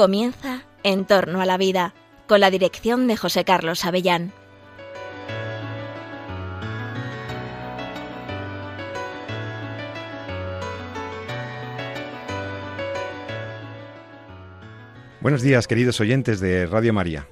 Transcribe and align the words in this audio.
Comienza 0.00 0.62
En 0.82 1.04
torno 1.04 1.42
a 1.42 1.44
la 1.44 1.58
vida, 1.58 1.92
con 2.26 2.40
la 2.40 2.50
dirección 2.50 3.06
de 3.06 3.18
José 3.18 3.44
Carlos 3.44 3.84
Avellán. 3.84 4.32
Buenos 15.20 15.42
días, 15.42 15.66
queridos 15.66 16.00
oyentes 16.00 16.40
de 16.40 16.64
Radio 16.64 16.94
María. 16.94 17.28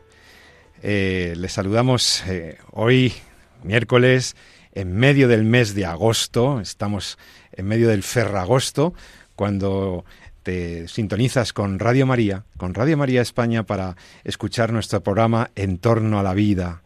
Eh, 0.82 1.32
les 1.38 1.52
saludamos 1.54 2.22
eh, 2.26 2.58
hoy, 2.72 3.14
miércoles, 3.62 4.36
en 4.74 4.94
medio 4.94 5.26
del 5.26 5.44
mes 5.44 5.74
de 5.74 5.86
agosto. 5.86 6.60
Estamos 6.60 7.16
en 7.50 7.64
medio 7.64 7.88
del 7.88 8.02
ferragosto, 8.02 8.92
cuando 9.36 10.04
te 10.48 10.88
sintonizas 10.88 11.52
con 11.52 11.78
Radio 11.78 12.06
María, 12.06 12.46
con 12.56 12.72
Radio 12.72 12.96
María 12.96 13.20
España, 13.20 13.64
para 13.64 13.96
escuchar 14.24 14.72
nuestro 14.72 15.02
programa 15.02 15.50
En 15.56 15.76
torno 15.76 16.18
a 16.18 16.22
la 16.22 16.32
vida. 16.32 16.80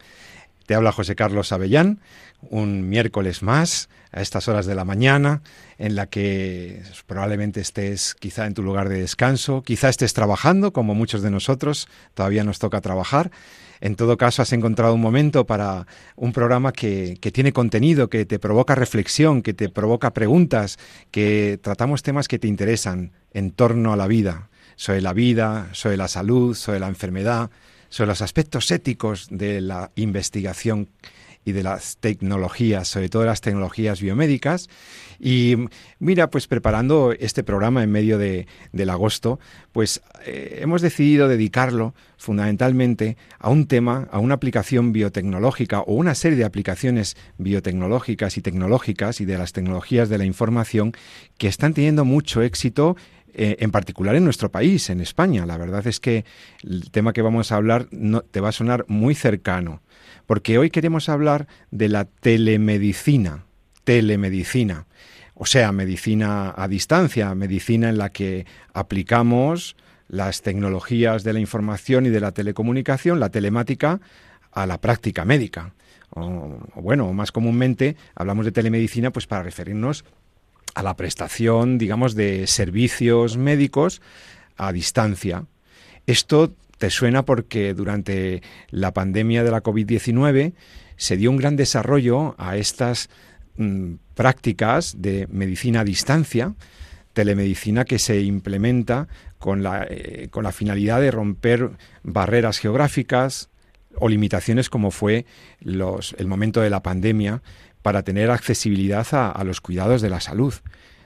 Te 0.67 0.75
habla 0.75 0.91
José 0.91 1.15
Carlos 1.15 1.53
Avellán, 1.53 2.01
un 2.41 2.89
miércoles 2.89 3.41
más, 3.45 3.89
a 4.11 4.21
estas 4.21 4.49
horas 4.49 4.67
de 4.67 4.75
la 4.75 4.85
mañana, 4.85 5.43
en 5.79 5.95
la 5.95 6.09
que 6.09 6.83
probablemente 7.07 7.61
estés 7.61 8.17
quizá 8.19 8.47
en 8.47 8.55
tu 8.55 8.65
lugar 8.65 8.89
de 8.89 8.99
descanso, 8.99 9.63
quizá 9.63 9.91
estés 9.91 10.13
trabajando, 10.13 10.73
como 10.73 10.97
muchos 10.97 11.23
de 11.23 11.31
nosotros, 11.31 11.87
todavía 12.15 12.43
nos 12.43 12.59
toca 12.59 12.81
trabajar. 12.81 13.31
En 13.83 13.97
todo 13.97 14.17
caso, 14.17 14.43
has 14.43 14.53
encontrado 14.53 14.95
un 14.95 15.01
momento 15.01 15.45
para 15.45 15.89
un 16.15 16.33
programa 16.33 16.71
que, 16.71 17.19
que 17.21 17.33
tiene 17.33 17.53
contenido, 17.53 18.09
que 18.09 18.25
te 18.25 18.39
provoca 18.39 18.77
reflexión, 18.77 19.43
que 19.43 19.55
te 19.55 19.69
provoca 19.69 20.13
preguntas, 20.13 20.79
que 21.11 21.59
tratamos 21.61 22.05
temas 22.05 22.29
que 22.29 22.39
te 22.39 22.47
interesan 22.47 23.11
en 23.33 23.51
torno 23.51 23.93
a 23.93 23.97
la 23.97 24.07
vida, 24.07 24.51
sobre 24.77 25.01
la 25.01 25.13
vida, 25.13 25.69
sobre 25.73 25.97
la 25.97 26.07
salud, 26.07 26.55
sobre 26.55 26.79
la 26.79 26.87
enfermedad, 26.87 27.51
sobre 27.89 28.07
los 28.07 28.23
aspectos 28.23 28.71
éticos 28.71 29.27
de 29.33 29.61
la 29.61 29.91
investigación 29.97 30.89
y 31.45 31.53
de 31.53 31.63
las 31.63 31.97
tecnologías, 31.99 32.89
sobre 32.89 33.09
todo 33.09 33.25
las 33.25 33.41
tecnologías 33.41 34.01
biomédicas. 34.01 34.69
Y 35.19 35.57
mira, 35.99 36.31
pues 36.31 36.47
preparando 36.47 37.13
este 37.13 37.45
programa 37.45 37.83
en 37.83 37.91
medio 37.91 38.19
de, 38.19 38.47
del 38.73 38.91
agosto, 38.91 39.39
pues 39.73 40.03
eh, 40.25 40.59
hemos 40.63 40.83
decidido 40.83 41.29
dedicarlo 41.29 41.95
fundamentalmente 42.17 43.17
a 43.39 43.51
un 43.51 43.67
tema, 43.67 44.09
a 44.11 44.19
una 44.19 44.35
aplicación 44.35 44.93
biotecnológica 44.93 45.81
o 45.81 45.95
una 45.95 46.15
serie 46.15 46.39
de 46.39 46.45
aplicaciones 46.45 47.17
biotecnológicas 47.39 48.37
y 48.37 48.43
tecnológicas 48.43 49.21
y 49.21 49.25
de 49.25 49.39
las 49.39 49.53
tecnologías 49.53 50.09
de 50.09 50.19
la 50.19 50.25
información 50.25 50.93
que 51.39 51.49
están 51.49 51.75
teniendo 51.75 52.05
mucho 52.05 52.43
éxito 52.43 52.97
eh, 53.35 53.57
en 53.61 53.71
particular 53.71 54.15
en 54.15 54.25
nuestro 54.25 54.51
país, 54.51 54.91
en 54.91 55.01
España. 55.01 55.47
La 55.47 55.57
verdad 55.57 55.87
es 55.87 56.01
que 56.01 56.25
el 56.63 56.91
tema 56.91 57.13
que 57.13 57.23
vamos 57.23 57.53
a 57.53 57.57
hablar 57.57 57.89
te 58.31 58.41
va 58.41 58.49
a 58.51 58.53
sonar 58.53 58.85
muy 58.89 59.15
cercano 59.15 59.83
porque 60.27 60.59
hoy 60.59 60.71
queremos 60.71 61.09
hablar 61.09 61.47
de 61.71 61.89
la 61.89 62.05
telemedicina, 62.05 63.45
telemedicina, 63.85 64.87
o 65.35 65.47
sea, 65.47 65.73
medicina 65.73 66.55
a 66.57 66.69
distancia, 66.69 67.35
medicina 67.35 67.89
en 67.89 67.99
la 67.99 68.11
que 68.11 68.47
aplicamos 68.75 69.77
las 70.09 70.43
tecnologías 70.43 71.25
de 71.25 71.33
la 71.33 71.41
información 71.41 72.07
y 72.07 72.11
de 72.11 72.21
la 72.21 72.33
telecomunicación, 72.33 73.19
la 73.19 73.31
telemática, 73.31 74.01
a 74.53 74.67
la 74.67 74.81
práctica 74.81 75.25
médica. 75.25 75.73
O, 76.11 76.61
bueno, 76.75 77.13
más 77.13 77.33
comúnmente 77.33 77.97
hablamos 78.15 78.45
de 78.45 78.53
telemedicina 78.53 79.11
pues 79.11 79.27
para 79.27 79.43
referirnos 79.43 80.05
a 80.75 80.83
la 80.83 80.97
prestación, 80.97 81.79
digamos, 81.79 82.15
de 82.15 82.47
servicios 82.47 83.37
médicos 83.37 84.01
a 84.57 84.73
distancia. 84.73 85.47
Esto 86.07 86.55
te 86.79 86.91
suena 86.91 87.25
porque 87.25 87.75
durante 87.75 88.43
la 88.71 88.93
pandemia 88.93 89.45
de 89.45 89.51
la 89.51 89.63
COVID-19 89.63 90.53
se 90.97 91.17
dio 91.17 91.31
un 91.31 91.37
gran 91.37 91.57
desarrollo 91.57 92.35
a 92.39 92.57
estas 92.57 93.09
mm, 93.57 93.95
prácticas 94.15 94.97
de 94.99 95.27
medicina 95.31 95.81
a 95.81 95.85
distancia, 95.85 96.55
telemedicina 97.13 97.85
que 97.85 97.99
se 97.99 98.21
implementa 98.23 99.09
con 99.39 99.63
la, 99.63 99.87
eh, 99.89 100.29
con 100.31 100.45
la 100.45 100.53
finalidad 100.53 101.01
de 101.01 101.11
romper 101.11 101.71
barreras 102.03 102.59
geográficas 102.59 103.51
o 103.97 104.09
limitaciones 104.09 104.71
como 104.71 104.91
fue 104.91 105.27
los, 105.61 106.15
el 106.19 106.27
momento 106.27 106.61
de 106.61 106.71
la 106.71 106.83
pandemia 106.83 107.43
para 107.83 108.03
tener 108.03 108.31
accesibilidad 108.31 109.07
a 109.13 109.45
los 109.45 109.61
cuidados 109.61 110.03
de 110.03 110.11
la 110.11 110.21
salud 110.21 110.55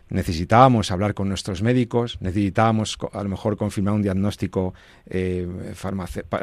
necesitábamos 0.08 0.90
hablar 0.90 1.14
con 1.14 1.28
nuestros 1.28 1.62
médicos, 1.62 2.18
necesitábamos 2.20 2.96
a 3.12 3.22
lo 3.22 3.28
mejor 3.28 3.56
confirmar 3.56 3.94
un 3.94 4.02
diagnóstico, 4.02 4.74
eh, 5.06 5.46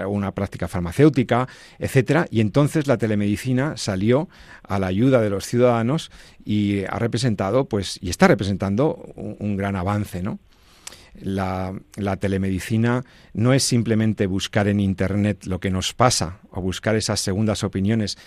una 0.07 0.31
práctica 0.31 0.67
farmacéutica, 0.67 1.47
etcétera, 1.79 2.27
y 2.29 2.41
entonces 2.41 2.87
la 2.87 2.97
telemedicina 2.97 3.77
salió 3.77 4.27
a 4.63 4.79
la 4.79 4.87
ayuda 4.87 5.21
de 5.21 5.29
los 5.29 5.45
ciudadanos 5.45 6.11
y 6.43 6.83
ha 6.85 6.99
representado, 6.99 7.65
pues, 7.65 7.97
y 8.01 8.09
está 8.09 8.27
representando 8.27 8.95
un, 9.15 9.55
gran 9.55 9.75
avance, 9.75 10.21
¿no? 10.21 10.39
La, 11.21 11.73
telemedicina 12.19 13.03
no 13.33 13.53
es 13.53 13.63
simplemente 13.63 14.25
buscar 14.25 14.67
en 14.67 14.79
Internet 14.79 15.45
lo 15.45 15.59
que 15.59 15.69
nos 15.69 15.93
pasa 15.93 16.39
o 16.49 16.59
buscar 16.59 16.95
esas 16.95 17.19
segundas 17.19 17.63
opiniones, 17.63 18.17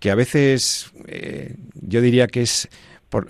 que 0.00 0.10
a 0.10 0.14
veces 0.14 0.90
eh, 1.06 1.54
yo 1.74 2.00
diría 2.00 2.26
que 2.26 2.42
es, 2.42 2.68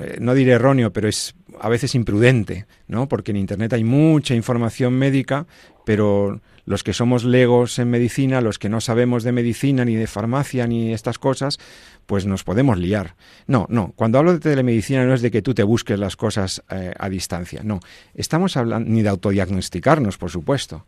eh, 0.01 0.17
no 0.21 0.35
diré 0.35 0.53
erróneo, 0.53 0.93
pero 0.93 1.09
es 1.09 1.35
a 1.61 1.69
veces 1.69 1.95
imprudente, 1.95 2.67
¿no? 2.87 3.09
Porque 3.09 3.33
en 3.33 3.37
Internet 3.37 3.73
hay 3.73 3.85
mucha 3.85 4.35
información 4.35 4.95
médica, 4.95 5.47
pero 5.85 6.41
los 6.65 6.85
que 6.85 6.93
somos 6.93 7.25
legos 7.25 7.79
en 7.81 7.91
medicina, 7.91 8.41
los 8.41 8.59
que 8.59 8.69
no 8.69 8.81
sabemos 8.81 9.25
de 9.25 9.33
medicina, 9.33 9.85
ni 9.85 9.97
de 9.97 10.07
farmacia, 10.07 10.69
ni 10.69 10.93
estas 10.93 11.19
cosas, 11.19 11.59
pues 12.07 12.27
nos 12.27 12.45
podemos 12.45 12.79
liar. 12.79 13.17
No, 13.49 13.67
no, 13.69 13.93
cuando 13.97 14.19
hablo 14.19 14.33
de 14.33 14.39
telemedicina 14.39 15.05
no 15.05 15.15
es 15.15 15.23
de 15.23 15.33
que 15.33 15.43
tú 15.43 15.53
te 15.53 15.65
busques 15.65 15.99
las 15.99 16.17
cosas 16.17 16.63
eh, 16.71 16.95
a 16.97 17.09
distancia, 17.09 17.63
no. 17.65 17.81
Estamos 18.15 18.57
hablando, 18.57 18.89
ni 18.89 19.03
de 19.03 19.09
autodiagnosticarnos, 19.09 20.17
por 20.19 20.31
supuesto. 20.31 20.87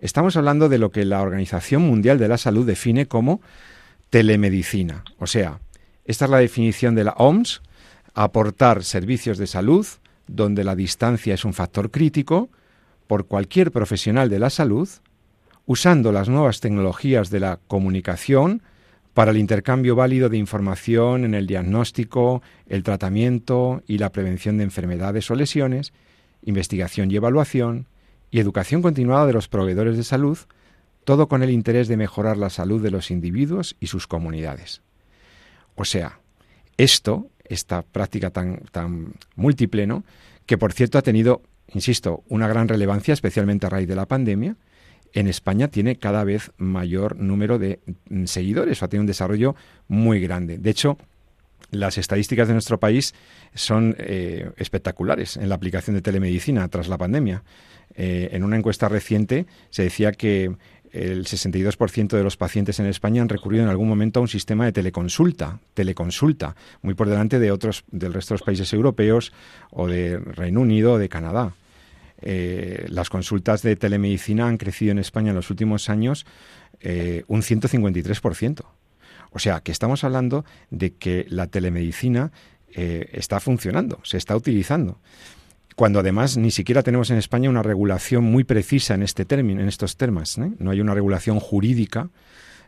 Estamos 0.00 0.36
hablando 0.36 0.68
de 0.68 0.78
lo 0.78 0.90
que 0.90 1.04
la 1.04 1.22
Organización 1.22 1.82
Mundial 1.82 2.18
de 2.18 2.26
la 2.26 2.38
Salud 2.38 2.66
define 2.66 3.06
como 3.06 3.40
telemedicina. 4.10 5.04
O 5.18 5.26
sea, 5.26 5.60
esta 6.04 6.26
es 6.26 6.30
la 6.30 6.38
definición 6.38 6.94
de 6.94 7.04
la 7.04 7.12
OMS, 7.12 7.62
aportar 8.14 8.84
servicios 8.84 9.38
de 9.38 9.46
salud 9.46 9.86
donde 10.26 10.64
la 10.64 10.76
distancia 10.76 11.34
es 11.34 11.44
un 11.44 11.54
factor 11.54 11.90
crítico 11.90 12.50
por 13.06 13.26
cualquier 13.26 13.72
profesional 13.72 14.28
de 14.28 14.38
la 14.38 14.50
salud, 14.50 14.88
usando 15.66 16.12
las 16.12 16.28
nuevas 16.28 16.60
tecnologías 16.60 17.30
de 17.30 17.40
la 17.40 17.58
comunicación 17.66 18.62
para 19.14 19.32
el 19.32 19.38
intercambio 19.38 19.96
válido 19.96 20.28
de 20.28 20.38
información 20.38 21.24
en 21.24 21.34
el 21.34 21.46
diagnóstico, 21.46 22.42
el 22.68 22.84
tratamiento 22.84 23.82
y 23.86 23.98
la 23.98 24.12
prevención 24.12 24.58
de 24.58 24.64
enfermedades 24.64 25.30
o 25.30 25.34
lesiones, 25.34 25.92
investigación 26.42 27.10
y 27.10 27.16
evaluación, 27.16 27.86
y 28.30 28.38
educación 28.38 28.82
continuada 28.82 29.26
de 29.26 29.32
los 29.32 29.48
proveedores 29.48 29.96
de 29.96 30.04
salud, 30.04 30.38
todo 31.04 31.28
con 31.28 31.42
el 31.42 31.50
interés 31.50 31.88
de 31.88 31.96
mejorar 31.96 32.36
la 32.36 32.50
salud 32.50 32.82
de 32.82 32.90
los 32.90 33.10
individuos 33.10 33.76
y 33.80 33.86
sus 33.86 34.06
comunidades. 34.06 34.82
O 35.74 35.84
sea, 35.84 36.20
esto 36.76 37.30
esta 37.50 37.82
práctica 37.82 38.30
tan, 38.30 38.62
tan 38.70 39.14
múltiple, 39.34 39.86
¿no? 39.86 40.04
que 40.46 40.56
por 40.56 40.72
cierto 40.72 40.98
ha 40.98 41.02
tenido, 41.02 41.42
insisto, 41.74 42.22
una 42.28 42.48
gran 42.48 42.68
relevancia, 42.68 43.12
especialmente 43.12 43.66
a 43.66 43.70
raíz 43.70 43.88
de 43.88 43.96
la 43.96 44.06
pandemia. 44.06 44.56
En 45.12 45.26
España 45.26 45.68
tiene 45.68 45.96
cada 45.96 46.22
vez 46.22 46.52
mayor 46.56 47.16
número 47.16 47.58
de 47.58 47.80
mm, 48.08 48.24
seguidores, 48.26 48.80
o 48.80 48.84
ha 48.84 48.88
tenido 48.88 49.02
un 49.02 49.08
desarrollo 49.08 49.56
muy 49.88 50.20
grande. 50.20 50.58
De 50.58 50.70
hecho, 50.70 50.96
las 51.72 51.98
estadísticas 51.98 52.46
de 52.46 52.54
nuestro 52.54 52.78
país 52.78 53.14
son 53.54 53.96
eh, 53.98 54.50
espectaculares 54.56 55.36
en 55.36 55.48
la 55.48 55.56
aplicación 55.56 55.96
de 55.96 56.02
telemedicina 56.02 56.68
tras 56.68 56.88
la 56.88 56.98
pandemia. 56.98 57.42
Eh, 57.96 58.30
en 58.32 58.44
una 58.44 58.56
encuesta 58.56 58.88
reciente 58.88 59.46
se 59.70 59.82
decía 59.82 60.12
que 60.12 60.54
el 60.92 61.24
62% 61.24 62.08
de 62.08 62.22
los 62.22 62.36
pacientes 62.36 62.80
en 62.80 62.86
España 62.86 63.22
han 63.22 63.28
recurrido 63.28 63.62
en 63.62 63.70
algún 63.70 63.88
momento 63.88 64.20
a 64.20 64.22
un 64.22 64.28
sistema 64.28 64.64
de 64.64 64.72
teleconsulta, 64.72 65.60
teleconsulta, 65.74 66.56
muy 66.82 66.94
por 66.94 67.08
delante 67.08 67.38
de 67.38 67.52
otros 67.52 67.84
del 67.90 68.12
resto 68.12 68.34
de 68.34 68.38
los 68.38 68.46
países 68.46 68.72
europeos 68.72 69.32
o 69.70 69.86
de 69.86 70.18
Reino 70.18 70.60
Unido 70.60 70.94
o 70.94 70.98
de 70.98 71.08
Canadá. 71.08 71.54
Eh, 72.22 72.86
las 72.88 73.08
consultas 73.08 73.62
de 73.62 73.76
telemedicina 73.76 74.46
han 74.46 74.58
crecido 74.58 74.92
en 74.92 74.98
España 74.98 75.30
en 75.30 75.36
los 75.36 75.50
últimos 75.50 75.88
años 75.88 76.26
eh, 76.80 77.24
un 77.28 77.42
153%. 77.42 78.64
O 79.32 79.38
sea, 79.38 79.60
que 79.60 79.72
estamos 79.72 80.02
hablando 80.02 80.44
de 80.70 80.94
que 80.94 81.24
la 81.28 81.46
telemedicina 81.46 82.32
eh, 82.74 83.08
está 83.12 83.40
funcionando, 83.40 84.00
se 84.02 84.16
está 84.16 84.36
utilizando 84.36 84.98
cuando 85.80 86.00
además 86.00 86.36
ni 86.36 86.50
siquiera 86.50 86.82
tenemos 86.82 87.08
en 87.08 87.16
España 87.16 87.48
una 87.48 87.62
regulación 87.62 88.22
muy 88.22 88.44
precisa 88.44 88.92
en 88.92 89.02
este 89.02 89.24
término, 89.24 89.62
en 89.62 89.68
estos 89.68 89.96
temas. 89.96 90.36
¿eh? 90.36 90.50
No 90.58 90.72
hay 90.72 90.82
una 90.82 90.92
regulación 90.92 91.40
jurídica 91.40 92.10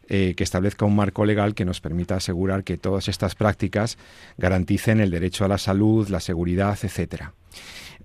eh, 0.09 0.33
que 0.35 0.43
establezca 0.43 0.87
un 0.87 0.97
marco 0.97 1.27
legal 1.27 1.55
que 1.55 1.67
nos 1.67 1.83
permita 1.83 2.17
asegurar 2.17 2.65
que 2.65 2.79
todas 2.79 3.09
estas 3.09 3.35
prácticas 3.35 3.99
garanticen 4.39 4.99
el 4.99 5.11
derecho 5.11 5.45
a 5.45 5.49
la 5.49 5.59
salud, 5.59 6.09
la 6.09 6.21
seguridad, 6.21 6.79
etcétera. 6.83 7.35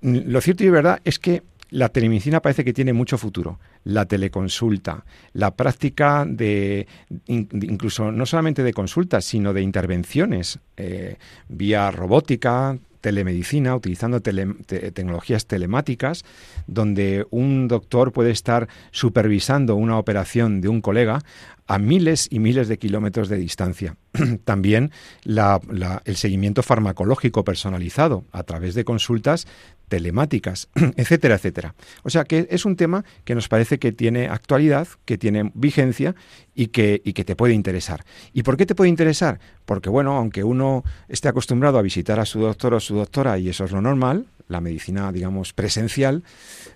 Lo 0.01 0.42
cierto 0.42 0.65
y 0.65 0.69
verdad 0.71 1.00
es 1.06 1.19
que 1.19 1.42
la 1.69 1.88
telemedicina 1.88 2.42
parece 2.42 2.65
que 2.65 2.74
tiene 2.74 2.92
mucho 2.92 3.18
futuro. 3.18 3.62
La 3.86 4.07
teleconsulta, 4.07 5.06
la 5.31 5.56
práctica 5.56 6.25
de, 6.27 6.86
incluso 7.27 8.12
no 8.12 8.25
solamente 8.25 8.62
de 8.62 8.74
consultas, 8.74 9.24
sino 9.24 9.54
de 9.54 9.62
intervenciones 9.62 10.59
eh, 10.75 11.15
vía 11.48 11.92
robótica, 11.92 12.77
telemedicina, 13.07 13.74
utilizando 13.74 14.19
tecnologías 14.21 15.45
telemáticas, 15.45 16.25
donde 16.68 17.25
un 17.30 17.69
doctor 17.69 18.12
puede 18.12 18.31
estar 18.31 18.68
supervisando 18.92 19.77
una 19.77 19.98
operación 19.98 20.59
de 20.59 20.68
un 20.68 20.81
colega 20.81 21.24
a 21.67 21.77
miles 21.79 22.27
y 22.31 22.39
miles 22.39 22.67
de 22.67 22.77
kilómetros 22.77 23.29
de 23.29 23.37
distancia. 23.37 23.97
También 24.45 24.91
el 25.25 26.15
seguimiento 26.15 26.63
farmacológico 26.63 27.43
personalizado 27.43 28.25
a 28.31 28.43
través 28.43 28.73
de 28.73 28.85
consultas 28.85 29.47
telemáticas, 29.89 30.69
etcétera, 30.95 31.35
etcétera. 31.35 31.75
O 32.03 32.09
sea 32.09 32.23
que 32.23 32.47
es 32.49 32.65
un 32.65 32.75
tema 32.75 33.05
que 33.25 33.35
nos 33.35 33.47
parece 33.47 33.79
que 33.79 33.91
tiene 33.91 34.27
actualidad, 34.27 34.87
que 35.05 35.17
tiene 35.17 35.51
vigencia 35.53 36.15
y 36.55 36.67
que, 36.67 37.01
y 37.03 37.13
que 37.13 37.25
te 37.25 37.35
puede 37.35 37.53
interesar. 37.53 38.05
¿Y 38.33 38.43
por 38.43 38.57
qué 38.57 38.65
te 38.65 38.75
puede 38.75 38.89
interesar? 38.89 39.39
Porque, 39.65 39.89
bueno, 39.89 40.17
aunque 40.17 40.43
uno 40.43 40.83
esté 41.09 41.27
acostumbrado 41.27 41.77
a 41.77 41.81
visitar 41.81 42.19
a 42.19 42.25
su 42.25 42.39
doctor 42.39 42.73
o 42.73 42.79
su 42.79 42.95
doctora, 42.95 43.37
y 43.37 43.49
eso 43.49 43.65
es 43.65 43.71
lo 43.71 43.81
normal, 43.81 44.27
la 44.47 44.61
medicina, 44.61 45.11
digamos, 45.11 45.53
presencial, 45.53 46.23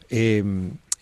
eh, 0.09 0.44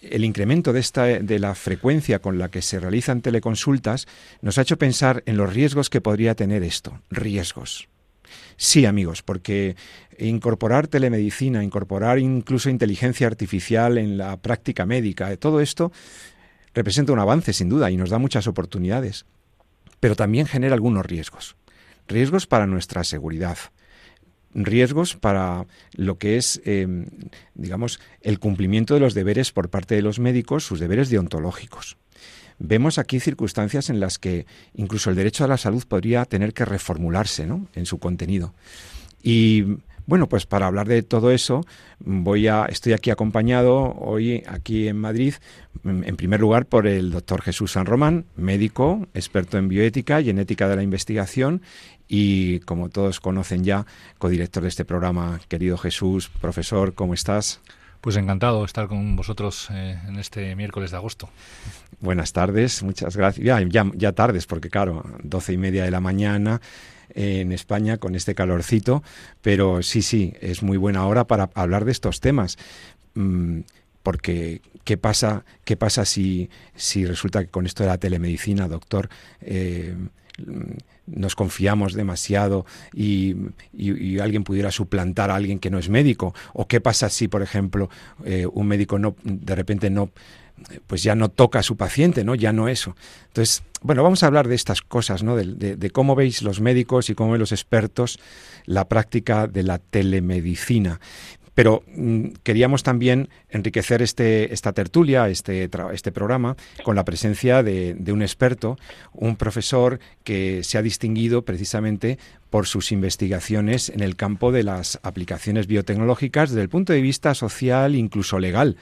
el 0.01 0.23
incremento 0.23 0.73
de, 0.73 0.79
esta, 0.79 1.03
de 1.03 1.39
la 1.39 1.55
frecuencia 1.55 2.19
con 2.19 2.37
la 2.37 2.49
que 2.49 2.61
se 2.61 2.79
realizan 2.79 3.21
teleconsultas 3.21 4.07
nos 4.41 4.57
ha 4.57 4.61
hecho 4.61 4.77
pensar 4.77 5.23
en 5.25 5.37
los 5.37 5.53
riesgos 5.53 5.89
que 5.89 6.01
podría 6.01 6.35
tener 6.35 6.63
esto. 6.63 7.01
Riesgos. 7.09 7.89
Sí, 8.57 8.85
amigos, 8.85 9.23
porque 9.23 9.75
incorporar 10.17 10.87
telemedicina, 10.87 11.63
incorporar 11.63 12.19
incluso 12.19 12.69
inteligencia 12.69 13.27
artificial 13.27 13.97
en 13.97 14.17
la 14.17 14.37
práctica 14.37 14.85
médica, 14.85 15.35
todo 15.37 15.61
esto 15.61 15.91
representa 16.73 17.13
un 17.13 17.19
avance 17.19 17.53
sin 17.53 17.69
duda 17.69 17.89
y 17.89 17.97
nos 17.97 18.09
da 18.09 18.19
muchas 18.19 18.47
oportunidades, 18.47 19.25
pero 19.99 20.15
también 20.15 20.45
genera 20.45 20.75
algunos 20.75 21.05
riesgos. 21.05 21.55
Riesgos 22.07 22.47
para 22.47 22.67
nuestra 22.67 23.03
seguridad, 23.03 23.57
riesgos 24.53 25.15
para 25.15 25.65
lo 25.93 26.17
que 26.17 26.37
es, 26.37 26.61
em, 26.65 27.05
digamos, 27.55 27.99
el 28.21 28.39
cumplimiento 28.39 28.93
de 28.93 28.99
los 28.99 29.13
deberes 29.13 29.51
por 29.51 29.69
parte 29.69 29.95
de 29.95 30.01
los 30.01 30.19
médicos, 30.19 30.65
sus 30.65 30.79
deberes 30.79 31.09
deontológicos. 31.09 31.97
Vemos 32.59 32.97
aquí 32.97 33.19
circunstancias 33.19 33.89
en 33.89 33.99
las 33.99 34.19
que 34.19 34.45
incluso 34.75 35.09
el 35.09 35.15
derecho 35.15 35.45
a 35.45 35.47
la 35.47 35.57
salud 35.57 35.83
podría 35.87 36.25
tener 36.25 36.53
que 36.53 36.65
reformularse 36.65 37.47
¿no? 37.47 37.67
en 37.73 37.85
su 37.85 37.99
contenido. 37.99 38.53
Y 39.23 39.77
bueno, 40.09 40.27
pues 40.27 40.47
para 40.47 40.65
hablar 40.65 40.87
de 40.87 41.03
todo 41.03 41.29
eso, 41.29 41.65
voy 41.99 42.47
a, 42.47 42.65
estoy 42.65 42.93
aquí 42.93 43.11
acompañado 43.11 43.93
hoy 43.99 44.43
aquí 44.47 44.87
en 44.87 44.97
Madrid, 44.97 45.35
en 45.83 46.15
primer 46.15 46.39
lugar 46.39 46.65
por 46.65 46.87
el 46.87 47.11
doctor 47.11 47.43
Jesús 47.43 47.73
San 47.73 47.85
Román, 47.85 48.25
médico, 48.35 49.07
experto 49.13 49.59
en 49.59 49.67
bioética 49.67 50.19
y 50.19 50.31
en 50.31 50.39
ética 50.39 50.67
de 50.67 50.77
la 50.77 50.83
investigación, 50.83 51.61
y 52.09 52.59
como 52.61 52.89
todos 52.89 53.19
conocen 53.19 53.63
ya, 53.63 53.85
codirector 54.17 54.63
de 54.63 54.69
este 54.69 54.83
programa. 54.83 55.39
Querido 55.47 55.77
Jesús, 55.77 56.29
profesor, 56.41 56.95
¿cómo 56.95 57.13
estás? 57.13 57.61
Pues 58.01 58.17
encantado 58.17 58.59
de 58.59 58.65
estar 58.65 58.87
con 58.87 59.15
vosotros 59.15 59.67
eh, 59.71 59.99
en 60.07 60.17
este 60.17 60.55
miércoles 60.55 60.89
de 60.89 60.97
agosto. 60.97 61.29
Buenas 61.99 62.33
tardes, 62.33 62.81
muchas 62.81 63.15
gracias. 63.15 63.45
Ya, 63.45 63.61
ya, 63.61 63.85
ya 63.93 64.11
tardes, 64.13 64.47
porque 64.47 64.69
claro, 64.69 65.03
doce 65.21 65.53
y 65.53 65.57
media 65.57 65.83
de 65.83 65.91
la 65.91 65.99
mañana 65.99 66.61
eh, 67.13 67.41
en 67.41 67.51
España 67.51 67.97
con 67.97 68.15
este 68.15 68.33
calorcito, 68.33 69.03
pero 69.41 69.83
sí, 69.83 70.01
sí, 70.01 70.33
es 70.41 70.63
muy 70.63 70.77
buena 70.77 71.05
hora 71.05 71.25
para 71.25 71.51
hablar 71.53 71.85
de 71.85 71.91
estos 71.91 72.21
temas. 72.21 72.57
Mm, 73.13 73.59
porque 74.01 74.61
¿qué 74.83 74.97
pasa, 74.97 75.43
qué 75.65 75.77
pasa 75.77 76.05
si, 76.05 76.49
si 76.73 77.05
resulta 77.05 77.43
que 77.43 77.51
con 77.51 77.67
esto 77.67 77.83
de 77.83 77.89
la 77.89 77.97
telemedicina, 77.97 78.67
doctor, 78.67 79.09
eh, 79.41 79.93
nos 81.05 81.35
confiamos 81.35 81.93
demasiado 81.93 82.65
y, 82.93 83.35
alguien 84.21 84.43
pudiera 84.43 84.71
suplantar 84.71 85.31
a 85.31 85.35
alguien 85.35 85.59
que 85.59 85.69
no 85.69 85.79
es 85.79 85.89
médico? 85.89 86.33
¿O 86.53 86.67
qué 86.67 86.81
pasa 86.81 87.09
si, 87.09 87.27
por 87.27 87.41
ejemplo, 87.41 87.89
eh, 88.25 88.45
un 88.45 88.67
médico 88.67 88.99
no 88.99 89.15
de 89.23 89.55
repente 89.55 89.89
no 89.89 90.11
pues 90.87 91.03
ya 91.03 91.15
no 91.15 91.29
toca 91.29 91.59
a 91.59 91.63
su 91.63 91.77
paciente, 91.77 92.23
¿no? 92.23 92.35
Ya 92.35 92.51
no 92.51 92.67
eso. 92.67 92.95
Entonces, 93.27 93.63
bueno, 93.81 94.03
vamos 94.03 94.23
a 94.23 94.27
hablar 94.27 94.47
de 94.47 94.55
estas 94.55 94.81
cosas, 94.81 95.23
¿no? 95.23 95.35
de, 95.35 95.91
cómo 95.91 96.15
veis 96.15 96.41
los 96.41 96.59
médicos 96.59 97.09
y 97.09 97.15
cómo 97.15 97.31
ven 97.31 97.39
los 97.39 97.51
expertos 97.51 98.19
la 98.65 98.87
práctica 98.87 99.47
de 99.47 99.63
la 99.63 99.79
telemedicina. 99.79 100.99
Pero 101.55 101.83
mm, 101.87 102.27
queríamos 102.43 102.83
también 102.83 103.29
enriquecer 103.49 104.01
este, 104.01 104.53
esta 104.53 104.73
tertulia, 104.73 105.29
este, 105.29 105.69
este 105.93 106.11
programa, 106.11 106.55
con 106.83 106.95
la 106.95 107.05
presencia 107.05 107.63
de, 107.63 107.95
un 108.11 108.21
experto, 108.21 108.77
un 109.13 109.35
profesor 109.35 109.99
que 110.23 110.63
se 110.63 110.77
ha 110.77 110.81
distinguido 110.81 111.43
precisamente 111.43 112.17
por 112.49 112.65
sus 112.65 112.91
investigaciones 112.91 113.89
en 113.89 114.01
el 114.01 114.15
campo 114.15 114.51
de 114.51 114.63
las 114.63 114.99
aplicaciones 115.03 115.67
biotecnológicas 115.67 116.49
desde 116.49 116.63
el 116.63 116.69
punto 116.69 116.93
de 116.93 117.01
vista 117.01 117.35
social, 117.35 117.95
incluso 117.95 118.39
legal 118.39 118.77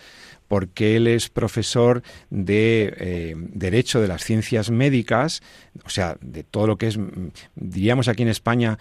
porque 0.48 0.96
él 0.96 1.08
es 1.08 1.28
profesor 1.28 2.04
de 2.30 2.94
eh, 2.98 3.36
Derecho 3.38 4.00
de 4.00 4.08
las 4.08 4.24
Ciencias 4.24 4.72
Médicas, 4.72 5.42
o 5.84 5.90
sea, 5.90 6.18
de 6.22 6.44
todo 6.44 6.68
lo 6.68 6.78
que 6.78 6.88
es, 6.88 6.98
mm, 6.98 7.32
diríamos 7.56 8.08
aquí 8.08 8.24
en 8.24 8.30
España, 8.30 8.80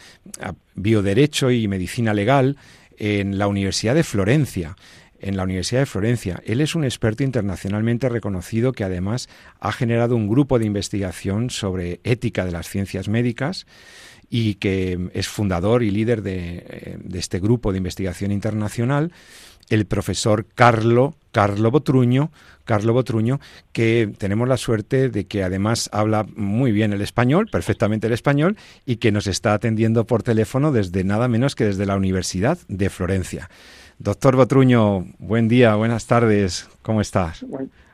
bioderecho 0.76 1.50
y 1.50 1.66
medicina 1.66 2.14
legal, 2.14 2.56
en 2.98 3.38
la 3.38 3.46
Universidad 3.48 3.94
de 3.94 4.04
Florencia 4.04 4.76
en 5.18 5.36
la 5.36 5.44
Universidad 5.44 5.80
de 5.80 5.86
Florencia. 5.86 6.42
Él 6.44 6.60
es 6.60 6.74
un 6.74 6.84
experto 6.84 7.22
internacionalmente 7.22 8.08
reconocido 8.08 8.72
que 8.72 8.84
además 8.84 9.28
ha 9.60 9.72
generado 9.72 10.16
un 10.16 10.28
grupo 10.28 10.58
de 10.58 10.66
investigación 10.66 11.50
sobre 11.50 12.00
ética 12.04 12.44
de 12.44 12.52
las 12.52 12.68
ciencias 12.68 13.08
médicas 13.08 13.66
y 14.28 14.54
que 14.54 15.08
es 15.14 15.28
fundador 15.28 15.82
y 15.82 15.90
líder 15.90 16.22
de, 16.22 16.64
eh, 16.68 16.98
este 17.14 17.38
grupo 17.38 17.72
de 17.72 17.78
investigación 17.78 18.32
internacional, 18.32 19.12
el 19.70 19.86
profesor 19.86 20.46
Carlo, 20.54 21.14
Carlo 21.32 21.70
Botruño, 21.70 22.30
Carlo 22.64 22.92
Botruño, 22.92 23.40
que 23.72 24.12
tenemos 24.18 24.48
la 24.48 24.56
suerte 24.56 25.08
de 25.08 25.26
que 25.26 25.42
además 25.42 25.88
habla 25.92 26.26
muy 26.34 26.72
bien 26.72 26.92
el 26.92 27.00
español, 27.00 27.48
perfectamente 27.50 28.06
el 28.06 28.12
español, 28.12 28.56
y 28.84 28.96
que 28.96 29.12
nos 29.12 29.26
está 29.26 29.54
atendiendo 29.54 30.04
por 30.04 30.22
teléfono 30.22 30.72
desde 30.72 31.04
nada 31.04 31.28
menos 31.28 31.54
que 31.54 31.64
desde 31.64 31.86
la 31.86 31.96
Universidad 31.96 32.58
de 32.68 32.90
Florencia. 32.90 33.48
Doctor 33.98 34.36
Botruño, 34.36 35.06
buen 35.18 35.48
día, 35.48 35.74
buenas 35.74 36.06
tardes, 36.06 36.68
¿cómo 36.82 37.00
estás? 37.00 37.44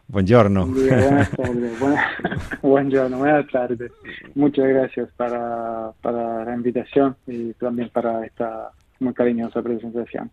Buongiorno. 0.09 0.67
buenas 0.67 1.31
tardes. 1.37 1.73
buongiorno, 2.63 3.19
buenas 3.19 3.47
tardes. 3.51 3.93
Muchas 4.35 4.67
gracias 4.67 5.09
para, 5.17 5.93
para 6.03 6.45
la 6.45 6.55
invitación 6.55 7.17
y 7.27 7.53
también 7.55 7.89
para 7.91 8.25
esta 8.27 8.73
muy 9.03 9.15
cariñosa 9.15 9.63
presentación. 9.63 10.31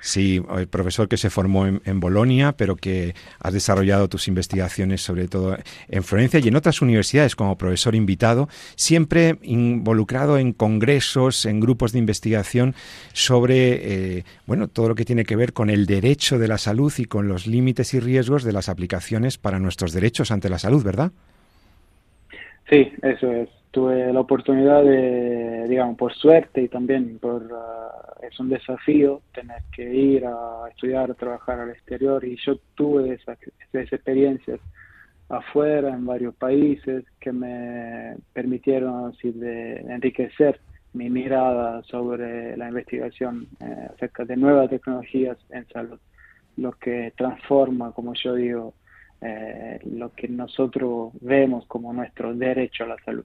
Sí, 0.00 0.42
el 0.56 0.68
profesor 0.68 1.08
que 1.08 1.16
se 1.16 1.30
formó 1.30 1.66
en, 1.66 2.00
Bolonia, 2.00 2.52
pero 2.52 2.76
que 2.76 3.14
has 3.38 3.52
desarrollado 3.52 4.08
tus 4.08 4.28
investigaciones 4.28 5.00
sobre 5.00 5.28
todo 5.28 5.56
en 5.88 6.02
Florencia 6.02 6.40
y 6.40 6.48
en 6.48 6.56
otras 6.56 6.82
universidades 6.82 7.36
como 7.36 7.56
profesor 7.56 7.94
invitado, 7.94 8.48
siempre 8.76 9.38
involucrado 9.42 10.38
en 10.38 10.52
congresos, 10.52 11.46
en 11.46 11.60
grupos 11.60 11.92
de 11.92 12.00
investigación 12.00 12.74
sobre 13.12 14.18
eh, 14.18 14.24
bueno 14.46 14.68
todo 14.68 14.88
lo 14.88 14.94
que 14.94 15.04
tiene 15.04 15.24
que 15.24 15.36
ver 15.36 15.52
con 15.52 15.70
el 15.70 15.86
derecho 15.86 16.38
de 16.38 16.48
la 16.48 16.58
salud 16.58 16.92
y 16.98 17.04
con 17.04 17.28
los 17.28 17.46
límites 17.46 17.94
y 17.94 18.00
riesgos 18.00 18.44
de 18.44 18.52
las 18.52 18.68
aplicaciones 18.68 19.38
para 19.38 19.58
nuestros 19.58 19.92
derechos 19.92 20.30
ante 20.30 20.48
la 20.48 20.58
salud, 20.58 20.82
¿verdad? 20.82 21.12
Sí, 22.68 22.92
eso 23.02 23.30
es 23.32 23.48
tuve 23.72 24.12
la 24.12 24.20
oportunidad 24.20 24.84
de, 24.84 25.66
digamos, 25.66 25.96
por 25.96 26.14
suerte 26.14 26.62
y 26.62 26.68
también 26.68 27.18
por, 27.18 27.50
ah, 27.52 28.14
es 28.22 28.38
un 28.38 28.50
desafío 28.50 29.22
tener 29.32 29.62
que 29.74 29.82
ir 29.82 30.26
a 30.26 30.68
estudiar, 30.68 31.10
a 31.10 31.14
trabajar 31.14 31.58
al 31.58 31.70
exterior 31.70 32.22
y 32.24 32.36
yo 32.36 32.56
tuve 32.74 33.14
esas, 33.14 33.38
experiencias 33.72 34.60
afuera 35.30 35.88
en 35.88 36.04
varios 36.04 36.34
países 36.34 37.04
que 37.18 37.32
me 37.32 38.16
permitieron 38.34 39.10
así 39.10 39.32
de 39.32 39.76
enriquecer 39.80 40.60
mi 40.92 41.08
mirada 41.08 41.82
sobre 41.84 42.54
la 42.58 42.68
investigación 42.68 43.48
eh, 43.60 43.88
acerca 43.94 44.26
de 44.26 44.36
nuevas 44.36 44.68
tecnologías 44.68 45.38
en 45.48 45.66
salud, 45.68 45.98
lo 46.58 46.72
que 46.72 47.14
transforma, 47.16 47.92
como 47.92 48.12
yo 48.12 48.34
digo, 48.34 48.74
eh, 49.22 49.80
lo 49.90 50.12
que 50.12 50.28
nosotros 50.28 51.12
vemos 51.22 51.64
como 51.66 51.94
nuestro 51.94 52.34
derecho 52.34 52.84
a 52.84 52.88
la 52.88 52.96
salud. 53.02 53.24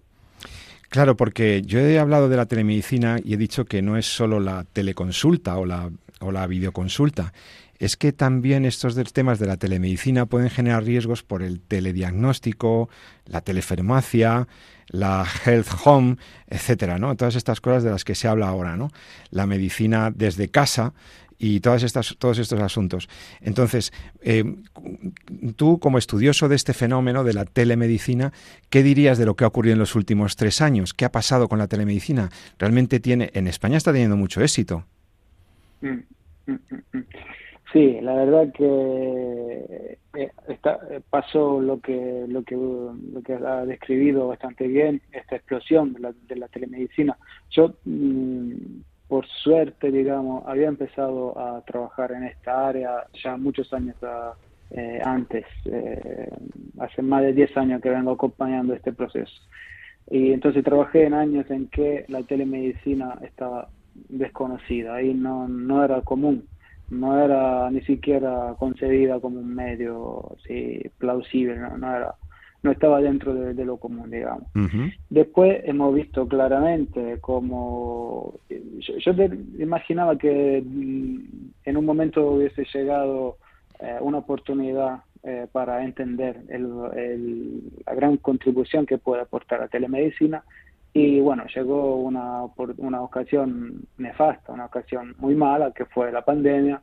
Claro, 0.89 1.17
porque 1.17 1.61
yo 1.63 1.79
he 1.79 1.99
hablado 1.99 2.29
de 2.29 2.37
la 2.37 2.45
telemedicina 2.45 3.17
y 3.23 3.33
he 3.33 3.37
dicho 3.37 3.65
que 3.65 3.81
no 3.81 3.97
es 3.97 4.05
solo 4.05 4.39
la 4.39 4.63
teleconsulta 4.63 5.57
o 5.57 5.65
la, 5.65 5.89
o 6.21 6.31
la 6.31 6.47
videoconsulta, 6.47 7.33
es 7.79 7.97
que 7.97 8.11
también 8.11 8.65
estos 8.65 8.95
temas 9.13 9.37
de 9.39 9.47
la 9.47 9.57
telemedicina 9.57 10.25
pueden 10.25 10.49
generar 10.49 10.83
riesgos 10.83 11.23
por 11.23 11.43
el 11.43 11.59
telediagnóstico, 11.59 12.89
la 13.25 13.41
telefarmacia, 13.41 14.47
la 14.87 15.25
health 15.45 15.67
home, 15.83 16.17
etcétera, 16.47 16.97
¿no? 16.97 17.15
Todas 17.15 17.35
estas 17.35 17.61
cosas 17.61 17.83
de 17.83 17.91
las 17.91 18.03
que 18.03 18.15
se 18.15 18.27
habla 18.27 18.47
ahora, 18.47 18.77
¿no? 18.77 18.89
La 19.29 19.45
medicina 19.45 20.11
desde 20.15 20.49
casa 20.49 20.93
y 21.37 21.59
todas 21.59 21.83
estas, 21.83 22.15
todos 22.17 22.39
estos 22.39 22.59
asuntos. 22.61 23.09
Entonces, 23.41 23.91
eh, 24.21 24.43
tú 25.55 25.79
como 25.79 25.97
estudioso 25.97 26.49
de 26.49 26.55
este 26.55 26.73
fenómeno 26.73 27.23
de 27.23 27.33
la 27.33 27.45
telemedicina, 27.45 28.33
¿qué 28.69 28.83
dirías 28.83 29.17
de 29.17 29.25
lo 29.25 29.35
que 29.35 29.43
ha 29.43 29.47
ocurrido 29.47 29.73
en 29.73 29.79
los 29.79 29.95
últimos 29.95 30.35
tres 30.35 30.61
años? 30.61 30.93
¿Qué 30.93 31.05
ha 31.05 31.11
pasado 31.11 31.47
con 31.47 31.59
la 31.59 31.67
telemedicina? 31.67 32.29
Realmente 32.57 32.99
tiene, 32.99 33.29
en 33.33 33.47
España 33.47 33.77
está 33.77 33.91
teniendo 33.91 34.17
mucho 34.17 34.41
éxito. 34.41 34.85
Mm, 35.81 35.99
mm, 36.47 36.53
mm, 36.93 37.03
sí, 37.71 37.99
la 38.01 38.13
verdad 38.13 38.51
que 38.53 39.97
eh, 40.15 40.31
pasó 41.09 41.61
lo 41.61 41.79
que, 41.79 42.25
lo 42.27 42.41
que 42.43 42.55
lo 42.55 43.21
que 43.21 43.33
ha 43.33 43.65
describido 43.65 44.27
bastante 44.27 44.67
bien 44.67 45.01
esta 45.11 45.35
explosión 45.35 45.93
de 45.93 45.99
la, 45.99 46.13
de 46.27 46.35
la 46.35 46.47
telemedicina. 46.47 47.15
Yo 47.51 47.75
por 49.07 49.25
suerte, 49.27 49.91
digamos, 49.91 50.43
había 50.47 50.67
empezado 50.67 51.37
a 51.39 51.61
trabajar 51.61 52.11
en 52.11 52.23
esta 52.23 52.67
área 52.67 53.05
ya 53.23 53.37
muchos 53.37 53.71
años 53.73 53.95
eh, 54.71 54.99
antes, 55.03 55.45
eh, 55.65 56.29
hace 56.79 57.01
más 57.01 57.21
de 57.21 57.33
10 57.33 57.55
años 57.57 57.81
que 57.81 57.89
vengo 57.89 58.11
acompañando 58.11 58.73
este 58.73 58.91
proceso. 58.91 59.33
Y 60.09 60.33
entonces 60.33 60.63
trabajé 60.63 61.05
en 61.05 61.13
años 61.13 61.49
en 61.49 61.67
que 61.67 62.05
la 62.09 62.23
telemedicina 62.23 63.17
estaba 63.21 63.69
desconocida 64.09 65.01
y 65.01 65.13
no, 65.13 65.47
no 65.47 65.83
era 65.83 66.01
común, 66.01 66.47
no 66.89 67.21
era 67.23 67.69
ni 67.71 67.81
siquiera 67.81 68.55
concebida 68.59 69.19
como 69.19 69.39
un 69.39 69.53
medio 69.53 70.33
así, 70.37 70.81
plausible, 70.97 71.57
no, 71.57 71.77
no 71.77 71.95
era 71.95 72.15
no 72.63 72.71
estaba 72.71 73.01
dentro 73.01 73.33
de, 73.33 73.65
lo 73.65 73.77
común, 73.77 74.09
digamos. 74.09 74.43
Después 75.09 75.61
hemos 75.65 75.93
visto 75.93 76.27
claramente 76.27 77.19
como 77.21 78.39
yo, 78.49 79.11
imaginaba 79.59 80.17
que 80.17 80.63
mm, 80.65 81.17
en 81.65 81.77
un 81.77 81.85
momento 81.85 82.31
hubiese 82.31 82.65
llegado 82.73 83.37
eh, 83.79 83.97
una 84.01 84.19
oportunidad 84.19 85.01
eh, 85.23 85.47
para 85.51 85.83
entender 85.83 86.41
la 86.47 87.93
gran 87.93 88.17
contribución 88.17 88.85
que 88.85 88.97
puede 88.97 89.21
aportar 89.21 89.59
la 89.59 89.67
telemedicina. 89.67 90.43
Y 90.93 91.19
bueno, 91.19 91.45
llegó 91.53 91.97
una, 91.97 92.45
una 92.77 93.01
ocasión 93.01 93.83
nefasta, 93.97 94.51
una 94.51 94.65
ocasión 94.65 95.15
muy 95.19 95.35
mala 95.35 95.71
que 95.71 95.85
fue 95.85 96.11
la 96.11 96.23
pandemia, 96.23 96.81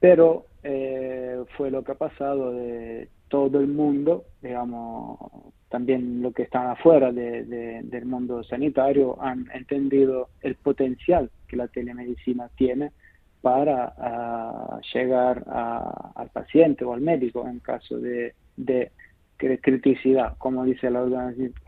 pero 0.00 0.46
eh, 0.62 1.44
fue 1.56 1.70
lo 1.70 1.84
que 1.84 1.92
ha 1.92 1.96
pasado 1.96 2.52
de 2.52 3.08
todo 3.28 3.60
el 3.60 3.68
mundo, 3.68 4.24
digamos, 4.42 5.18
también 5.68 6.22
lo 6.22 6.32
que 6.32 6.42
están 6.42 6.66
afuera 6.66 7.12
del 7.12 8.04
mundo 8.06 8.42
sanitario 8.42 9.20
han 9.20 9.48
entendido 9.52 10.30
el 10.40 10.54
potencial 10.56 11.30
que 11.46 11.56
la 11.56 11.68
telemedicina 11.68 12.48
tiene 12.56 12.92
para 13.42 14.80
llegar 14.92 15.44
al 15.46 16.28
paciente 16.30 16.84
o 16.84 16.94
al 16.94 17.02
médico 17.02 17.46
en 17.46 17.60
caso 17.60 17.98
de, 17.98 18.34
de 18.56 18.90
criticidad, 19.36 20.36
como 20.38 20.64
dice 20.64 20.90
la 20.90 21.02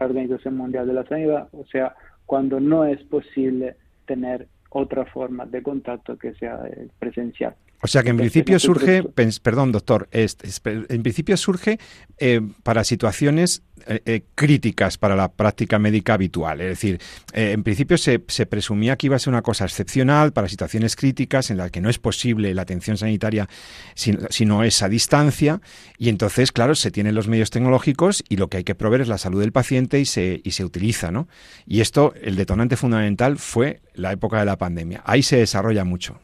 Organización 0.00 0.56
Mundial 0.56 0.86
de 0.86 0.94
la 0.94 1.06
Sanidad, 1.06 1.48
o 1.52 1.64
sea, 1.66 1.94
cuando 2.26 2.58
no 2.58 2.84
es 2.84 3.02
posible 3.04 3.76
tener 4.06 4.48
otra 4.70 5.04
forma 5.06 5.46
de 5.46 5.62
contacto 5.62 6.16
que 6.16 6.34
sea 6.34 6.60
presencial. 6.98 7.54
O 7.82 7.86
sea 7.86 8.02
que 8.02 8.10
en 8.10 8.18
principio 8.18 8.58
surge, 8.58 9.02
perdón 9.42 9.72
doctor, 9.72 10.08
en 10.12 11.02
principio 11.02 11.36
surge 11.36 11.78
eh, 12.18 12.40
para 12.62 12.84
situaciones 12.84 13.62
eh, 13.86 14.02
eh, 14.04 14.22
críticas 14.34 14.98
para 14.98 15.16
la 15.16 15.32
práctica 15.32 15.78
médica 15.78 16.12
habitual. 16.14 16.60
Es 16.60 16.68
decir, 16.68 17.00
en 17.32 17.62
principio 17.62 17.96
se, 17.96 18.18
presumía 18.18 18.96
que 18.96 19.06
iba 19.06 19.16
a 19.16 19.18
ser 19.18 19.32
una 19.32 19.40
cosa 19.40 19.64
excepcional 19.64 20.32
para 20.32 20.48
situaciones 20.48 20.94
críticas 20.94 21.50
en 21.50 21.56
las 21.56 21.70
que 21.70 21.80
no 21.80 21.88
es 21.88 21.98
posible 21.98 22.52
la 22.52 22.62
atención 22.62 22.98
sanitaria 22.98 23.48
sino, 23.94 24.62
esa 24.62 24.90
distancia 24.90 25.62
y 25.96 26.10
entonces, 26.10 26.52
claro, 26.52 26.74
se 26.74 26.90
tienen 26.90 27.14
los 27.14 27.28
medios 27.28 27.48
tecnológicos 27.48 28.22
y 28.28 28.36
lo 28.36 28.48
que 28.48 28.58
hay 28.58 28.64
que 28.64 28.74
proveer 28.74 29.02
es 29.02 29.08
la 29.08 29.18
salud 29.18 29.40
del 29.40 29.52
paciente 29.52 30.00
y 30.00 30.04
se, 30.04 30.42
y 30.44 30.50
se 30.50 30.66
utiliza, 30.66 31.10
¿no? 31.10 31.28
Y 31.66 31.80
esto, 31.80 32.12
el 32.20 32.36
detonante 32.36 32.76
fundamental 32.76 33.38
fue 33.38 33.80
la 33.94 34.12
época 34.12 34.38
de 34.38 34.44
la 34.44 34.58
pandemia. 34.58 35.02
Ahí 35.06 35.22
se 35.22 35.36
desarrolla 35.36 35.84
mucho. 35.84 36.20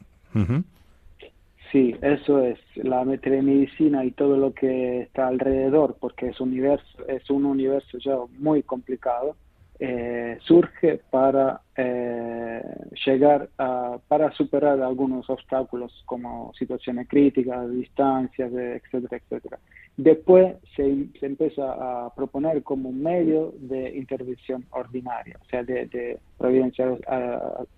Sí, 1.76 1.94
eso 2.00 2.40
es 2.40 2.58
la 2.76 3.04
telemedicina 3.18 4.02
y 4.02 4.10
todo 4.12 4.38
lo 4.38 4.54
que 4.54 5.02
está 5.02 5.28
alrededor, 5.28 5.98
porque 6.00 6.28
es 6.28 6.40
un 6.40 6.48
universo, 6.48 7.06
es 7.06 7.28
un 7.28 7.44
universo 7.44 7.98
ya 7.98 8.16
muy 8.38 8.62
complicado. 8.62 9.36
Eh, 9.78 10.38
surge 10.40 11.02
para 11.10 11.60
eh, 11.76 12.62
llegar 13.04 13.50
a, 13.58 13.98
para 14.08 14.32
superar 14.32 14.80
algunos 14.80 15.28
obstáculos 15.28 16.02
como 16.06 16.50
situaciones 16.54 17.08
críticas, 17.08 17.70
distancias, 17.70 18.50
etcétera, 18.54 19.18
etcétera. 19.18 19.58
Después 19.98 20.56
se, 20.74 21.08
se, 21.20 21.26
empieza 21.26 21.72
a 22.06 22.14
proponer 22.14 22.62
como 22.62 22.90
medio 22.90 23.52
de 23.58 23.94
intervención 23.98 24.64
ordinaria, 24.70 25.38
o 25.42 25.44
sea, 25.50 25.62
de, 25.62 25.84
de 25.88 26.18
providencia, 26.38 26.96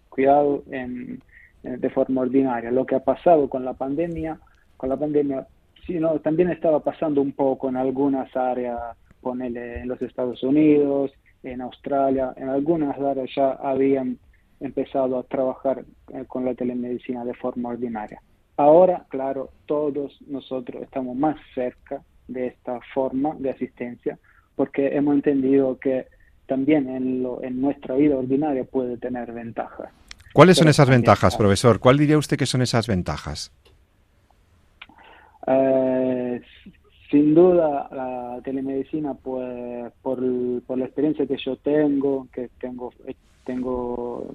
cuidado 0.09 0.62
en 0.71 1.21
de 1.62 1.91
forma 1.91 2.23
ordinaria. 2.23 2.71
Lo 2.71 2.87
que 2.87 2.95
ha 2.95 3.05
pasado 3.05 3.49
con 3.49 3.65
la 3.65 3.75
pandemia, 3.75 4.38
con 4.77 4.88
la 4.88 4.97
pandemia, 4.97 5.47
sino 5.87 6.19
también 6.21 6.50
estaba 6.50 6.81
pasando 6.81 7.21
un 7.21 7.33
poco 7.33 7.69
en 7.69 7.77
algunas 7.77 8.35
áreas, 8.37 8.79
ponele 9.21 9.81
en 9.81 9.88
los 9.88 10.00
Estados 10.03 10.43
Unidos, 10.43 11.12
en 11.43 11.61
Australia, 11.61 12.33
en 12.37 12.49
algunas 12.49 12.99
áreas 12.99 13.31
ya 13.35 13.53
habían 13.53 14.19
empezado 14.61 15.19
a 15.19 15.23
trabajar 15.23 15.85
eh, 16.12 16.25
con 16.27 16.45
la 16.45 16.55
telemedicina 16.55 17.25
de 17.25 17.35
forma 17.35 17.71
ordinaria. 17.71 18.21
Ahora, 18.57 19.05
claro, 19.09 19.50
todos 19.67 20.21
nosotros 20.27 20.83
estamos 20.83 21.17
más 21.17 21.37
cerca 21.55 22.03
de 22.27 22.49
esta 22.49 22.81
forma 22.93 23.35
de 23.38 23.50
asistencia 23.50 24.19
porque 24.57 24.97
hemos 24.97 25.15
entendido 25.15 25.79
que 25.79 26.07
también 26.47 26.88
en, 26.88 27.23
lo, 27.23 27.43
en 27.43 27.61
nuestra 27.61 27.95
vida 27.95 28.17
ordinaria 28.17 28.65
puede 28.65 28.97
tener 28.97 29.33
ventajas. 29.33 29.93
¿Cuáles 30.33 30.57
son 30.57 30.69
esas 30.69 30.89
ventajas, 30.89 31.37
profesor? 31.37 31.81
¿Cuál 31.81 31.99
diría 31.99 32.19
usted 32.19 32.37
que 32.37 32.47
son 32.47 32.63
esas 32.63 32.87
ventajas? 32.87 33.53
Eh, 35.47 36.41
sin 37.11 37.35
duda, 37.35 37.89
la 37.91 38.41
telemedicina, 38.45 39.15
pues, 39.15 39.93
por, 40.03 40.21
la 40.23 40.85
experiencia 40.85 41.27
que 41.27 41.39
yo 41.39 41.57
tengo, 41.57 42.29
que 42.33 42.51
tengo, 42.61 42.93
tengo 43.45 44.31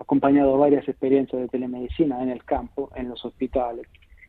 acompañado 0.00 0.56
varias 0.56 0.88
experiencias 0.88 1.42
de 1.42 1.48
telemedicina 1.48 2.22
en 2.22 2.30
el 2.30 2.44
campo, 2.44 2.90
en 2.94 3.08
los 3.08 3.24
hospitales, 3.24 3.86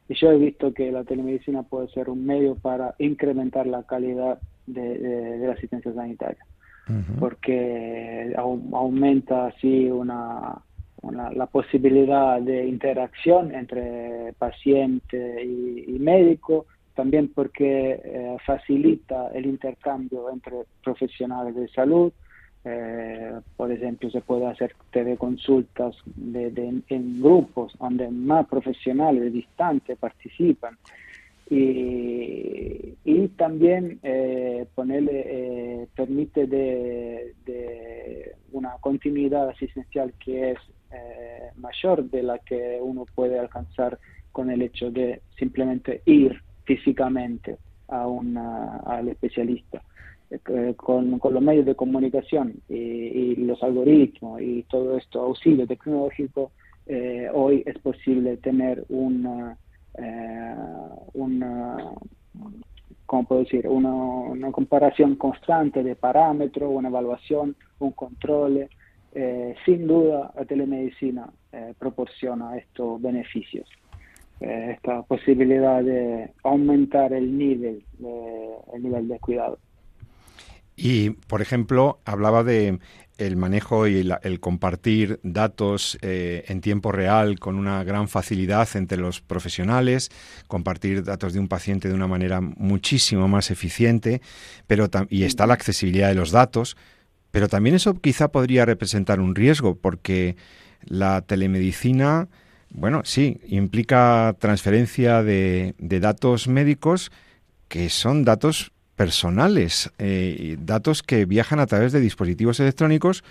y 0.09 0.15
yo 0.15 0.31
he 0.31 0.37
visto 0.37 0.73
que 0.73 0.91
la 0.91 1.03
telemedicina 1.03 1.63
puede 1.63 1.89
ser 1.89 2.09
un 2.09 2.25
medio 2.25 2.55
para 2.55 2.95
incrementar 2.97 3.67
la 3.67 3.83
calidad 3.83 4.39
de, 4.65 5.37
la 5.39 5.53
asistencia 5.53 5.93
sanitaria, 5.93 6.43
porque 7.19 8.33
aumenta 8.37 9.47
así 9.47 9.91
una 9.91 10.61
la 11.03 11.45
posibilidad 11.45 12.41
de 12.41 12.67
interacción 12.67 13.53
entre 13.53 14.33
paciente 14.37 15.43
y, 15.43 15.97
médico, 15.99 16.65
también 16.95 17.31
porque 17.33 18.01
eh, 18.03 18.37
facilita 18.45 19.29
el 19.33 19.45
intercambio 19.45 20.29
entre 20.31 20.63
profesionales 20.83 21.55
de 21.55 21.67
salud. 21.69 22.11
Eh, 22.65 23.39
por 23.55 23.71
ejemplo, 23.71 24.09
se 24.09 24.21
puede 24.21 24.45
hacer 24.47 24.73
teleconsultas 24.91 25.95
de, 26.05 26.81
en 26.89 27.21
grupos 27.21 27.73
donde 27.79 28.09
más 28.09 28.47
profesionales 28.47 29.31
distantes 29.31 29.97
participan. 29.97 30.77
Y, 31.49 32.95
también 33.37 33.99
eh, 34.03 34.65
ponerle, 34.73 35.23
eh, 35.25 35.87
permite 35.95 36.47
de, 36.47 37.35
de, 37.45 38.35
una 38.51 38.71
continuidad 38.81 39.49
asistencial 39.49 40.11
que 40.19 40.51
es 40.51 40.57
mayor 41.57 42.09
de 42.09 42.23
la 42.23 42.39
que 42.39 42.79
uno 42.81 43.05
puede 43.13 43.39
alcanzar 43.39 43.99
con 44.31 44.49
el 44.51 44.61
hecho 44.61 44.91
de 44.91 45.21
simplemente 45.37 46.01
ir 46.05 46.41
físicamente 46.65 47.57
a 47.87 48.07
una, 48.07 48.77
al 48.77 49.09
especialista. 49.09 49.81
Eh, 50.29 50.73
con, 50.75 51.19
los 51.23 51.41
medios 51.41 51.65
de 51.65 51.75
comunicación 51.75 52.55
y, 52.67 53.35
los 53.37 53.63
algoritmos 53.63 54.41
y 54.41 54.63
todo 54.63 54.97
esto 54.97 55.21
auxilio 55.21 55.65
tecnológico, 55.65 56.51
eh, 56.85 57.29
hoy 57.33 57.63
es 57.65 57.77
posible 57.79 58.35
tener 58.37 58.83
una, 58.89 59.57
una 61.13 61.77
¿cómo 63.07 63.23
puedo 63.23 63.41
decir? 63.41 63.67
Una 63.67 64.51
comparación 64.51 65.15
constante 65.15 65.81
de 65.81 65.95
parámetros, 65.95 66.69
una 66.71 66.89
evaluación, 66.89 67.55
un 67.79 67.91
control 67.91 68.69
eh, 69.19 69.55
sin 69.65 69.87
duda 69.87 70.31
la 70.35 70.45
telemedicina 70.45 71.27
eh, 71.51 71.73
proporciona 71.79 72.55
estos 72.55 73.01
beneficios, 73.01 73.67
eh, 74.39 74.73
esta 74.75 75.01
posibilidad 75.01 75.81
de 75.81 76.29
aumentar 76.43 77.13
el 77.13 77.35
nivel 77.35 77.83
de, 77.97 78.49
el 78.75 78.83
nivel 78.83 79.07
de 79.07 79.17
cuidado. 79.17 79.57
Y, 80.75 81.09
por 81.09 81.41
ejemplo, 81.41 81.97
hablaba 82.05 82.43
de 82.43 82.77
el 83.17 83.37
manejo 83.37 83.87
y 83.87 84.07
el, 84.21 84.39
compartir 84.39 85.19
datos 85.23 85.97
en 86.03 86.61
tiempo 86.61 86.91
real 86.91 87.39
con 87.39 87.55
una 87.55 87.83
gran 87.83 88.07
facilidad 88.07 88.69
entre 88.75 88.99
los 88.99 89.21
profesionales, 89.21 90.11
compartir 90.47 91.03
datos 91.03 91.33
de 91.33 91.39
un 91.39 91.47
paciente 91.47 91.87
de 91.87 91.95
una 91.95 92.05
manera 92.05 92.41
muchísimo 92.41 93.27
más 93.27 93.49
eficiente, 93.49 94.21
pero 94.67 94.87
y 95.09 95.23
está 95.23 95.47
la 95.47 95.55
accesibilidad 95.55 96.09
de 96.09 96.13
los 96.13 96.29
datos, 96.29 96.77
pero 97.37 97.49
también 97.49 97.75
eso 97.75 97.93
quizá 97.93 98.29
podría 98.29 98.65
representar 98.65 99.19
un 99.19 99.35
riesgo 99.35 99.75
porque 99.75 100.37
la 100.85 101.21
telemedicina, 101.21 102.29
bueno, 102.71 103.03
sí, 103.05 103.39
implica 103.47 104.35
transferencia 104.39 105.21
de, 105.21 105.75
datos 105.77 106.47
médicos 106.47 107.11
que 107.67 107.89
son 107.89 108.25
datos 108.25 108.71
personales, 108.95 109.91
eh, 109.99 110.57
datos 110.59 111.03
que 111.03 111.25
viajan 111.25 111.59
a 111.59 111.67
través 111.67 111.91
de 111.91 111.99
dispositivos 111.99 112.59
electrónicos, 112.59 113.23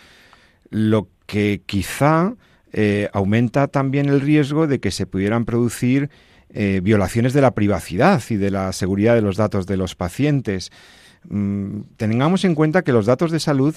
lo 0.71 1.09
que 1.27 1.63
quizá 1.67 2.35
eh, 2.73 3.09
aumenta 3.13 3.67
también 3.67 4.09
el 4.09 4.21
riesgo 4.21 4.69
de 4.69 4.79
que 4.79 4.93
se 4.93 5.07
pudieran 5.07 5.45
producir 5.45 6.11
eh, 6.51 6.79
violaciones 6.81 7.33
de 7.33 7.41
la 7.41 7.55
privacidad 7.55 8.23
y 8.31 8.37
de 8.37 8.53
la 8.53 8.73
seguridad 8.73 9.17
de 9.17 9.23
los 9.23 9.37
datos 9.37 9.67
de 9.67 9.77
los 9.77 9.97
pacientes. 9.97 10.71
Mm, 11.29 11.81
tengamos 11.97 12.45
en 12.45 12.55
cuenta 12.55 12.83
que 12.83 12.93
los 12.93 13.07
datos 13.07 13.33
de 13.33 13.41
salud 13.41 13.75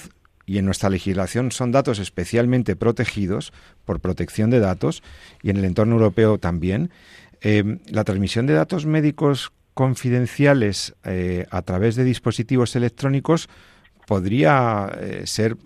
y 0.50 0.58
en 0.58 0.64
nuestra 0.64 0.90
legislación 0.90 1.52
son 1.52 1.70
datos 1.70 2.00
especialmente 2.00 2.74
protegidos 2.74 3.52
por 3.84 4.00
protección 4.00 4.50
de 4.50 4.58
datos 4.58 5.00
y 5.44 5.50
en 5.50 5.58
el 5.58 5.64
entorno 5.64 5.94
europeo 5.94 6.38
también. 6.38 6.90
la 7.40 8.02
transmisión 8.02 8.46
de 8.46 8.54
datos 8.54 8.84
médicos 8.84 9.52
confidenciales 9.74 10.96
eh, 11.04 11.46
a 11.50 11.62
través 11.62 11.94
de 11.94 12.02
dispositivos 12.02 12.74
electrónicos 12.74 13.48
podría 14.08 14.90
eh, 15.00 15.22
ser 15.24 15.56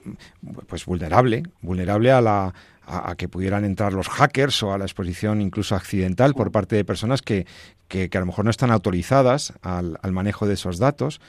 pues 0.66 0.84
vulnerable, 0.84 1.44
vulnerable 1.62 2.12
a 2.12 2.20
la 2.20 2.54
a, 2.86 3.14
que 3.16 3.28
pudieran 3.28 3.64
entrar 3.64 3.92
los 3.92 4.08
hackers 4.08 4.62
o 4.62 4.72
a 4.72 4.78
la 4.78 4.84
exposición 4.84 5.40
incluso 5.40 5.74
accidental 5.74 6.34
por 6.34 6.50
parte 6.50 6.76
de 6.76 6.84
personas 6.84 7.22
que, 7.22 7.46
que, 7.88 8.08
a 8.12 8.20
lo 8.20 8.26
mejor 8.26 8.44
no 8.44 8.50
están 8.50 8.70
autorizadas 8.70 9.52
al, 9.62 9.98
manejo 10.12 10.46
de 10.46 10.54
esos 10.54 10.78
datos. 10.78 11.20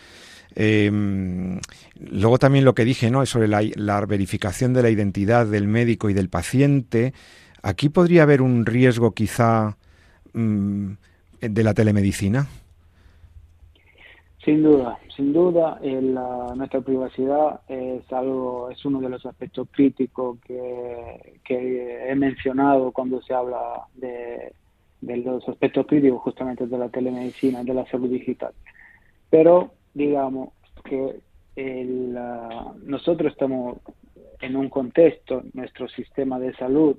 Em, 0.55 1.59
luego 1.99 2.39
también 2.39 2.63
lo 2.63 2.75
que 2.75 2.85
dije 2.85 3.11
¿no? 3.11 3.25
sobre 3.25 3.47
la, 3.47 4.05
verificación 4.05 4.73
de 4.73 4.83
la 4.83 4.89
identidad 4.89 5.45
del 5.45 5.67
médico 5.67 6.09
y 6.09 6.13
del 6.13 6.29
paciente. 6.29 7.13
Aquí 7.61 7.89
podría 7.89 8.23
haber 8.23 8.41
un 8.41 8.65
riesgo 8.65 9.13
quizá 9.13 9.77
mm, 10.33 10.91
de 11.41 11.63
la 11.63 11.73
telemedicina. 11.73 12.47
Sin 14.45 14.61
duda, 14.61 14.99
sin 15.15 15.33
duda, 15.33 15.79
nuestra 16.55 16.79
privacidad 16.81 17.61
es 17.67 18.13
algo, 18.13 18.69
es 18.69 18.85
uno 18.85 19.01
de 19.01 19.09
los 19.09 19.25
aspectos 19.25 19.67
críticos 19.71 20.37
que, 20.41 21.41
he 22.07 22.13
mencionado 22.13 22.91
cuando 22.91 23.23
se 23.23 23.33
habla 23.33 23.87
de, 23.95 24.53
los 25.01 25.49
aspectos 25.49 25.87
críticos 25.87 26.21
justamente 26.21 26.67
de 26.67 26.77
la 26.77 26.89
telemedicina, 26.89 27.63
de 27.63 27.73
la 27.73 27.87
salud 27.87 28.07
digital. 28.07 28.53
Pero 29.31 29.71
digamos 29.95 30.49
que 30.83 31.21
nosotros 32.85 33.31
estamos 33.31 33.79
en 34.41 34.55
un 34.57 34.69
contexto, 34.69 35.41
nuestro 35.53 35.87
sistema 35.87 36.37
de 36.37 36.53
salud 36.53 36.95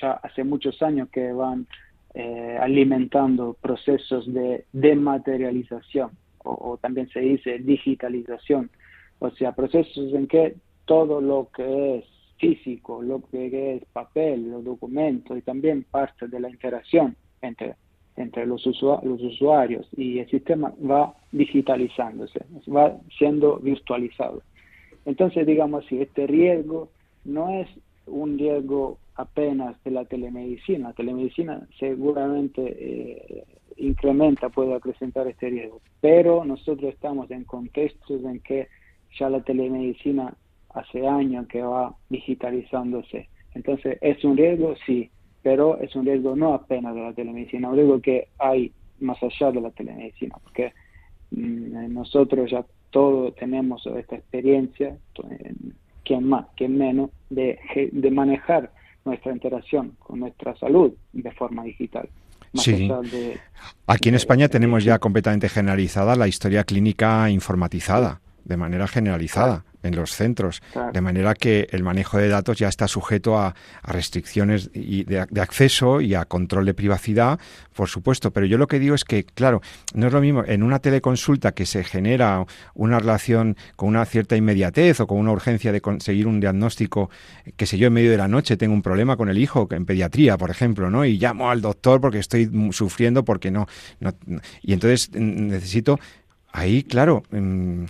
ya 0.00 0.14
hace 0.14 0.42
muchos 0.42 0.82
años 0.82 1.08
que 1.10 1.32
van 1.32 1.68
eh, 2.14 2.58
alimentando 2.60 3.56
procesos 3.62 4.30
de 4.34 4.64
dematerialización 4.72 6.10
o, 6.44 6.78
también 6.78 7.08
se 7.08 7.20
dice 7.20 7.58
digitalización, 7.58 8.70
o 9.18 9.30
sea, 9.30 9.52
procesos 9.52 10.12
en 10.12 10.26
que 10.26 10.56
todo 10.84 11.20
lo 11.20 11.48
que 11.54 11.98
es 11.98 12.04
físico, 12.38 13.02
lo 13.02 13.22
que 13.30 13.76
es 13.76 13.84
papel, 13.92 14.50
los 14.50 14.64
documentos 14.64 15.38
y 15.38 15.42
también 15.42 15.84
parte 15.84 16.26
de 16.26 16.40
la 16.40 16.50
interacción 16.50 17.16
entre, 17.40 17.76
entre 18.16 18.46
los, 18.46 18.64
los 18.66 19.22
usuarios 19.22 19.86
y 19.96 20.18
el 20.18 20.28
sistema 20.28 20.72
va 20.84 21.14
digitalizándose, 21.30 22.40
va 22.68 22.96
siendo 23.16 23.58
virtualizado. 23.58 24.42
Entonces, 25.04 25.46
digamos 25.46 25.84
así, 25.84 26.00
este 26.00 26.26
riesgo 26.26 26.90
no 27.24 27.50
es 27.60 27.68
un 28.06 28.38
riesgo 28.38 28.98
apenas 29.14 29.82
de 29.84 29.90
la 29.90 30.04
telemedicina. 30.04 30.88
La 30.88 30.94
telemedicina 30.94 31.66
seguramente 31.78 32.62
eh, 32.64 33.44
incrementa, 33.76 34.48
puede 34.48 34.74
acrecentar 34.74 35.26
este 35.26 35.50
riesgo, 35.50 35.80
pero 36.00 36.44
nosotros 36.44 36.92
estamos 36.92 37.30
en 37.30 37.44
contextos 37.44 38.24
en 38.24 38.40
que 38.40 38.68
ya 39.18 39.28
la 39.28 39.40
telemedicina 39.42 40.34
hace 40.70 41.06
años 41.06 41.46
que 41.48 41.62
va 41.62 41.94
digitalizándose. 42.08 43.28
Entonces, 43.54 43.98
¿es 44.00 44.24
un 44.24 44.36
riesgo? 44.36 44.74
Sí, 44.86 45.10
pero 45.42 45.78
es 45.78 45.94
un 45.94 46.06
riesgo 46.06 46.34
no 46.36 46.54
apenas 46.54 46.94
de 46.94 47.02
la 47.02 47.12
telemedicina, 47.12 47.68
un 47.68 47.76
riesgo 47.76 48.00
que 48.00 48.28
hay 48.38 48.72
más 49.00 49.22
allá 49.22 49.50
de 49.50 49.60
la 49.60 49.70
telemedicina, 49.70 50.36
porque 50.42 50.72
mm, 51.32 51.92
nosotros 51.92 52.50
ya 52.50 52.64
todos 52.90 53.34
tenemos 53.36 53.84
esta 53.86 54.16
experiencia, 54.16 54.96
quien 56.04 56.28
más, 56.28 56.46
quien 56.56 56.76
menos, 56.76 57.10
de, 57.30 57.58
de 57.90 58.10
manejar 58.10 58.70
nuestra 59.04 59.32
interacción 59.32 59.96
con 59.98 60.20
nuestra 60.20 60.54
salud 60.56 60.92
de 61.12 61.30
forma 61.32 61.64
digital. 61.64 62.08
Sí. 62.54 62.90
Aquí 63.86 64.08
en 64.08 64.14
España 64.14 64.48
tenemos 64.48 64.84
ya 64.84 64.98
completamente 64.98 65.48
generalizada 65.48 66.16
la 66.16 66.28
historia 66.28 66.64
clínica 66.64 67.30
informatizada, 67.30 68.20
de 68.44 68.56
manera 68.56 68.88
generalizada 68.88 69.64
en 69.82 69.96
los 69.96 70.12
centros, 70.12 70.62
de 70.92 71.00
manera 71.00 71.34
que 71.34 71.66
el 71.70 71.82
manejo 71.82 72.18
de 72.18 72.28
datos 72.28 72.58
ya 72.58 72.68
está 72.68 72.88
sujeto 72.88 73.38
a, 73.38 73.54
restricciones 73.84 74.70
y 74.72 75.04
de, 75.04 75.20
acceso 75.40 76.00
y 76.00 76.14
a 76.14 76.24
control 76.24 76.64
de 76.66 76.74
privacidad, 76.74 77.38
por 77.74 77.88
supuesto. 77.88 78.30
Pero 78.30 78.46
yo 78.46 78.58
lo 78.58 78.66
que 78.66 78.78
digo 78.78 78.94
es 78.94 79.04
que, 79.04 79.24
claro, 79.24 79.60
no 79.94 80.06
es 80.06 80.12
lo 80.12 80.20
mismo 80.20 80.44
en 80.46 80.62
una 80.62 80.78
teleconsulta 80.78 81.52
que 81.52 81.66
se 81.66 81.84
genera 81.84 82.44
una 82.74 82.98
relación 82.98 83.56
con 83.76 83.88
una 83.88 84.04
cierta 84.04 84.36
inmediatez 84.36 85.00
o 85.00 85.06
con 85.06 85.18
una 85.18 85.32
urgencia 85.32 85.72
de 85.72 85.80
conseguir 85.80 86.26
un 86.26 86.40
diagnóstico, 86.40 87.10
que 87.56 87.66
sé 87.66 87.78
yo, 87.78 87.88
en 87.88 87.92
medio 87.92 88.10
de 88.10 88.16
la 88.16 88.28
noche 88.28 88.56
tengo 88.56 88.74
un 88.74 88.82
problema 88.82 89.16
con 89.16 89.28
el 89.28 89.38
hijo, 89.38 89.68
en 89.70 89.84
pediatría, 89.84 90.38
por 90.38 90.50
ejemplo, 90.50 90.90
¿no? 90.90 91.04
Y 91.04 91.18
llamo 91.18 91.50
al 91.50 91.60
doctor 91.60 92.00
porque 92.00 92.18
estoy 92.18 92.50
sufriendo 92.70 93.24
porque 93.24 93.50
no, 93.50 93.66
no 94.00 94.12
y 94.62 94.72
entonces 94.72 95.10
necesito 95.12 95.98
Ahí, 96.54 96.82
claro, 96.82 97.22
mm, 97.30 97.84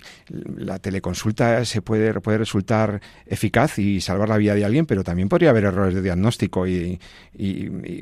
la 0.55 0.79
teleconsulta 0.79 1.65
se 1.65 1.81
puede, 1.81 2.13
puede 2.21 2.37
resultar 2.37 3.01
eficaz 3.25 3.77
y 3.77 3.99
salvar 3.99 4.29
la 4.29 4.37
vida 4.37 4.55
de 4.55 4.63
alguien, 4.63 4.85
pero 4.85 5.03
también 5.03 5.27
podría 5.27 5.49
haber 5.49 5.65
errores 5.65 5.93
de 5.93 6.01
diagnóstico 6.01 6.65
y, 6.65 6.97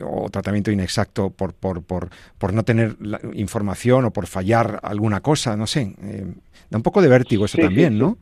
o 0.04 0.30
tratamiento 0.30 0.72
inexacto 0.72 1.32
por, 1.32 1.56
por, 1.56 1.84
por, 1.84 2.10
por 2.38 2.54
no 2.54 2.64
tener 2.64 2.96
la 3.02 3.20
información 3.34 4.06
o 4.06 4.12
por 4.12 4.28
fallar 4.28 4.80
alguna 4.84 5.22
cosa, 5.22 5.58
no 5.58 5.66
sé. 5.66 5.96
Eh, 6.04 6.26
da 6.70 6.78
un 6.78 6.84
poco 6.84 7.02
de 7.02 7.10
vértigo 7.10 7.46
eso 7.46 7.58
también, 7.58 7.98
¿no? 7.98 8.18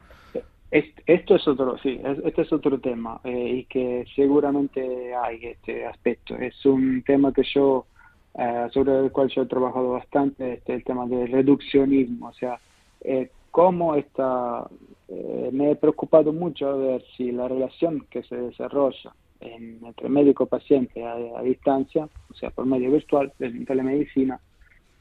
Esto 0.72 1.36
es 1.36 1.48
otro, 1.48 1.78
sí, 1.80 2.00
este 2.24 2.44
es 2.44 2.54
otro 2.54 2.80
tema 2.80 3.20
eh, 3.24 3.56
y 3.58 3.64
que 3.66 4.06
seguramente 4.16 5.16
hay 5.16 5.44
este 5.46 5.86
aspecto. 5.86 6.36
Es 6.36 6.64
un 6.64 7.02
tema 7.02 7.34
que 7.34 7.42
yo 7.44 7.88
eh, 8.36 8.68
sobre 8.72 8.98
el 9.00 9.12
cual 9.12 9.30
yo 9.30 9.42
he 9.42 9.48
trabajado 9.48 9.92
bastante, 9.92 10.54
este, 10.54 10.76
el 10.76 10.84
tema 10.84 11.06
del 11.08 11.32
reduccionismo, 11.32 12.28
o 12.28 12.34
sea, 12.34 12.60
eh, 13.02 13.30
cómo 13.52 13.96
está, 13.96 14.68
eh, 15.08 15.50
me 15.52 15.72
he 15.72 15.76
preocupado 15.76 16.32
mucho 16.32 16.70
a 16.70 16.76
ver 16.76 17.04
si 17.18 17.32
la 17.32 17.48
relación 17.48 18.06
que 18.10 18.24
se 18.24 18.36
desarrolla 18.36 19.14
entre 19.42 20.10
médico-paciente 20.10 21.06
a, 21.06 21.42
distancia, 21.42 22.10
o 22.30 22.34
sea, 22.34 22.50
por 22.50 22.66
medio 22.66 22.92
virtual, 22.92 23.32
de 23.40 23.50
telemedicina, 23.66 24.40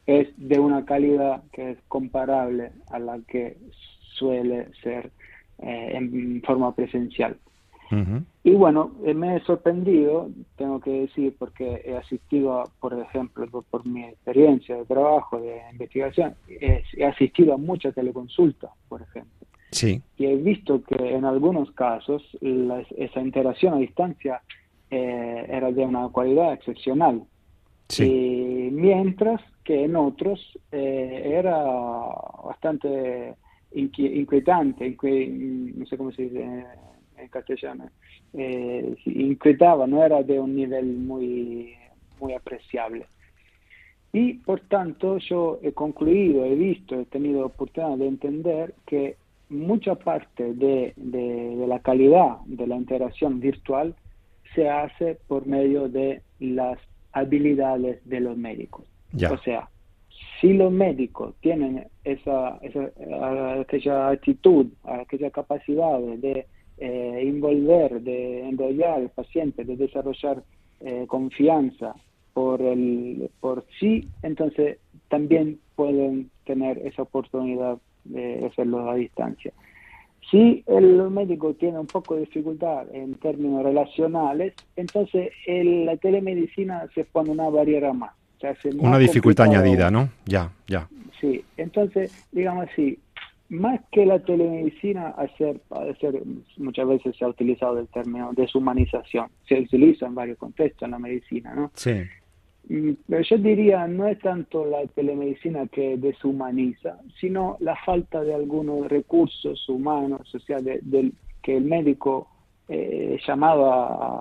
es 0.05 0.29
de 0.37 0.59
una 0.59 0.85
calidad 0.85 1.43
que 1.51 1.71
es 1.71 1.77
comparable 1.89 2.71
a 2.89 2.99
la 2.99 3.19
que 3.27 3.57
suele 4.17 4.69
ser 4.81 5.11
en 5.57 6.41
forma 6.45 6.73
presencial. 6.73 7.35
Y 8.43 8.51
bueno, 8.51 8.91
eh, 9.03 9.13
me 9.13 9.35
he 9.35 9.39
sorprendido, 9.41 10.29
tengo 10.57 10.79
que 10.79 10.91
decir, 10.91 11.35
porque 11.37 11.81
he 11.85 11.97
asistido, 11.97 12.63
por 12.79 12.93
ejemplo, 12.93 13.47
por, 13.69 13.85
mi 13.85 14.03
experiencia 14.03 14.75
de 14.75 14.85
trabajo, 14.85 15.39
de 15.39 15.61
investigación, 15.71 16.35
he, 16.47 16.83
asistido 17.05 17.53
a 17.53 17.57
muchas 17.57 17.95
teleconsultas, 17.95 18.71
por 18.87 19.01
ejemplo. 19.01 19.47
Sí. 19.71 20.01
Y 20.17 20.25
he 20.25 20.35
visto 20.35 20.83
que 20.83 20.95
en 20.95 21.25
algunos 21.25 21.71
casos 21.71 22.23
esa 22.41 23.21
interacción 23.21 23.75
a 23.75 23.77
distancia 23.77 24.41
eh, 24.89 25.45
era 25.47 25.71
de 25.71 25.85
una 25.85 26.09
cualidad 26.09 26.53
excepcional. 26.53 27.23
Sí. 27.87 28.69
mientras 28.71 29.41
que 29.63 29.85
en 29.85 29.95
otros 29.95 30.39
eh, 30.71 31.31
era 31.39 31.55
bastante 32.45 33.33
inquietante, 33.71 34.95
no 35.75 35.85
sé 35.87 35.97
cómo 35.97 36.11
se 36.11 36.23
dice 36.23 36.65
en 37.21 37.27
castellano, 37.29 37.89
eh, 38.33 38.95
inquietaba, 39.05 39.87
no 39.87 40.03
era 40.03 40.23
de 40.23 40.39
un 40.39 40.55
nivel 40.55 40.85
muy, 40.85 41.75
muy 42.19 42.33
apreciable. 42.33 43.05
Y 44.11 44.33
por 44.35 44.61
tanto 44.61 45.17
yo 45.19 45.59
he 45.61 45.71
concluido, 45.71 46.45
he 46.45 46.55
visto, 46.55 46.99
he 46.99 47.05
tenido 47.05 47.45
oportunidad 47.45 47.97
de 47.97 48.07
entender 48.07 48.73
que 48.85 49.17
mucha 49.49 49.95
parte 49.95 50.53
de, 50.53 50.93
de, 50.95 51.65
la 51.67 51.79
calidad 51.79 52.37
de 52.45 52.67
la 52.67 52.75
interacción 52.75 53.39
virtual 53.39 53.95
se 54.55 54.69
hace 54.69 55.17
por 55.27 55.45
medio 55.45 55.89
de 55.89 56.21
las 56.39 56.79
habilidades 57.11 57.99
de 58.05 58.19
los 58.19 58.37
médicos. 58.37 58.85
O 59.31 59.37
sea, 59.39 59.69
si 60.39 60.53
los 60.53 60.71
médicos 60.71 61.35
tienen 61.41 61.87
esa, 62.03 62.57
esa 62.61 62.91
aquella 63.59 64.09
actitud, 64.09 64.67
aquella 64.83 65.31
capacidad 65.31 65.99
de 65.99 66.47
eh, 66.79 67.19
envolver, 67.21 68.01
de 68.01 68.47
enrollar 68.47 68.99
al 68.99 69.09
paciente, 69.09 69.63
de 69.63 69.75
desarrollar 69.75 70.43
eh, 70.79 71.05
confianza 71.07 71.93
por, 72.33 72.61
el, 72.61 73.29
por 73.39 73.65
sí, 73.79 74.07
entonces 74.23 74.77
también 75.09 75.59
pueden 75.75 76.29
tener 76.45 76.77
esa 76.79 77.01
oportunidad 77.01 77.77
de 78.05 78.45
hacerlo 78.45 78.89
a 78.89 78.95
distancia. 78.95 79.51
Si 80.31 80.63
el 80.67 81.09
médico 81.09 81.53
tiene 81.55 81.79
un 81.79 81.87
poco 81.87 82.13
de 82.13 82.21
dificultad 82.21 82.85
en 82.93 83.15
términos 83.15 83.63
relacionales, 83.63 84.53
entonces 84.75 85.31
la 85.47 85.97
telemedicina 85.97 86.87
se 86.93 87.03
pone 87.03 87.31
una 87.31 87.49
barrera 87.49 87.93
más. 87.93 88.11
una 88.77 88.99
dificultad 88.99 89.47
añadida, 89.47 89.89
¿no? 89.89 90.09
Ya, 90.25 90.51
ya. 90.67 90.87
Sí, 91.19 91.43
entonces, 91.57 92.27
digamos 92.31 92.69
así, 92.71 92.97
más 93.49 93.81
que 93.91 94.05
la 94.05 94.19
telemedicina, 94.19 95.09
hacer, 95.09 95.59
hacer, 95.71 96.21
muchas 96.57 96.87
veces 96.87 97.15
se 97.17 97.25
ha 97.25 97.29
utilizado 97.29 97.79
el 97.79 97.87
término 97.87 98.31
deshumanización. 98.33 99.27
Se 99.47 99.59
utiliza 99.59 100.05
en 100.05 100.15
varios 100.15 100.37
contextos 100.37 100.85
en 100.85 100.91
la 100.91 100.99
medicina, 100.99 101.55
¿no? 101.55 101.71
Sí. 101.73 102.03
Mm, 102.69 102.91
pero 103.07 103.23
yo 103.23 103.37
diría, 103.37 103.87
no 103.87 104.07
es 104.07 104.19
tanto 104.19 104.65
la 104.65 104.85
telemedicina 104.87 105.67
que 105.67 105.97
deshumaniza, 105.97 106.99
sino 107.19 107.57
la 107.59 107.75
falta 107.83 108.23
de 108.23 108.35
algunos 108.35 108.87
recursos 108.87 109.67
humanos, 109.67 110.33
o 110.33 110.39
sea, 110.39 110.59
de, 110.59 111.11
que 111.41 111.57
el 111.57 111.63
médico 111.63 112.27
eh, 112.67 113.17
llamado 113.25 113.63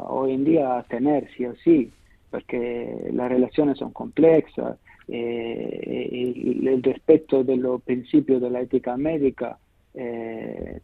hoy 0.09 0.33
en 0.33 0.45
día 0.45 0.79
a 0.79 0.83
tener, 0.85 1.29
sí 1.37 1.45
o 1.45 1.55
sí, 1.57 1.93
porque 2.31 3.11
las 3.12 3.29
relaciones 3.29 3.77
son 3.79 3.93
complexas, 3.93 4.79
eh, 5.09 6.35
el, 6.62 6.83
respeto 6.83 7.42
de 7.42 7.57
los 7.57 7.83
principios 7.83 8.40
de 8.42 8.51
la 8.51 8.61
ética 8.61 8.97
médica 8.97 9.59
eh, 9.94 10.81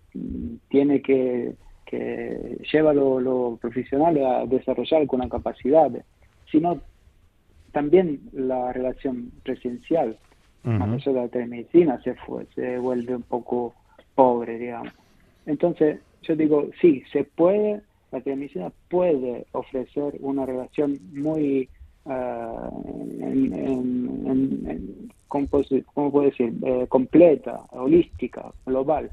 tiene 0.68 1.02
que, 1.02 1.54
que 1.84 2.58
lleva 2.72 2.90
a 2.90 2.94
los 2.94 3.22
lo 3.22 3.58
profesionales 3.60 4.24
a 4.24 4.46
desarrollar 4.46 5.02
alguna 5.02 5.28
capacidad, 5.28 5.90
sino 6.50 6.80
también 7.72 8.20
la 8.32 8.72
relación 8.72 9.30
presencial, 9.42 10.16
uh 10.64 10.96
de 11.04 11.12
la 11.12 11.28
telemedicina 11.28 12.00
se, 12.02 12.14
fue, 12.14 12.46
se 12.54 12.78
vuelve 12.78 13.14
un 13.14 13.22
poco 13.22 13.74
pobre, 14.14 14.58
digamos. 14.58 14.94
Entonces, 15.44 16.00
yo 16.22 16.34
digo, 16.34 16.70
sí, 16.80 17.02
se 17.12 17.24
puede, 17.24 17.82
la 18.10 18.20
telemedicina 18.22 18.72
puede 18.88 19.46
ofrecer 19.52 20.14
una 20.20 20.46
relación 20.46 20.98
muy 21.12 21.68
Ah, 22.06 22.70
en, 23.20 23.54
¿cómo, 25.28 25.46
puedo 25.48 26.26
decir? 26.26 26.54
Eh, 26.62 26.86
completa, 26.88 27.64
holística, 27.70 28.52
global. 28.66 29.10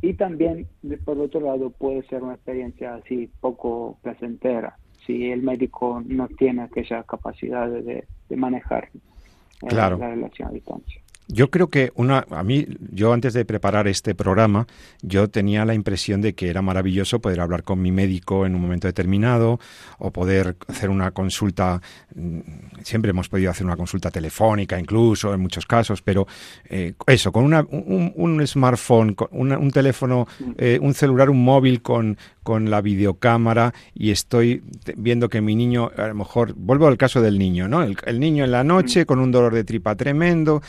Y 0.00 0.14
también, 0.14 0.66
por 1.04 1.18
otro 1.18 1.40
lado, 1.40 1.70
puede 1.70 2.02
ser 2.04 2.22
una 2.22 2.34
experiencia 2.34 2.94
así 2.94 3.30
poco 3.40 3.98
placentera 4.02 4.76
si 5.06 5.30
el 5.30 5.42
médico 5.42 6.02
no 6.04 6.28
tiene 6.28 6.62
aquella 6.62 7.02
capacidad 7.02 7.68
de, 7.68 8.06
manejar 8.36 8.88
eh, 8.94 9.74
la 9.74 9.90
relación 9.90 10.48
a 10.48 10.52
distancia. 10.52 11.01
Yo 11.32 11.50
creo 11.50 11.68
que 11.68 11.92
una, 11.94 12.26
a 12.30 12.42
mí, 12.42 12.66
yo 12.90 13.14
antes 13.14 13.32
de 13.32 13.46
preparar 13.46 13.88
este 13.88 14.14
programa, 14.14 14.66
yo 15.00 15.28
tenía 15.28 15.64
la 15.64 15.72
impresión 15.72 16.20
de 16.20 16.34
que 16.34 16.50
era 16.50 16.60
maravilloso 16.60 17.20
poder 17.20 17.40
hablar 17.40 17.62
con 17.62 17.80
mi 17.80 17.90
médico 17.90 18.44
en 18.44 18.54
un 18.54 18.60
momento 18.60 18.86
determinado 18.86 19.58
o 19.98 20.10
poder 20.10 20.56
hacer 20.68 20.90
una 20.90 21.12
consulta. 21.12 21.80
Mm, 22.14 22.40
siempre 22.82 23.10
hemos 23.10 23.30
podido 23.30 23.50
hacer 23.50 23.64
una 23.64 23.76
consulta 23.76 24.10
telefónica, 24.10 24.78
incluso 24.78 25.32
en 25.32 25.40
muchos 25.40 25.64
casos, 25.64 26.02
pero 26.02 26.26
eh, 26.68 26.92
eso, 27.06 27.32
con 27.32 27.44
una, 27.44 27.62
un, 27.70 28.46
smartphone, 28.46 29.14
con 29.14 29.28
un 29.32 29.70
teléfono, 29.70 30.26
eh, 30.58 30.78
un 30.82 30.92
celular, 30.92 31.30
un 31.30 31.42
móvil 31.42 31.80
con, 31.80 32.18
con 32.42 32.70
la 32.70 32.80
videocámara 32.80 33.72
y 33.94 34.10
estoy 34.10 34.62
viendo 34.96 35.28
que 35.28 35.40
mi 35.40 35.54
niño, 35.54 35.90
a 35.96 36.08
lo 36.08 36.14
mejor, 36.14 36.54
vuelvo 36.56 36.88
al 36.88 36.96
caso 36.96 37.20
del 37.20 37.38
niño, 37.38 37.68
¿no? 37.68 37.82
El, 37.82 38.20
niño 38.20 38.44
en 38.44 38.50
la 38.50 38.64
noche 38.64 39.06
con 39.06 39.18
un 39.18 39.30
dolor 39.30 39.54
de 39.54 39.64
tripa 39.64 39.94
tremendo, 39.94 40.62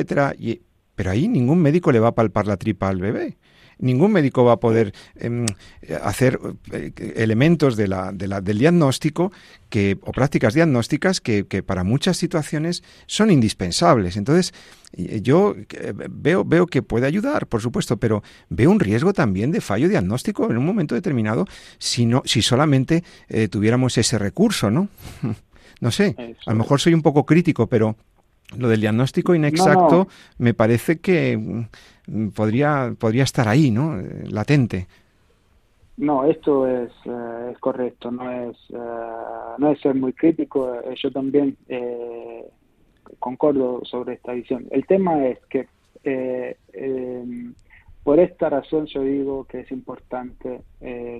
etcétera, 0.00 0.34
y, 0.38 0.62
pero 0.94 1.10
ahí 1.10 1.28
ningún 1.28 1.60
médico 1.60 1.92
le 1.92 2.00
va 2.00 2.08
a 2.08 2.14
palpar 2.14 2.46
la 2.46 2.56
tripa 2.56 2.88
al 2.88 3.00
bebé 3.00 3.36
ningún 3.80 4.12
médico 4.12 4.44
va 4.44 4.52
a 4.52 4.60
poder 4.60 4.92
em, 5.16 5.46
hacer 6.02 6.38
eh, 6.72 6.92
elementos 7.16 7.76
de 7.76 7.88
la, 7.88 8.12
del 8.12 8.58
diagnóstico 8.58 9.32
que, 9.68 9.98
o 10.02 10.12
prácticas 10.12 10.54
diagnósticas 10.54 11.20
que, 11.20 11.44
para 11.62 11.84
muchas 11.84 12.16
situaciones 12.16 12.82
son 13.06 13.30
indispensables. 13.30 14.16
Entonces, 14.16 14.52
yo 15.22 15.54
eh, 15.56 15.94
veo, 16.10 16.44
veo 16.44 16.66
que 16.66 16.82
puede 16.82 17.06
ayudar, 17.06 17.46
por 17.46 17.60
supuesto, 17.60 17.96
pero 17.96 18.22
veo 18.48 18.70
un 18.70 18.80
riesgo 18.80 19.12
también 19.12 19.50
de 19.50 19.60
fallo 19.60 19.88
diagnóstico 19.88 20.50
en 20.50 20.58
un 20.58 20.66
momento 20.66 20.94
determinado 20.94 21.46
si, 21.78 22.06
no, 22.06 22.22
si 22.24 22.42
solamente 22.42 23.04
eh, 23.28 23.48
tuviéramos 23.48 23.96
ese 23.98 24.18
recurso, 24.18 24.70
¿no? 24.70 24.88
no 25.80 25.90
sé, 25.90 26.14
a 26.46 26.50
lo 26.50 26.58
mejor 26.58 26.78
soy 26.80 26.92
un 26.92 27.00
poco 27.02 27.24
crítico, 27.24 27.66
pero 27.66 27.96
lo 28.56 28.68
del 28.68 28.80
diagnóstico 28.80 29.34
inexacto 29.34 30.08
me 30.38 30.54
parece 30.54 31.00
que 31.00 31.36
mm, 31.36 32.28
podría, 32.30 32.94
podría 32.98 33.24
estar 33.24 33.48
ahí, 33.48 33.70
¿no? 33.70 33.98
Eh, 33.98 34.24
latente. 34.28 34.86
No, 35.96 36.24
esto 36.24 36.66
es, 36.66 36.90
eh, 37.04 37.50
es 37.52 37.58
correcto, 37.58 38.10
no 38.10 38.30
es, 38.30 38.56
eh, 38.70 38.76
no 39.58 39.70
es 39.70 39.80
ser 39.80 39.94
muy 39.94 40.12
crítico, 40.14 40.72
yo 40.94 41.10
también 41.10 41.56
concordo 43.18 43.82
sobre 43.84 44.14
esta 44.14 44.32
visión. 44.32 44.66
El 44.70 44.86
tema 44.86 45.26
es 45.26 45.38
que 45.46 45.66
em, 46.02 47.52
por 48.02 48.18
esta 48.18 48.48
razón 48.48 48.86
yo 48.86 49.02
digo 49.02 49.44
que 49.44 49.60
es 49.60 49.70
importante 49.70 50.62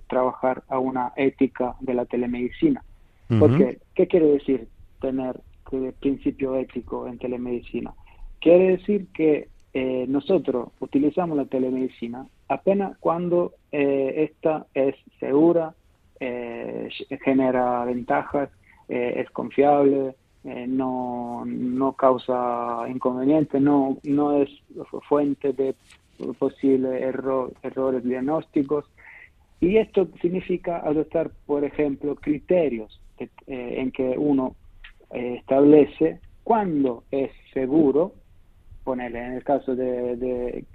trabajar 0.08 0.62
a 0.68 0.78
una 0.78 1.12
ética 1.16 1.76
de 1.80 1.94
la 1.94 2.06
telemedicina. 2.06 2.82
Porque, 3.38 3.78
¿qué 3.94 4.08
quiere 4.08 4.26
decir 4.26 4.66
tener 5.00 5.40
de 5.78 5.92
principio 5.92 6.56
ético 6.56 7.06
en 7.06 7.18
telemedicina. 7.18 7.92
Quiere 8.40 8.78
decir 8.78 9.06
que 9.12 9.48
eh, 9.72 10.04
nosotros 10.08 10.70
utilizamos 10.80 11.36
la 11.36 11.44
telemedicina 11.44 12.26
apenas 12.48 12.98
cuando 12.98 13.52
eh, 13.70 14.28
esta 14.30 14.66
es 14.74 14.96
segura, 15.20 15.74
eh, 16.18 16.88
genera 17.24 17.84
ventajas, 17.84 18.50
es 18.88 19.30
confiable, 19.30 20.16
no, 20.42 21.44
no 21.46 21.92
causa 21.92 22.84
inconvenientes, 22.88 23.62
no, 23.62 23.98
no 24.02 24.42
es 24.42 24.50
fuente 25.08 25.52
de 25.52 25.76
posibles 26.40 27.00
error, 27.00 27.52
errores 27.62 28.02
diagnósticos. 28.02 28.84
Y 29.60 29.76
esto 29.76 30.08
significa 30.20 30.78
adoptar, 30.78 31.30
por 31.46 31.62
ejemplo, 31.62 32.16
criterios 32.16 33.00
en 33.46 33.92
que 33.92 34.18
uno 34.18 34.56
eh, 35.12 35.36
establece 35.38 36.20
cuándo 36.44 37.02
es 37.10 37.30
seguro, 37.52 38.12
ponerle 38.84 39.18
en 39.24 39.32
el 39.34 39.44
caso 39.44 39.74
de, 39.74 40.16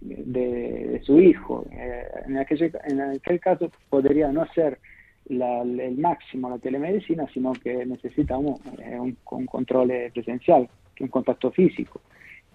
de, 0.02 1.02
su 1.04 1.20
hijo, 1.20 1.66
eh, 1.72 2.04
en, 2.26 2.38
aquel, 2.38 2.72
en 2.86 3.02
aquel 3.02 3.40
caso 3.40 3.72
podría 3.90 4.32
no 4.32 4.46
ser 4.48 4.80
el 5.28 5.98
máximo 5.98 6.50
la 6.50 6.60
telemedicina, 6.60 7.26
sino 7.34 7.54
que 7.54 7.86
necesitamos 7.86 8.60
eh, 8.80 9.00
un, 9.00 9.18
control 9.24 9.92
presencial, 10.14 10.70
un 11.00 11.08
contacto 11.08 11.52
físico. 11.52 12.02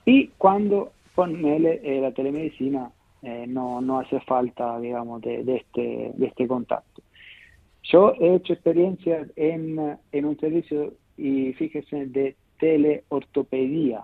Y 0.04 0.28
cuando 0.38 0.92
ponerle 1.14 2.00
la 2.00 2.12
telemedicina 2.12 2.90
no, 3.48 3.80
no 3.80 4.00
hace 4.00 4.20
falta, 4.20 4.78
digamos, 4.78 5.20
de, 5.22 5.40
este, 5.56 6.12
de 6.14 6.26
este 6.26 6.46
contacto. 6.46 7.02
Yo 7.82 8.14
he 8.20 8.36
hecho 8.36 8.52
experiencias 8.52 9.28
en, 9.36 9.98
en 10.12 10.24
un 10.24 10.38
servicio 10.38 10.94
y 11.20 11.52
fíjese 11.52 12.06
de 12.06 12.36
teleortopedia, 12.58 14.02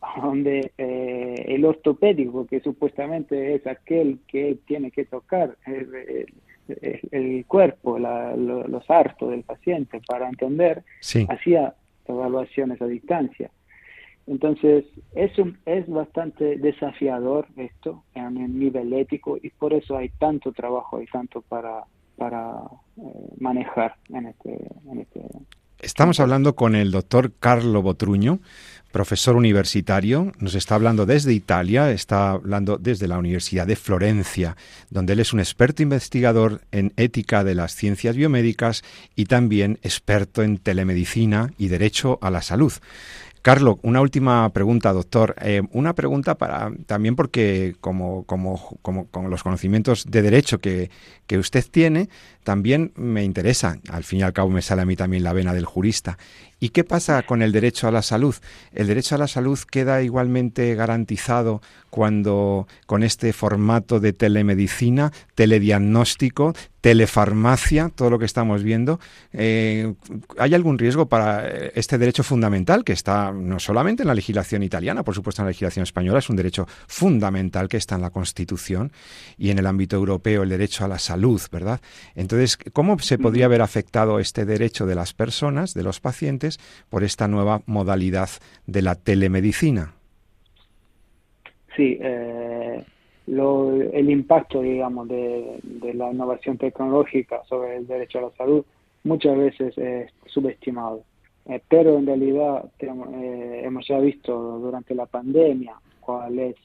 donde 0.22 0.72
eh, 0.76 1.44
el 1.46 1.64
ortopédico, 1.64 2.46
que 2.46 2.60
supuestamente 2.60 3.54
es 3.54 3.66
aquel 3.66 4.18
que 4.26 4.58
tiene 4.66 4.90
que 4.90 5.04
tocar 5.04 5.56
el, 5.66 7.44
cuerpo, 7.46 7.98
los 7.98 8.90
hartos 8.90 9.30
del 9.30 9.42
paciente 9.42 10.00
para 10.06 10.28
entender, 10.28 10.82
hacía 11.28 11.74
evaluaciones 12.06 12.80
a 12.80 12.86
distancia. 12.86 13.50
Entonces, 14.26 14.84
es, 15.14 15.32
es 15.66 15.88
bastante 15.88 16.56
desafiador 16.58 17.48
esto 17.56 18.04
en 18.14 18.36
el 18.36 18.58
nivel 18.58 18.92
ético 18.92 19.36
y 19.42 19.50
por 19.50 19.72
eso 19.72 19.96
hay 19.96 20.10
tanto 20.10 20.52
trabajo 20.52 21.02
y 21.02 21.06
tanto 21.06 21.42
para, 21.42 21.84
para 22.16 22.62
eh, 22.96 23.34
manejar 23.40 23.96
en 24.10 24.26
este, 24.26 24.56
en 24.88 25.00
este 25.00 25.20
Estamos 25.82 26.20
hablando 26.20 26.54
con 26.54 26.74
el 26.74 26.90
doctor 26.90 27.32
Carlo 27.40 27.80
Botruño, 27.80 28.40
profesor 28.92 29.34
universitario, 29.36 30.30
nos 30.38 30.54
está 30.54 30.74
hablando 30.74 31.06
desde 31.06 31.32
Italia, 31.32 31.90
está 31.90 32.32
hablando 32.32 32.76
desde 32.76 33.08
la 33.08 33.16
Universidad 33.16 33.66
de 33.66 33.76
Florencia, 33.76 34.58
donde 34.90 35.14
él 35.14 35.20
es 35.20 35.32
un 35.32 35.40
experto 35.40 35.82
investigador 35.82 36.60
en 36.70 36.92
ética 36.98 37.44
de 37.44 37.54
las 37.54 37.74
ciencias 37.74 38.14
biomédicas 38.14 38.82
y 39.16 39.24
también 39.24 39.78
experto 39.82 40.42
en 40.42 40.58
telemedicina 40.58 41.54
y 41.56 41.68
derecho 41.68 42.18
a 42.20 42.30
la 42.30 42.42
salud. 42.42 42.74
Carlos, 43.42 43.78
una 43.82 44.02
última 44.02 44.50
pregunta, 44.50 44.92
doctor. 44.92 45.34
Eh, 45.40 45.62
una 45.72 45.94
pregunta 45.94 46.34
para 46.34 46.70
también 46.84 47.16
porque 47.16 47.74
como, 47.80 48.24
como, 48.24 48.76
como 48.82 49.06
con 49.06 49.30
los 49.30 49.42
conocimientos 49.42 50.04
de 50.06 50.20
derecho 50.20 50.58
que, 50.58 50.90
que, 51.30 51.38
usted 51.38 51.64
tiene, 51.70 52.08
también 52.42 52.92
me 52.96 53.22
interesa. 53.22 53.78
Al 53.88 54.02
fin 54.02 54.20
y 54.20 54.22
al 54.22 54.32
cabo 54.32 54.50
me 54.50 54.62
sale 54.62 54.82
a 54.82 54.84
mí 54.84 54.96
también 54.96 55.22
la 55.22 55.32
vena 55.32 55.54
del 55.54 55.64
jurista. 55.64 56.18
¿Y 56.58 56.70
qué 56.70 56.84
pasa 56.84 57.22
con 57.22 57.40
el 57.40 57.52
derecho 57.52 57.88
a 57.88 57.90
la 57.90 58.02
salud? 58.02 58.34
¿El 58.72 58.86
derecho 58.86 59.14
a 59.14 59.18
la 59.18 59.28
salud 59.28 59.58
queda 59.70 60.02
igualmente 60.02 60.74
garantizado 60.74 61.62
cuando 61.88 62.68
con 62.86 63.02
este 63.02 63.32
formato 63.32 63.98
de 63.98 64.12
telemedicina, 64.12 65.12
telediagnóstico, 65.34 66.54
telefarmacia, 66.80 67.90
todo 67.94 68.10
lo 68.10 68.18
que 68.18 68.24
estamos 68.24 68.62
viendo, 68.62 69.00
eh, 69.32 69.94
¿hay 70.38 70.54
algún 70.54 70.78
riesgo 70.78 71.06
para 71.06 71.46
este 71.48 71.98
derecho 71.98 72.22
fundamental 72.22 72.84
que 72.84 72.92
está 72.92 73.32
no 73.32 73.58
solamente 73.58 74.02
en 74.02 74.08
la 74.08 74.14
legislación 74.14 74.62
italiana, 74.62 75.02
por 75.02 75.14
supuesto 75.14 75.42
en 75.42 75.46
la 75.46 75.50
legislación 75.50 75.82
española, 75.82 76.20
es 76.20 76.30
un 76.30 76.36
derecho 76.36 76.66
fundamental 76.86 77.68
que 77.68 77.76
está 77.76 77.96
en 77.96 78.02
la 78.02 78.10
Constitución 78.10 78.92
y 79.36 79.50
en 79.50 79.58
el 79.58 79.66
ámbito 79.66 79.96
europeo 79.96 80.42
el 80.42 80.48
derecho 80.48 80.84
a 80.84 80.88
la 80.88 80.98
salud, 80.98 81.19
¿verdad? 81.50 81.80
Entonces, 82.14 82.58
¿cómo 82.72 82.98
se 82.98 83.18
podría 83.18 83.46
haber 83.46 83.62
afectado 83.62 84.18
este 84.18 84.44
derecho 84.44 84.86
de 84.86 84.94
las 84.94 85.12
personas, 85.12 85.74
de 85.74 85.82
los 85.82 86.00
pacientes, 86.00 86.58
por 86.88 87.04
esta 87.04 87.28
nueva 87.28 87.62
modalidad 87.66 88.30
de 88.66 88.82
la 88.82 88.94
telemedicina. 88.94 89.94
Sí, 91.76 91.98
eh, 92.00 92.84
el 93.26 94.10
impacto, 94.10 94.60
digamos, 94.60 95.08
de, 95.08 95.60
la 95.94 96.12
innovación 96.12 96.58
tecnológica 96.58 97.42
sobre 97.48 97.76
el 97.76 97.86
derecho 97.86 98.18
a 98.18 98.22
la 98.22 98.30
salud 98.36 98.64
muchas 99.04 99.36
veces 99.36 99.78
es 99.78 100.12
subestimado. 100.26 101.04
Eh, 101.46 101.60
pero 101.68 101.98
en 101.98 102.06
realidad 102.06 102.70
eh, 102.78 103.62
hemos 103.64 103.86
ya 103.88 103.98
visto 103.98 104.58
durante 104.58 104.94
la 104.94 105.06
pandemia 105.06 105.74
cuál 106.18 106.38
es 106.38 106.56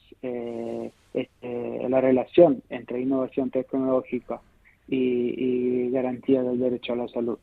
este, 1.12 1.88
la 1.88 2.00
relación 2.00 2.62
entre 2.70 3.00
innovación 3.00 3.50
tecnológica 3.50 4.40
y 4.88 5.90
garantía 5.90 6.42
del 6.42 6.58
derecho 6.58 6.92
a 6.92 6.96
la 6.96 7.08
salud 7.08 7.38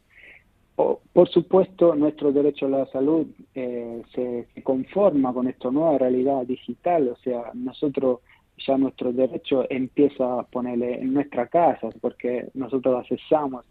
por 0.76 1.30
supuesto, 1.30 1.94
nuestro 1.96 2.32
derecho 2.32 2.66
a 2.66 2.70
la 2.70 2.86
salud 2.88 3.28
eh, 3.54 4.02
se, 4.14 4.48
conforma 4.64 5.32
con 5.32 5.48
esta 5.48 5.70
nueva 5.70 6.00
realidad 6.00 6.44
digital, 6.46 7.10
o 7.10 7.16
sea, 7.18 7.52
nosotros 7.54 8.22
ya 8.58 8.78
nuestro 8.78 9.12
derecho 9.12 9.66
empieza 9.70 10.40
a 10.40 10.44
ponerle 10.44 10.96
en 11.00 11.14
nuestra 11.14 11.48
casa, 11.48 11.90
porque 12.02 12.50
nosotros 12.56 13.02
accesamos, 13.02 13.66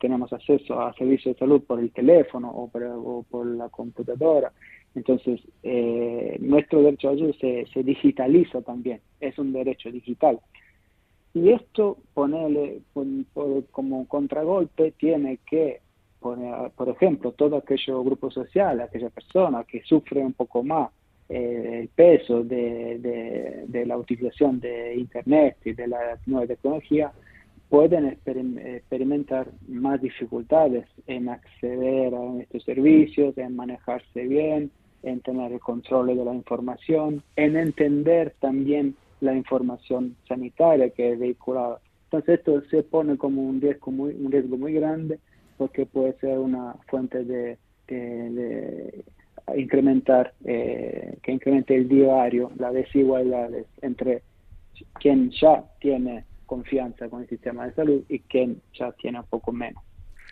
tenemos 0.00 0.32
acceso 0.32 0.80
a 0.80 0.94
servicios 0.94 1.34
de 1.34 1.38
salud 1.38 1.62
por 1.62 1.78
el 1.78 1.90
teléfono 1.90 2.50
o 2.50 2.68
por, 2.68 3.46
la 3.46 3.68
computadora. 3.68 4.52
Entonces, 4.96 5.40
eh, 5.62 6.36
nuestro 6.40 6.82
derecho 6.82 7.10
a 7.10 7.12
salud 7.12 7.34
se, 7.40 7.66
se 7.72 7.84
digitaliza 7.84 8.62
también, 8.62 9.00
es 9.20 9.38
un 9.38 9.52
derecho 9.52 9.92
digital. 9.92 10.40
Y 11.34 11.50
esto, 11.50 11.98
ponerle 12.14 12.80
como 13.70 14.08
contragolpe, 14.08 14.92
tiene 14.98 15.38
que 15.48 15.80
por, 16.74 16.88
ejemplo, 16.88 17.32
todo 17.32 17.56
aquello 17.56 18.02
grupo 18.02 18.30
social, 18.30 18.80
aquella 18.80 19.10
persona 19.10 19.64
que 19.64 19.82
sufre 19.82 20.20
un 20.20 20.32
poco 20.32 20.62
más 20.62 20.90
eh, 21.28 21.80
el 21.82 21.88
peso 21.88 22.42
de, 22.42 23.84
la 23.86 23.96
utilización 23.96 24.60
de 24.60 24.96
Internet 24.96 25.58
y 25.64 25.72
de 25.72 25.86
la 25.86 26.18
nueva 26.26 26.46
tecnología, 26.46 27.12
pueden 27.68 28.06
experimentar 28.06 29.48
más 29.68 30.00
dificultades 30.00 30.86
en 31.06 31.28
acceder 31.28 32.14
a 32.14 32.40
estos 32.40 32.64
servicios, 32.64 33.36
en 33.38 33.56
manejarse 33.56 34.26
bien, 34.26 34.70
en 35.02 35.20
tener 35.20 35.52
el 35.52 35.60
control 35.60 36.08
de 36.08 36.24
la 36.24 36.34
información, 36.34 37.22
en 37.36 37.56
entender 37.56 38.34
también 38.40 38.96
la 39.20 39.34
información 39.34 40.16
sanitaria 40.28 40.90
que 40.90 41.12
es 41.12 41.18
vehiculada. 41.18 41.80
Entonces 42.04 42.38
esto 42.38 42.62
se 42.70 42.82
pone 42.82 43.16
como 43.16 43.42
un 43.42 43.60
riesgo 43.60 43.90
muy, 43.90 44.14
un 44.14 44.30
riesgo 44.30 44.56
muy 44.56 44.72
grande 44.74 45.18
porque 45.56 45.86
puede 45.86 46.12
ser 46.18 46.38
una 46.38 46.74
fuente 46.88 47.24
de, 47.24 47.58
incrementar, 49.56 50.34
eh, 50.44 51.18
que 51.22 51.32
incremente 51.32 51.74
el 51.74 51.88
diario, 51.88 52.50
las 52.58 52.74
desigualdades 52.74 53.66
entre 53.80 54.22
quien 55.00 55.30
ya 55.30 55.64
tiene 55.80 56.24
confianza 56.46 57.08
con 57.08 57.22
el 57.22 57.28
sistema 57.28 57.66
de 57.66 57.74
salud 57.74 58.02
y 58.08 58.20
quien 58.20 58.60
ya 58.74 58.92
tiene 58.92 59.20
un 59.20 59.26
poco 59.26 59.52
menos. 59.52 59.82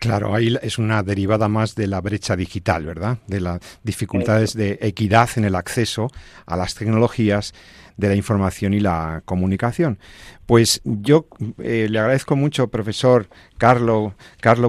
Claro, 0.05 0.35
ahí 0.35 0.55
es 0.61 0.77
una 0.77 1.03
derivada 1.03 1.47
más 1.47 1.75
de 1.75 1.87
la 1.87 2.01
brecha 2.01 2.35
digital, 2.35 2.85
¿verdad? 2.85 3.17
De 3.27 3.39
las 3.39 3.59
dificultades 3.83 4.53
de 4.53 4.77
equidad 4.81 5.29
en 5.35 5.45
el 5.45 5.55
acceso 5.55 6.09
a 6.45 6.55
las 6.55 6.75
tecnologías 6.75 7.53
de 7.97 8.09
la 8.09 8.15
información 8.15 8.73
y 8.73 8.79
la 8.79 9.21
comunicación. 9.25 9.99
Pues 10.45 10.81
yo 10.83 11.25
eh, 11.57 11.87
le 11.89 11.97
agradezco 11.97 12.35
mucho, 12.35 12.67
profesor 12.67 13.27
Carlo, 13.57 14.13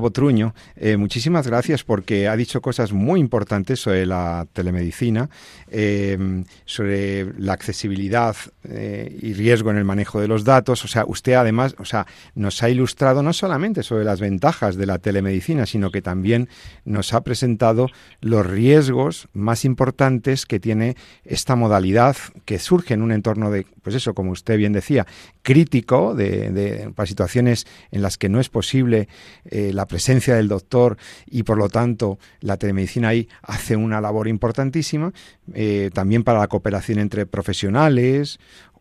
Botruño. 0.00 0.54
Eh, 0.76 0.96
muchísimas 0.96 1.46
gracias 1.46 1.84
porque 1.84 2.28
ha 2.28 2.36
dicho 2.36 2.62
cosas 2.62 2.92
muy 2.92 3.20
importantes 3.20 3.80
sobre 3.80 4.06
la 4.06 4.46
telemedicina, 4.54 5.28
eh, 5.70 6.44
sobre 6.64 7.38
la 7.38 7.52
accesibilidad 7.52 8.36
y 8.68 9.32
riesgo 9.34 9.70
en 9.70 9.76
el 9.76 9.84
manejo 9.84 10.20
de 10.20 10.28
los 10.28 10.44
datos. 10.44 10.84
O 10.84 10.88
sea, 10.88 11.04
usted 11.06 11.34
además, 11.34 11.76
o 11.78 11.84
sea, 11.84 12.06
nos 12.34 12.62
ha 12.62 12.70
ilustrado 12.70 13.22
no 13.22 13.32
solamente 13.32 13.82
sobre 13.82 14.04
las 14.04 14.20
ventajas 14.20 14.76
de 14.76 14.86
la 14.86 14.98
telemedicina, 14.98 15.66
sino 15.66 15.90
que 15.90 16.02
también 16.02 16.48
nos 16.84 17.12
ha 17.12 17.22
presentado 17.22 17.88
los 18.20 18.46
riesgos 18.46 19.28
más 19.34 19.64
importantes 19.64 20.46
que 20.46 20.58
tiene 20.58 20.96
esta 21.24 21.54
modalidad 21.54 22.16
que 22.44 22.58
surge 22.58 22.94
en 22.94 23.02
un 23.02 23.12
entorno 23.16 23.50
de, 23.50 23.66
pues 23.82 23.96
eso, 23.96 24.14
como 24.14 24.30
usted 24.30 24.56
bien 24.56 24.72
decía, 24.72 25.06
crítico, 25.42 26.14
de, 26.14 26.92
para 26.94 27.06
situaciones 27.06 27.66
en 27.90 28.02
las 28.02 28.16
que 28.16 28.28
no 28.28 28.40
es 28.40 28.48
posible 28.48 29.08
eh, 29.44 29.72
la 29.72 29.86
presencia 29.86 30.36
del 30.36 30.48
doctor 30.48 30.96
y 31.26 31.42
por 31.42 31.58
lo 31.58 31.68
tanto 31.68 32.18
la 32.40 32.56
telemedicina 32.56 33.08
ahí 33.08 33.28
hace 33.42 33.76
una 33.76 34.00
labor 34.00 34.28
importantísima, 34.28 35.12
eh, 35.54 35.90
también 35.92 36.22
para 36.22 36.38
la 36.38 36.48
cooperación 36.48 36.98
entre 36.98 37.26
profesionales 37.26 38.38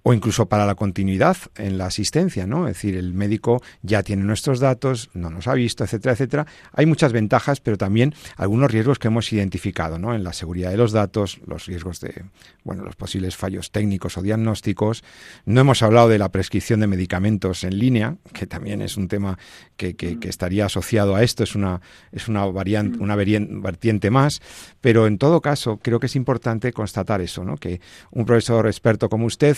o 0.07 0.13
incluso 0.13 0.45
para 0.45 0.67
la 0.67 0.75
continuidad 0.75 1.35
en 1.57 1.79
la 1.79 1.87
asistencia, 1.87 2.45
¿no? 2.45 2.67
Es 2.67 2.75
decir, 2.75 2.95
el 2.95 3.15
médico 3.15 3.63
ya 3.81 4.03
tiene 4.03 4.23
nuestros 4.23 4.59
datos, 4.59 5.09
no 5.15 5.31
nos 5.31 5.47
ha 5.47 5.55
visto, 5.55 5.83
etcétera, 5.83 6.13
etcétera. 6.13 6.45
Hay 6.73 6.85
muchas 6.85 7.11
ventajas, 7.11 7.59
pero 7.59 7.75
también 7.75 8.13
algunos 8.37 8.69
riesgos 8.69 8.99
que 8.99 9.07
hemos 9.07 9.33
identificado, 9.33 9.97
¿no? 9.97 10.13
En 10.13 10.23
la 10.23 10.31
seguridad 10.33 10.69
de 10.69 10.77
los 10.77 10.91
datos, 10.91 11.39
los 11.47 11.65
riesgos 11.65 12.01
de, 12.01 12.25
bueno, 12.63 12.83
los 12.83 12.95
posibles 12.95 13.35
fallos 13.35 13.71
técnicos 13.71 14.15
o 14.19 14.21
diagnósticos. 14.21 15.03
No 15.45 15.61
hemos 15.61 15.81
hablado 15.81 16.07
de 16.07 16.19
la 16.19 16.29
prescripción 16.29 16.81
de 16.81 16.87
medicamentos 16.87 17.63
en 17.63 17.79
línea, 17.79 18.15
que 18.31 18.45
también 18.45 18.83
es 18.83 18.97
un 18.97 19.07
tema 19.07 19.39
que, 19.75 19.95
que, 19.95 20.19
estaría 20.29 20.67
asociado 20.67 21.15
a 21.15 21.23
esto, 21.23 21.43
es 21.43 21.55
una, 21.55 21.81
es 22.11 22.27
una 22.27 22.45
variante, 22.45 22.99
una 22.99 23.15
vertiente 23.15 24.11
más, 24.11 24.39
pero 24.81 25.07
en 25.07 25.17
todo 25.17 25.41
caso 25.41 25.77
creo 25.77 25.99
que 25.99 26.05
es 26.05 26.15
importante 26.15 26.71
constatar 26.73 27.21
eso, 27.21 27.43
¿no? 27.43 27.57
Que 27.57 27.81
un 28.11 28.25
profesor 28.25 28.67
experto 28.67 29.09
como 29.09 29.25
usted 29.25 29.57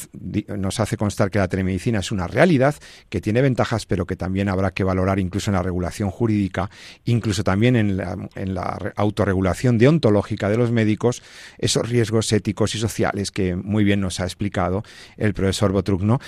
nos 0.58 0.80
hace 0.80 0.97
constar 0.97 1.30
que 1.30 1.39
la 1.39 1.47
telemedicina 1.47 2.00
es 2.00 2.12
una 2.12 2.28
realidad 2.28 2.76
que 3.10 3.21
tiene 3.21 3.41
ventajas, 3.41 3.86
pero 3.86 4.06
que 4.06 4.15
también 4.15 4.50
habrá 4.50 4.71
que 4.71 4.84
valorar 4.84 5.19
incluso 5.19 5.50
en 5.50 5.56
la 5.56 5.63
regulación 5.63 6.10
jurídica, 6.12 6.69
incluso 7.06 7.43
también 7.43 7.76
en 7.76 7.97
la, 7.97 8.17
en 8.36 8.54
la 8.54 8.93
autorregulación 8.95 9.78
deontológica 9.78 10.50
de 10.50 10.58
los 10.58 10.71
médicos, 10.71 11.23
esos 11.58 11.89
riesgos 11.89 12.32
éticos 12.32 12.76
y 12.76 12.80
sociales 12.80 13.32
que 13.32 13.56
muy 13.56 13.84
bien 13.84 14.02
nos 14.02 14.19
ha 14.19 14.23
explicado 14.23 14.84
el 15.17 15.34
profesor 15.34 15.71
Botrugno. 15.71 16.19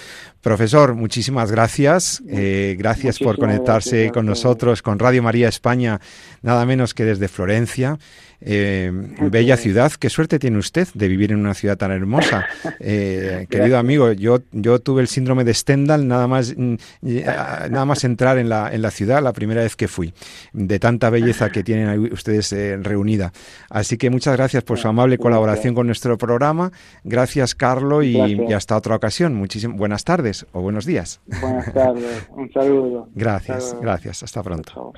Profesor, 0.41 0.95
muchísimas 0.95 1.51
gracias. 1.51 2.21
Eh, 2.27 2.75
gracias 2.77 3.19
por 3.19 3.37
conectarse 3.37 4.11
con 4.13 4.25
nosotros, 4.25 4.81
con 4.81 4.99
Radio 4.99 5.21
María 5.21 5.49
España, 5.49 5.99
nada 6.41 6.65
menos 6.65 6.93
que 6.93 7.05
desde 7.05 7.27
Florencia. 7.27 7.97
Eh, 8.41 8.91
bella 9.29 9.57
ciudad, 9.57 9.91
qué 9.99 10.09
suerte 10.09 10.39
tiene 10.39 10.57
usted 10.57 10.87
de 10.93 11.07
vivir 11.07 11.31
en 11.31 11.39
una 11.39 11.53
ciudad 11.53 11.77
tan 11.77 11.91
hermosa. 11.91 12.45
Eh, 12.81 13.45
querido 13.49 13.77
amigo, 13.77 14.11
yo, 14.13 14.39
yo 14.51 14.79
tuve 14.79 15.01
el 15.01 15.07
síndrome 15.07 15.43
de 15.43 15.53
Stendhal 15.53 16.07
nada 16.07 16.27
más, 16.27 16.53
mm, 16.55 16.75
nada 17.01 17.85
más 17.85 18.03
entrar 18.03 18.37
en 18.37 18.47
la, 18.47 18.73
en 18.73 18.81
la 18.81 18.91
ciudad 18.91 19.21
la 19.21 19.33
primera 19.33 19.63
vez 19.63 19.75
que 19.75 19.87
fui, 19.87 20.13
de 20.53 20.79
tanta 20.79 21.09
belleza 21.09 21.49
que 21.49 21.63
tienen 21.63 22.11
ustedes 22.11 22.53
eh, 22.53 22.77
reunida. 22.77 23.31
Así 23.69 23.97
que 23.97 24.09
muchas 24.09 24.35
gracias 24.37 24.63
por 24.63 24.77
su 24.77 24.87
amable 24.87 25.17
colaboración 25.17 25.75
con 25.75 25.87
nuestro 25.87 26.17
programa. 26.17 26.71
Gracias, 27.03 27.55
Carlos, 27.55 28.05
y, 28.05 28.53
hasta 28.53 28.77
otra 28.77 28.95
ocasión. 28.95 29.35
Muchísimas 29.35 29.77
buenas 29.77 30.03
tardes 30.03 30.45
o 30.51 30.61
buenos 30.61 30.85
días. 30.85 31.21
Buenas 31.41 31.73
tardes, 31.73 32.27
un 32.31 32.51
saludo. 32.51 33.09
Gracias, 33.15 33.75
gracias. 33.81 34.23
Hasta 34.23 34.43
pronto. 34.43 34.93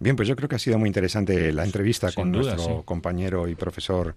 Bien, 0.00 0.16
pues 0.16 0.26
yo 0.26 0.34
creo 0.34 0.48
que 0.48 0.56
ha 0.56 0.58
sido 0.58 0.78
muy 0.78 0.88
interesante 0.88 1.52
la 1.52 1.62
entrevista 1.62 2.10
con 2.10 2.32
nuestro 2.32 2.82
compañero 2.84 3.46
y 3.46 3.54
profesor 3.54 4.14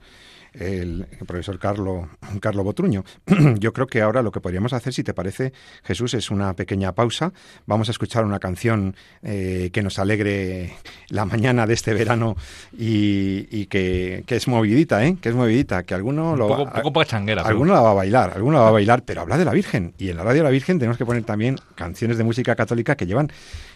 el, 0.54 1.08
profesor 1.26 1.60
Carlo, 1.60 2.10
Carlo 2.40 2.64
Botruño. 2.64 3.04
Yo 3.60 3.74
creo 3.74 3.88
que 3.88 4.02
ahora 4.02 4.22
lo 4.22 4.32
que 4.32 4.42
podríamos 4.42 4.74
hacer, 4.74 4.94
si 4.94 5.04
te 5.04 5.14
parece, 5.14 5.54
Jesús, 5.84 6.14
es 6.14 6.32
una 6.32 6.54
pequeña 6.54 6.94
pausa. 6.94 7.34
Vamos 7.66 7.88
a 7.88 7.92
escuchar 7.92 8.26
una 8.26 8.40
canción 8.40 8.96
eh, 9.22 9.70
que 9.74 9.82
nos 9.82 10.00
alegre 10.00 10.74
la 11.10 11.26
mañana 11.26 11.66
de 11.68 11.74
este 11.74 11.94
verano 11.94 12.36
y, 12.78 13.66
que, 13.68 14.24
es 14.28 14.48
movidita, 14.48 15.06
¿eh? 15.06 15.18
Que 15.22 15.30
es 15.30 15.36
movidita, 15.36 15.84
que 15.84 15.94
alguno 15.94 16.36
lo 16.36 16.48
poco, 16.48 16.82
poco 16.82 17.04
changuera, 17.04 17.44
alguno 17.44 17.74
la 17.74 17.82
va 17.82 17.92
a 17.92 17.94
bailar, 17.94 18.34
alguno 18.36 18.58
la 18.58 18.64
va 18.64 18.70
a 18.70 18.74
bailar, 18.74 19.04
pero 19.04 19.22
habla 19.22 19.38
de 19.38 19.46
la 19.46 19.54
Virgen 19.54 19.94
y 19.98 20.10
en 20.10 20.18
la 20.18 20.24
radio 20.24 20.40
de 20.40 20.44
la 20.46 20.50
Virgen 20.50 20.80
tenemos 20.80 20.98
que 20.98 21.06
poner 21.06 21.24
también 21.24 21.58
canciones 21.76 22.18
de 22.18 22.24
música 22.24 22.56
católica 22.56 22.96
que 22.96 23.06
llevan 23.06 23.32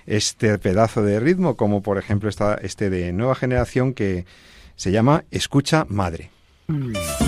este 0.05 0.57
pedazo 0.57 1.03
de 1.03 1.19
ritmo, 1.19 1.55
como 1.55 1.81
por 1.81 1.97
ejemplo 1.97 2.29
esta, 2.29 2.55
este 2.55 2.89
de 2.89 3.13
nueva 3.13 3.35
generación 3.35 3.93
que 3.93 4.25
se 4.75 4.91
llama 4.91 5.25
Escucha 5.31 5.85
Madre. 5.89 6.36
Mm. 6.69 7.26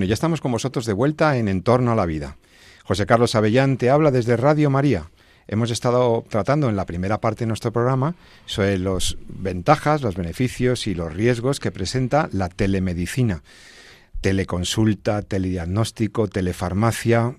Bueno, 0.00 0.08
ya 0.08 0.14
estamos 0.14 0.40
con 0.40 0.52
vosotros 0.52 0.86
de 0.86 0.94
vuelta 0.94 1.36
en 1.36 1.46
Entorno 1.46 1.92
a 1.92 1.94
la 1.94 2.06
Vida. 2.06 2.38
José 2.84 3.04
Carlos 3.04 3.34
Avellán 3.34 3.76
te 3.76 3.90
habla 3.90 4.10
desde 4.10 4.38
Radio 4.38 4.70
María. 4.70 5.10
Hemos 5.46 5.70
estado 5.70 6.24
tratando 6.26 6.70
en 6.70 6.76
la 6.76 6.86
primera 6.86 7.20
parte 7.20 7.40
de 7.40 7.48
nuestro 7.48 7.70
programa 7.70 8.14
sobre 8.46 8.78
las 8.78 9.18
ventajas, 9.28 10.00
los 10.00 10.16
beneficios 10.16 10.86
y 10.86 10.94
los 10.94 11.12
riesgos 11.12 11.60
que 11.60 11.70
presenta 11.70 12.30
la 12.32 12.48
telemedicina. 12.48 13.42
Teleconsulta, 14.22 15.20
telediagnóstico, 15.20 16.28
telefarmacia, 16.28 17.36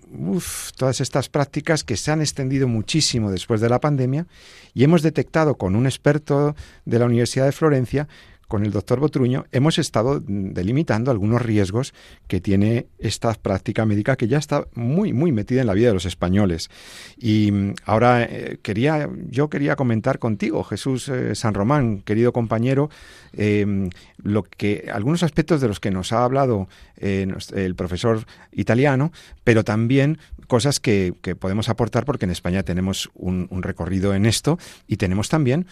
todas 0.78 1.02
estas 1.02 1.30
prácticas 1.30 1.84
que 1.84 1.98
se 1.98 2.12
han 2.12 2.22
extendido 2.22 2.68
muchísimo 2.68 3.32
después 3.32 3.60
de 3.62 3.70
la 3.70 3.80
pandemia 3.80 4.28
y 4.76 4.84
hemos 4.84 5.02
detectado 5.02 5.56
con 5.56 5.76
un 5.76 5.88
experto 5.88 6.56
de 6.86 7.00
la 7.00 7.06
Universidad 7.06 7.46
de 7.46 7.54
Florencia 7.54 8.08
con 8.52 8.66
el 8.66 8.72
doctor 8.74 9.00
Botruño 9.00 9.46
hemos 9.54 9.80
estado 9.80 10.20
delimitando 10.20 11.10
algunos 11.10 11.42
riesgos 11.42 11.94
que 12.28 12.42
tiene 12.42 12.88
esta 13.00 13.34
práctica 13.34 13.86
médica 13.86 14.18
que 14.18 14.28
ya 14.28 14.38
está 14.38 14.68
muy, 14.76 15.14
muy 15.14 15.32
metida 15.32 15.62
en 15.62 15.68
la 15.68 15.74
vida 15.74 15.88
de 15.88 15.94
los 15.94 16.04
españoles. 16.04 16.70
Y 17.18 17.50
mm, 17.50 17.76
ahora 17.86 18.24
eh, 18.24 18.60
quería, 18.62 19.10
yo 19.30 19.50
quería 19.50 19.78
comentar 19.78 20.20
contigo, 20.20 20.66
Jesús 20.66 21.08
eh, 21.08 21.34
San 21.34 21.54
Román, 21.54 22.02
querido 22.02 22.34
compañero, 22.34 22.90
eh, 23.32 23.90
lo 24.22 24.44
que, 24.44 24.90
algunos 24.94 25.24
aspectos 25.24 25.62
de 25.62 25.70
los 25.70 25.80
que 25.80 25.90
nos 25.90 26.12
ha 26.12 26.26
hablado 26.26 26.68
el 27.02 27.76
profesor 27.76 28.26
italiano, 28.52 29.12
pero 29.44 29.64
también 29.64 30.20
cosas 30.48 30.80
que, 30.80 31.14
podemos 31.40 31.70
aportar 31.70 32.06
porque 32.06 32.26
en 32.26 32.32
España 32.32 32.64
tenemos 32.64 33.10
un, 33.16 33.48
recorrido 33.62 34.14
en 34.14 34.26
esto 34.26 34.60
y 34.88 34.98
tenemos 34.98 35.30
también 35.30 35.66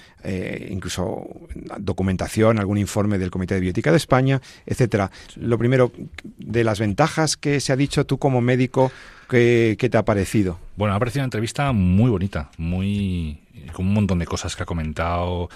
incluso 0.69 1.27
documentación, 1.79 2.59
algún 2.59 2.77
informe 2.77 3.17
del 3.17 3.31
Comité 3.31 3.55
de 3.55 3.61
Bioética 3.61 3.91
de 3.91 3.97
España, 3.97 4.41
etcétera. 4.65 5.11
Lo 5.35 5.57
primero, 5.57 5.91
de 6.37 6.63
las 6.63 6.79
ventajas 6.79 7.37
que 7.37 7.59
se 7.59 7.73
ha 7.73 7.75
dicho 7.75 8.05
tú 8.05 8.17
como 8.17 8.41
médico, 8.41 8.91
¿qué, 9.29 9.75
te 9.77 9.97
ha 9.97 10.03
parecido? 10.03 10.59
Bueno, 10.75 10.95
ha 10.95 10.99
parecido 10.99 11.21
una 11.21 11.27
entrevista 11.27 11.71
muy 11.71 12.09
bonita, 12.09 12.49
muy 12.57 13.39
con 13.73 13.87
un 13.87 13.93
montón 13.93 14.19
de 14.19 14.25
cosas 14.25 14.55
que 14.55 14.63
ha 14.63 14.65
comentado. 14.65 15.49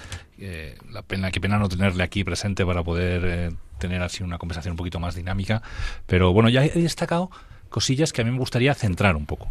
Eh, 0.46 0.78
la 0.92 1.02
pena, 1.02 1.32
qué 1.32 1.40
pena 1.40 1.58
no 1.58 1.70
tenerle 1.70 2.04
aquí 2.04 2.24
presente 2.24 2.66
para 2.66 2.84
poder 2.84 3.22
eh, 3.26 3.52
tener 3.80 4.02
así 4.02 4.24
una 4.24 4.38
conversación 4.38 4.74
un 4.74 4.78
poquito 4.78 5.00
más 5.00 5.16
dinámica. 5.16 5.62
Pero 6.06 6.34
bueno, 6.34 6.50
ya 6.50 6.66
he 6.66 6.82
destacado 6.82 7.32
cosillas 7.70 8.14
que 8.14 8.22
a 8.22 8.26
mí 8.26 8.32
me 8.32 8.40
gustaría 8.40 8.74
centrar 8.74 9.16
un 9.16 9.26
poco 9.26 9.50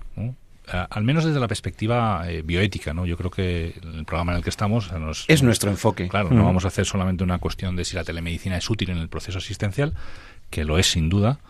al 0.67 1.03
menos 1.05 1.25
desde 1.25 1.41
la 1.41 1.49
perspectiva 1.49 2.25
eh, 2.29 2.43
bioética, 2.43 2.95
¿no? 2.95 3.05
Yo 3.05 3.17
creo 3.17 3.31
que 3.31 3.75
el 3.83 4.05
programa 4.05 4.33
en 4.33 4.39
el 4.39 4.45
que 4.45 4.51
estamos 4.51 4.91
es 5.29 5.43
nuestro 5.43 5.71
enfoque. 5.71 6.09
Claro, 6.09 6.31
no 6.31 6.45
vamos 6.45 6.65
a 6.65 6.69
hacer 6.69 6.87
solamente 6.87 7.25
una 7.25 7.39
cuestión 7.39 7.77
de 7.77 7.85
si 7.85 7.97
la 7.97 8.05
telemedicina 8.05 8.57
es 8.57 8.71
útil 8.71 8.91
en 8.91 8.99
el 8.99 9.09
proceso 9.09 9.39
asistencial, 9.39 9.95
que 10.51 10.65
lo 10.65 10.79
es 10.79 10.87
sin 10.87 11.09
duda, 11.09 11.41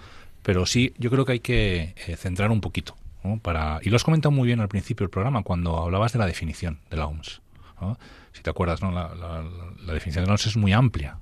pero 0.43 0.67
sí, 0.67 0.95
yo 0.99 1.11
creo 1.11 1.25
que 1.25 1.33
hay 1.33 1.41
que 1.41 1.95
eh, 2.07 2.17
centrar 2.17 2.51
un 2.51 2.61
poquito, 2.61 2.97
Para 3.43 3.81
y 3.83 3.91
lo 3.91 3.97
has 3.97 4.05
comentado 4.05 4.33
muy 4.33 4.47
bien 4.47 4.61
al 4.61 4.69
principio 4.69 5.05
del 5.05 5.11
programa 5.11 5.43
cuando 5.43 5.79
hablabas 5.79 6.13
de 6.13 6.19
la 6.19 6.27
definición 6.27 6.79
de 6.91 6.97
la 6.97 7.07
OMS. 7.07 7.41
Si 8.33 8.43
te 8.43 8.51
acuerdas, 8.51 8.83
¿no? 8.83 8.91
La, 8.93 9.15
la 9.15 9.93
definición 9.93 10.25
de 10.25 10.31
la 10.31 10.35
es 10.35 10.57
muy 10.57 10.73
amplia. 10.73 11.19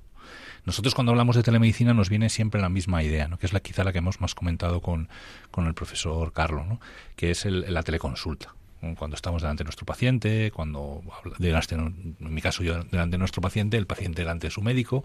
Nosotros 0.65 0.95
cuando 0.95 1.13
hablamos 1.13 1.37
de 1.37 1.43
telemedicina 1.43 1.95
nos 1.95 2.11
viene 2.11 2.29
siempre 2.29 2.61
la 2.61 2.69
misma 2.69 3.03
idea, 3.03 3.29
¿no? 3.29 3.39
que 3.39 3.47
es 3.47 3.53
la 3.53 3.61
quizá 3.61 3.83
la 3.83 3.93
que 3.93 3.99
hemos 3.99 4.21
más 4.21 4.35
comentado 4.35 4.81
con, 4.81 5.09
con 5.51 5.67
el 5.67 5.75
profesor 5.75 6.33
Carlos, 6.33 6.67
¿no? 6.67 6.81
que 7.17 7.31
es 7.31 7.45
la 7.47 7.83
teleconsulta 7.83 8.55
cuando 8.97 9.15
estamos 9.15 9.43
delante 9.43 9.63
de 9.63 9.67
nuestro 9.67 9.85
paciente, 9.85 10.51
cuando 10.53 11.03
delante, 11.39 11.75
en 11.75 12.17
mi 12.19 12.41
caso 12.41 12.63
yo 12.63 12.83
delante 12.85 13.13
de 13.13 13.19
nuestro 13.19 13.43
paciente, 13.43 13.77
el 13.77 13.87
paciente 13.87 14.23
delante 14.23 14.47
de 14.47 14.51
su 14.51 14.63
médico, 14.63 15.05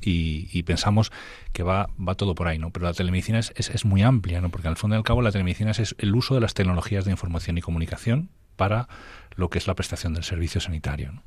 y, 0.00 0.62
pensamos 0.62 1.12
que 1.52 1.62
va, 1.62 1.90
va 1.96 2.14
todo 2.14 2.34
por 2.34 2.48
ahí, 2.48 2.58
¿no? 2.58 2.70
Pero 2.70 2.86
la 2.86 2.94
telemedicina 2.94 3.38
es, 3.38 3.52
es, 3.54 3.84
muy 3.84 4.02
amplia, 4.02 4.40
¿no? 4.40 4.48
Porque 4.48 4.68
al 4.68 4.76
fondo 4.76 4.96
y 4.96 4.98
al 4.98 5.04
cabo 5.04 5.20
la 5.20 5.30
telemedicina 5.30 5.72
es 5.72 5.94
el 5.98 6.14
uso 6.14 6.34
de 6.34 6.40
las 6.40 6.54
tecnologías 6.54 7.04
de 7.04 7.10
información 7.10 7.58
y 7.58 7.60
comunicación 7.60 8.30
para 8.56 8.88
lo 9.36 9.50
que 9.50 9.58
es 9.58 9.66
la 9.66 9.74
prestación 9.74 10.14
del 10.14 10.24
servicio 10.24 10.60
sanitario. 10.60 11.22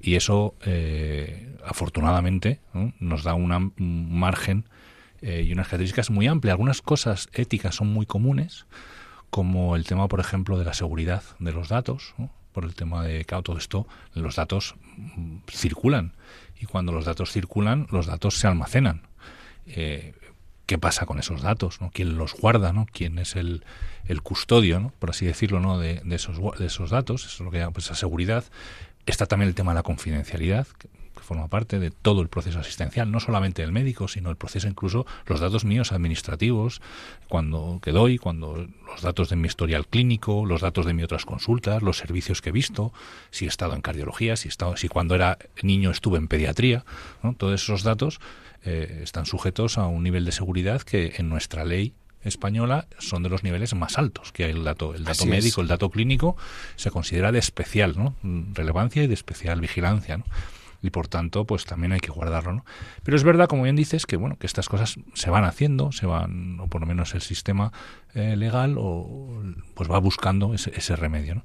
Y 0.00 0.16
eso, 0.16 0.56
eh, 0.64 1.54
afortunadamente, 1.64 2.60
nos 2.98 3.22
da 3.22 3.34
un 3.34 3.72
margen 4.10 4.64
eh, 5.20 5.44
y 5.46 5.52
unas 5.52 5.68
características 5.68 6.10
muy 6.10 6.26
amplias. 6.26 6.52
Algunas 6.52 6.82
cosas 6.82 7.28
éticas 7.32 7.76
son 7.76 7.92
muy 7.92 8.06
comunes, 8.06 8.66
como 9.30 9.76
el 9.76 9.84
tema, 9.84 10.08
por 10.08 10.18
ejemplo, 10.18 10.58
de 10.58 10.64
la 10.64 10.74
seguridad 10.74 11.22
de 11.38 11.52
los 11.52 11.68
datos, 11.68 12.14
por 12.52 12.64
el 12.64 12.74
tema 12.74 13.04
de 13.04 13.24
que 13.24 13.42
todo 13.42 13.56
esto, 13.56 13.86
los 14.14 14.36
datos 14.36 14.74
mm, 14.96 15.36
circulan. 15.48 16.14
Y 16.60 16.66
cuando 16.66 16.92
los 16.92 17.04
datos 17.04 17.30
circulan, 17.32 17.86
los 17.90 18.06
datos 18.06 18.38
se 18.38 18.48
almacenan. 18.48 19.02
Eh, 19.66 20.14
¿Qué 20.66 20.78
pasa 20.78 21.06
con 21.06 21.18
esos 21.18 21.42
datos? 21.42 21.80
¿no? 21.80 21.90
¿Quién 21.92 22.16
los 22.16 22.34
guarda? 22.34 22.72
¿no? 22.72 22.86
¿Quién 22.92 23.18
es 23.18 23.36
el, 23.36 23.64
el 24.06 24.22
custodio, 24.22 24.80
¿no? 24.80 24.92
por 24.98 25.10
así 25.10 25.26
decirlo, 25.26 25.60
¿no? 25.60 25.78
de, 25.78 26.00
de, 26.04 26.16
esos, 26.16 26.38
de 26.58 26.66
esos 26.66 26.90
datos? 26.90 27.24
Eso 27.24 27.34
es 27.34 27.40
lo 27.40 27.50
que 27.50 27.58
llama 27.58 27.72
pues, 27.72 27.86
esa 27.86 27.94
seguridad. 27.94 28.44
Está 29.06 29.26
también 29.26 29.48
el 29.48 29.54
tema 29.54 29.72
de 29.72 29.76
la 29.76 29.82
confidencialidad, 29.82 30.66
que, 30.78 30.88
forma 31.22 31.48
parte 31.48 31.78
de 31.78 31.90
todo 31.90 32.20
el 32.20 32.28
proceso 32.28 32.58
asistencial, 32.58 33.10
no 33.10 33.20
solamente 33.20 33.62
el 33.62 33.72
médico, 33.72 34.08
sino 34.08 34.30
el 34.30 34.36
proceso 34.36 34.68
incluso 34.68 35.06
los 35.26 35.40
datos 35.40 35.64
míos 35.64 35.92
administrativos, 35.92 36.82
cuando 37.28 37.80
que 37.82 37.92
doy, 37.92 38.18
cuando 38.18 38.66
los 38.86 39.02
datos 39.02 39.30
de 39.30 39.36
mi 39.36 39.46
historial 39.46 39.86
clínico, 39.86 40.44
los 40.44 40.60
datos 40.60 40.84
de 40.84 40.94
mis 40.94 41.04
otras 41.04 41.24
consultas, 41.24 41.82
los 41.82 41.96
servicios 41.96 42.42
que 42.42 42.50
he 42.50 42.52
visto, 42.52 42.92
si 43.30 43.46
he 43.46 43.48
estado 43.48 43.74
en 43.74 43.82
cardiología, 43.82 44.36
si 44.36 44.48
he 44.48 44.50
estado, 44.50 44.76
si 44.76 44.88
cuando 44.88 45.14
era 45.14 45.38
niño 45.62 45.90
estuve 45.90 46.18
en 46.18 46.28
pediatría, 46.28 46.84
todos 47.38 47.62
esos 47.62 47.82
datos 47.82 48.20
eh, 48.64 49.00
están 49.02 49.26
sujetos 49.26 49.78
a 49.78 49.86
un 49.86 50.02
nivel 50.02 50.24
de 50.24 50.32
seguridad 50.32 50.82
que 50.82 51.14
en 51.16 51.28
nuestra 51.28 51.64
ley 51.64 51.94
española 52.22 52.86
son 52.98 53.22
de 53.22 53.28
los 53.28 53.42
niveles 53.42 53.74
más 53.74 53.98
altos 53.98 54.32
que 54.32 54.44
hay 54.44 54.52
el 54.52 54.64
dato 54.64 54.94
el 54.94 55.04
dato 55.04 55.26
médico 55.26 55.60
el 55.60 55.68
dato 55.68 55.90
clínico 55.90 56.36
se 56.76 56.90
considera 56.90 57.32
de 57.32 57.38
especial 57.38 57.94
¿no? 57.96 58.14
relevancia 58.54 59.02
y 59.02 59.06
de 59.06 59.14
especial 59.14 59.60
vigilancia 59.60 60.18
¿no? 60.18 60.24
y 60.82 60.90
por 60.90 61.08
tanto 61.08 61.44
pues 61.44 61.64
también 61.64 61.92
hay 61.92 62.00
que 62.00 62.10
guardarlo 62.10 62.52
¿no? 62.52 62.64
pero 63.02 63.16
es 63.16 63.24
verdad 63.24 63.48
como 63.48 63.64
bien 63.64 63.76
dices 63.76 64.06
que 64.06 64.16
bueno 64.16 64.36
que 64.36 64.46
estas 64.46 64.68
cosas 64.68 64.96
se 65.14 65.30
van 65.30 65.44
haciendo 65.44 65.90
se 65.90 66.06
van 66.06 66.60
o 66.60 66.68
por 66.68 66.80
lo 66.80 66.86
menos 66.86 67.14
el 67.14 67.22
sistema 67.22 67.72
eh, 68.14 68.36
legal 68.36 68.76
o 68.78 69.42
pues 69.74 69.90
va 69.90 69.98
buscando 69.98 70.54
ese, 70.54 70.72
ese 70.76 70.94
remedio 70.94 71.36
¿no? 71.36 71.44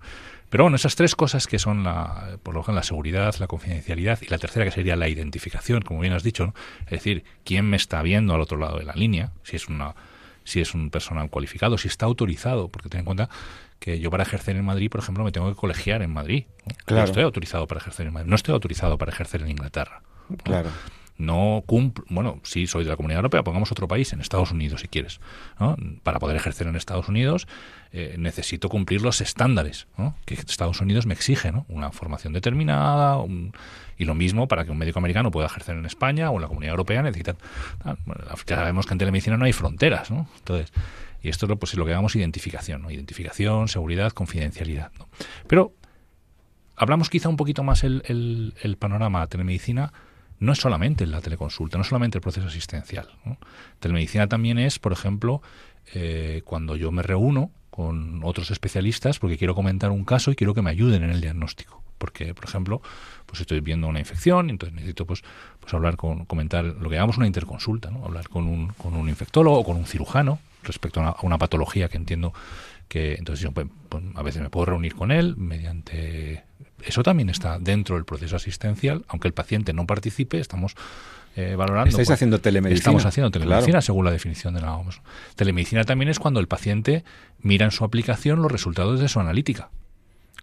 Pero 0.50 0.64
bueno 0.64 0.76
esas 0.76 0.96
tres 0.96 1.16
cosas 1.16 1.48
que 1.48 1.60
son 1.60 1.84
la 1.84 2.38
por 2.44 2.56
lo 2.56 2.64
general 2.64 2.78
la 2.78 2.84
seguridad 2.84 3.36
la 3.40 3.48
confidencialidad 3.48 4.20
y 4.22 4.28
la 4.28 4.38
tercera 4.38 4.66
que 4.66 4.72
sería 4.72 4.96
la 4.96 5.08
identificación 5.08 5.82
como 5.82 6.00
bien 6.00 6.14
has 6.14 6.24
dicho 6.24 6.46
¿no? 6.46 6.54
es 6.86 6.92
decir 6.92 7.24
quién 7.44 7.70
me 7.70 7.78
está 7.78 8.02
viendo 8.02 8.34
al 8.34 8.42
otro 8.42 8.58
lado 8.58 8.78
de 8.78 8.86
la 8.86 8.94
línea 8.94 9.32
si 9.44 9.56
es 9.56 9.68
una 9.68 9.96
si 10.48 10.62
es 10.62 10.74
un 10.74 10.90
personal 10.90 11.30
cualificado, 11.30 11.78
si 11.78 11.90
está 11.90 12.06
autorizado, 12.06 12.70
porque 12.70 12.88
ten 12.88 13.00
en 13.00 13.06
cuenta 13.06 13.30
que 13.80 14.00
yo 14.00 14.10
para 14.10 14.24
ejercer 14.24 14.56
en 14.56 14.64
Madrid, 14.64 14.90
por 14.90 15.02
ejemplo, 15.02 15.26
me 15.26 15.34
tengo 15.34 15.50
que 15.50 15.56
colegiar 15.56 16.02
en 16.02 16.14
Madrid. 16.14 16.46
¿no? 16.88 17.04
estoy 17.04 17.24
autorizado 17.24 17.68
para 17.68 17.82
ejercer 17.82 18.08
en 18.08 18.14
Madrid, 18.14 18.30
no 18.30 18.36
estoy 18.38 18.54
autorizado 18.54 18.98
para 18.98 19.12
ejercer 19.12 19.42
en 19.42 19.50
Inglaterra. 19.50 20.02
Claro 20.44 20.70
no 21.18 21.64
cumplo, 21.66 22.06
bueno, 22.10 22.40
sí 22.44 22.68
soy 22.68 22.84
de 22.84 22.90
la 22.90 22.96
Comunidad 22.96 23.20
Europea, 23.20 23.44
pongamos 23.44 23.72
otro 23.72 23.88
país, 23.88 24.14
en 24.14 24.22
Estados 24.22 24.52
Unidos 24.52 24.82
si 24.82 24.88
quieres. 24.88 25.20
Para 26.04 26.20
poder 26.20 26.38
ejercer 26.38 26.68
en 26.68 26.76
Estados 26.76 27.10
Unidos 27.10 27.48
eh, 27.92 28.16
necesito 28.18 28.70
cumplir 28.70 29.02
los 29.02 29.22
estándares 29.22 29.88
que 30.26 30.36
Estados 30.36 30.82
Unidos 30.82 31.06
me 31.06 31.14
exige, 31.14 31.52
¿no? 31.52 31.66
una 31.70 31.92
formación 31.92 32.34
determinada, 32.34 33.18
y 33.98 34.06
lo 34.06 34.14
mismo 34.14 34.48
para 34.48 34.66
que 34.66 34.72
un 34.72 34.78
médico 34.78 35.00
americano 35.00 35.32
pueda 35.32 35.48
ejercer 35.48 35.76
en 35.76 35.86
España 35.86 36.30
o 36.30 36.36
en 36.36 36.42
la 36.42 36.48
Comunidad 36.48 36.72
Europea 36.72 37.02
necesitan... 37.02 37.38
ya 38.46 38.56
sabemos 38.56 38.86
que 38.86 38.94
en 38.94 38.98
telemedicina 39.00 39.38
no 39.38 39.46
hay 39.46 39.54
fronteras, 39.54 40.12
¿no? 40.12 40.28
Entonces, 40.38 40.72
y 41.22 41.30
esto 41.30 41.46
es 41.46 41.50
lo, 41.50 41.58
pues, 41.58 41.74
lo 41.74 41.86
que 41.86 41.92
llamamos 41.92 42.16
identificación, 42.16 42.84
¿no? 42.84 42.92
identificación, 42.92 43.68
seguridad, 43.68 44.12
confidencialidad. 44.12 44.92
Pero 45.48 45.74
hablamos 46.76 47.10
quizá 47.10 47.28
un 47.28 47.38
poquito 47.38 47.64
más 47.64 47.84
el, 47.84 48.04
el, 48.06 48.54
el 48.62 48.78
panorama 48.78 49.26
telemedicina 49.28 49.92
no 50.40 50.52
es 50.52 50.60
solamente 50.60 51.06
la 51.08 51.22
teleconsulta, 51.22 51.78
no 51.78 51.82
es 51.82 51.88
solamente 51.88 52.18
el 52.18 52.22
proceso 52.22 52.48
asistencial. 52.48 53.08
Telemedicina 53.80 54.28
también 54.28 54.60
es, 54.60 54.80
por 54.80 54.92
ejemplo, 54.94 55.42
eh, 55.94 56.42
cuando 56.46 56.76
yo 56.76 56.92
me 56.92 57.02
reúno 57.02 57.52
con 57.70 58.24
otros 58.24 58.52
especialistas 58.52 59.20
porque 59.20 59.38
quiero 59.38 59.56
comentar 59.56 59.92
un 59.92 60.04
caso 60.04 60.32
y 60.32 60.36
quiero 60.36 60.54
que 60.54 60.62
me 60.62 60.70
ayuden 60.70 61.04
en 61.04 61.12
el 61.12 61.22
diagnóstico. 61.22 61.84
Porque, 61.98 62.34
por 62.36 62.46
ejemplo, 62.46 62.82
pues 63.26 63.42
estoy 63.42 63.60
viendo 63.60 63.88
una 63.88 64.00
infección, 64.00 64.50
entonces 64.50 64.76
necesito 64.76 65.06
pues, 65.06 65.24
pues 65.60 65.74
hablar 65.74 65.96
con, 65.96 66.26
comentar 66.26 66.64
lo 66.64 66.90
que 66.90 66.96
llamamos 66.96 67.18
una 67.18 67.28
interconsulta, 67.28 67.90
¿no? 67.90 68.06
hablar 68.06 68.30
con 68.30 68.48
un, 68.48 68.68
con 68.70 68.96
un 68.96 69.10
infectólogo 69.10 69.60
o 69.60 69.64
con 69.64 69.78
un 69.78 69.86
cirujano 69.86 70.40
respecto 70.64 71.02
a 71.02 71.18
una, 71.24 71.38
patología 71.38 71.88
que 71.88 71.98
entiendo 71.98 72.34
que 72.88 73.16
entonces 73.16 73.44
yo 73.44 73.52
pues, 73.52 73.68
pues, 73.90 74.04
a 74.16 74.22
veces 74.22 74.42
me 74.42 74.50
puedo 74.50 74.68
reunir 74.68 74.96
con 74.96 75.12
él 75.12 75.36
mediante 75.38 76.44
eso 76.84 77.04
también 77.04 77.30
está 77.30 77.60
dentro 77.60 77.96
del 77.96 78.06
proceso 78.06 78.36
asistencial, 78.36 79.06
aunque 79.08 79.28
el 79.28 79.34
paciente 79.34 79.74
no 79.74 79.86
participe, 79.86 80.40
estamos 80.40 80.76
eh, 81.36 81.56
valorando. 81.56 81.90
Estáis 81.90 82.10
haciendo 82.10 82.40
telemedicina. 82.40 82.80
Estamos 82.80 83.06
haciendo 83.06 83.30
telemedicina 83.32 83.82
según 83.82 84.06
la 84.06 84.12
definición 84.12 84.54
de 84.54 84.62
la 84.62 84.76
OMS. 84.76 85.02
Telemedicina 85.36 85.84
también 85.84 86.10
es 86.10 86.20
cuando 86.20 86.40
el 86.40 86.48
paciente 86.48 87.04
mira 87.42 87.66
en 87.66 87.72
su 87.72 87.84
aplicación 87.84 88.42
los 88.42 88.52
resultados 88.52 89.00
de 89.00 89.08
su 89.08 89.20
analítica. 89.20 89.70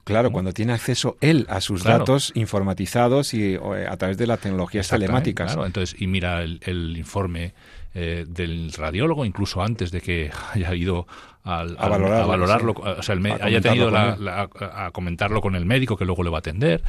Claro, 0.04 0.30
cuando 0.30 0.52
tiene 0.52 0.74
acceso 0.74 1.16
él 1.20 1.46
a 1.48 1.60
sus 1.60 1.82
datos 1.82 2.30
informatizados 2.34 3.32
y 3.32 3.54
eh, 3.54 3.86
a 3.88 3.96
través 3.96 4.18
de 4.18 4.26
las 4.26 4.38
tecnologías 4.38 4.86
telemáticas. 4.88 5.52
Claro, 5.52 5.66
entonces, 5.66 6.00
y 6.00 6.06
mira 6.06 6.42
el, 6.42 6.96
informe 6.96 7.54
eh, 7.94 8.24
del 8.28 8.72
radiólogo, 8.72 9.24
incluso 9.24 9.62
antes 9.62 9.90
de 9.90 10.00
que 10.00 10.30
haya 10.52 10.74
ido 10.74 11.06
a, 11.44 11.64
valorarlo, 11.64 12.72
o 12.72 13.02
sea, 13.02 13.16
haya 13.40 13.60
tenido 13.60 13.90
la, 13.90 14.48
a 14.74 14.90
comentarlo 14.92 15.40
con 15.40 15.54
el 15.54 15.66
médico 15.66 15.96
que 15.96 16.04
luego 16.04 16.22
le 16.22 16.30
va 16.30 16.38
a 16.38 16.40
atender, 16.40 16.82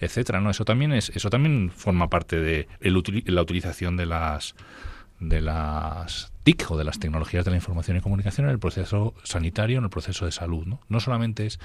etcétera, 0.00 0.40
¿no? 0.40 0.50
Eso 0.50 0.64
también 0.64 0.92
es, 0.92 1.10
eso 1.10 1.28
también 1.28 1.70
forma 1.70 2.08
parte 2.08 2.40
de 2.40 2.68
la 2.82 3.42
utilización 3.42 3.96
de 3.96 4.06
las 4.06 4.54
de 5.20 5.40
las 5.40 6.32
TIC 6.44 6.70
o 6.70 6.76
de 6.78 6.84
las 6.84 7.00
tecnologías 7.00 7.44
de 7.44 7.50
la 7.50 7.56
información 7.56 7.96
y 7.96 8.00
comunicación 8.00 8.46
en 8.46 8.52
el 8.52 8.60
proceso 8.60 9.14
sanitario, 9.24 9.78
en 9.78 9.84
el 9.84 9.90
proceso 9.90 10.24
de 10.24 10.32
salud, 10.32 10.64
¿no? 10.64 10.80
No 10.88 11.00
solamente 11.00 11.46
es 11.46 11.58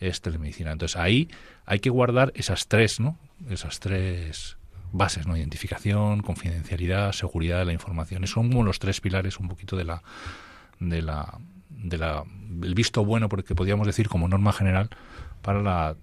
es 0.00 0.20
telemedicina. 0.20 0.72
Entonces 0.72 0.96
ahí 0.96 1.28
hay 1.66 1.80
que 1.80 1.90
guardar 1.90 2.32
esas 2.34 2.68
tres, 2.68 3.00
¿no? 3.00 3.18
Esas 3.50 3.80
tres 3.80 4.57
bases, 4.92 5.26
¿no? 5.26 5.36
Identificación, 5.36 6.22
confidencialidad, 6.22 7.12
seguridad 7.12 7.60
de 7.60 7.66
la 7.66 7.72
información. 7.72 8.24
Esos 8.24 8.34
son 8.34 8.64
los 8.64 8.78
tres 8.78 9.00
pilares 9.00 9.38
un 9.38 9.48
poquito 9.48 9.76
de 9.76 9.84
la 9.84 10.02
de 10.80 11.02
la 11.02 11.38
de 11.70 11.98
la 11.98 12.24
el 12.62 12.74
visto 12.74 13.04
bueno 13.04 13.28
porque 13.28 13.54
podríamos 13.54 13.86
decir 13.86 14.08
como 14.08 14.28
norma 14.28 14.52
general 14.52 14.90
para 15.42 15.62
la 15.62 15.96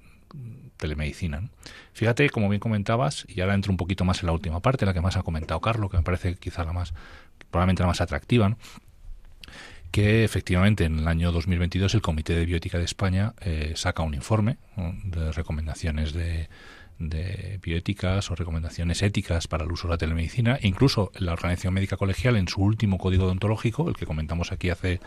telemedicina. 0.78 1.50
Fíjate, 1.94 2.30
como 2.30 2.50
bien 2.50 2.60
comentabas, 2.60 3.26
y 3.30 3.42
ahora 3.42 3.56
entro 3.56 3.72
un 3.72 3.78
poquito 3.78 4.04
más 4.06 4.22
en 4.22 4.28
la 4.28 4.34
última 4.34 4.60
parte, 4.60 4.86
la 4.86 4.94
que 4.94 5.02
más 5.02 5.16
ha 5.18 5.24
comentado 5.24 5.62
Carlos, 5.62 5.90
que 5.90 5.98
me 5.98 6.04
parece 6.04 6.36
quizá 6.36 6.64
la 6.64 6.74
más, 6.74 6.94
probablemente 7.50 7.84
la 7.84 7.88
más 7.88 8.02
atractiva, 8.02 8.58
que 9.92 10.26
efectivamente 10.26 10.84
en 10.84 11.00
el 11.00 11.08
año 11.08 11.32
2022 11.32 11.94
el 11.94 12.02
Comité 12.02 12.36
de 12.36 12.46
Biótica 12.46 12.78
de 12.78 12.84
España 12.84 13.34
eh, 13.40 13.74
saca 13.76 14.04
un 14.04 14.14
informe 14.14 14.58
de 15.06 15.32
recomendaciones 15.32 16.12
de, 16.12 16.50
de 17.00 17.60
bioéticas 17.62 18.32
o 18.32 18.36
recomendaciones 18.36 19.02
éticas 19.02 19.48
para 19.48 19.66
el 19.66 19.72
uso 19.72 19.88
de 19.88 19.94
la 19.94 19.98
telemedicina. 19.98 20.60
Incluso 20.62 21.12
la 21.18 21.34
Organización 21.34 21.74
Médica 21.74 21.98
Colegial, 21.98 22.36
en 22.36 22.48
su 22.48 22.62
último 22.62 22.98
código 22.98 23.26
deontológico, 23.26 23.90
el 23.90 23.96
que 23.96 24.06
comentamos 24.06 24.52
aquí 24.52 24.70
hace 24.70 25.00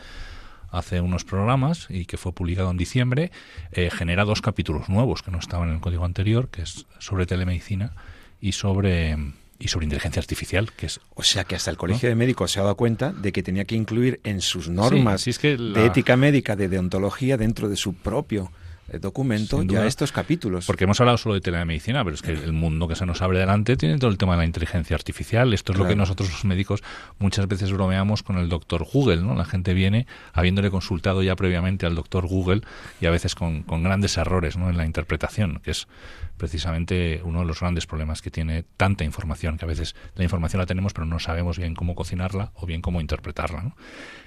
hace 0.71 1.01
unos 1.01 1.25
programas 1.25 1.87
y 1.89 2.05
que 2.05 2.19
fue 2.19 2.33
publicado 2.33 2.71
en 2.71 2.77
diciembre, 2.77 3.31
eh, 3.73 3.91
genera 3.91 4.27
dos 4.27 4.43
capítulos 4.43 4.91
nuevos 4.91 5.23
que 5.23 5.31
no 5.31 5.39
estaban 5.39 5.71
en 5.71 5.77
el 5.77 5.81
código 5.81 6.05
anterior, 6.05 6.51
que 6.51 6.61
es 6.61 6.87
sobre 6.99 7.25
telemedicina 7.25 7.95
y 8.39 8.53
sobre 8.53 9.17
y 9.61 9.69
sobre 9.69 9.85
inteligencia 9.85 10.21
artificial, 10.21 10.71
que 10.73 10.87
es... 10.87 11.01
O 11.15 11.25
sea 11.25 11.43
que 11.45 11.57
hasta 11.57 11.71
el 11.71 11.77
Colegio 11.77 12.09
de 12.09 12.15
Médicos 12.15 12.53
se 12.53 12.61
ha 12.61 12.63
dado 12.63 12.77
cuenta 12.77 13.13
de 13.13 13.33
que 13.33 13.43
tenía 13.43 13.65
que 13.65 13.75
incluir 13.75 14.21
en 14.23 14.41
sus 14.41 14.69
normas 14.69 15.27
es 15.27 15.39
que 15.41 15.57
de 15.57 15.87
ética 15.87 16.17
médica, 16.17 16.55
de 16.55 16.69
deontología, 16.69 17.37
dentro 17.37 17.69
de 17.69 17.75
su 17.75 17.95
propio 17.95 18.53
documento 19.01 19.63
ya 19.63 19.87
estos 19.87 20.13
capítulos. 20.13 20.67
Porque 20.67 20.85
hemos 20.85 21.01
hablado 21.01 21.19
solo 21.19 21.35
de 21.35 21.41
telemedicina, 21.41 22.03
pero 22.05 22.15
es 22.15 22.23
que 22.23 22.33
el 22.33 22.53
mundo 22.53 22.89
que 22.89 22.95
se 22.95 23.05
nos 23.05 23.21
abre 23.21 23.39
delante 23.39 23.77
tiene 23.77 23.99
todo 23.99 24.11
el 24.11 24.17
tema 24.17 24.33
de 24.33 24.39
la 24.39 24.45
inteligencia 24.45 24.97
artificial. 24.97 25.53
Esto 25.53 25.73
es 25.73 25.79
lo 25.79 25.87
que 25.87 25.97
nosotros 25.97 26.31
los 26.31 26.45
médicos 26.45 26.83
muchas 27.19 27.47
veces 27.49 27.73
bromeamos 27.73 28.23
con 28.23 28.39
el 28.39 28.49
doctor 28.49 28.87
Google, 28.91 29.23
¿no? 29.23 29.35
La 29.35 29.45
gente 29.45 29.75
viene 29.75 30.07
habiéndole 30.33 30.71
consultado 30.71 31.23
ya 31.23 31.37
previamente 31.37 31.87
al 31.87 31.95
doctor 31.95 32.27
Google 32.27 32.63
y 33.01 33.07
a 33.07 33.11
veces 33.11 33.35
con, 33.35 33.63
con 33.63 33.83
grandes 33.83 34.17
errores 34.17 34.57
¿no? 34.57 34.71
en 34.71 34.77
la 34.77 34.87
interpretación, 34.87 35.61
que 35.63 35.73
es 35.73 35.89
precisamente 36.37 37.21
uno 37.25 37.41
de 37.41 37.47
los 37.47 37.61
grandes 37.61 37.87
problemas 37.87 38.23
que 38.23 38.31
tiene 38.31 38.65
tanta 38.77 39.05
información, 39.05 39.59
que 39.59 39.65
a 39.65 39.69
veces 39.69 39.95
la 40.15 40.25
información 40.25 40.61
la 40.61 40.67
tenemos 40.67 40.95
pero 40.95 41.07
no 41.07 41.19
sabemos 41.19 41.59
bien 41.59 41.75
cómo 41.75 41.95
cocinarla 41.95 42.53
o 42.55 42.67
bien 42.67 42.81
cómo 42.81 43.01
interpretarla. 43.01 43.63
¿no? 43.63 43.77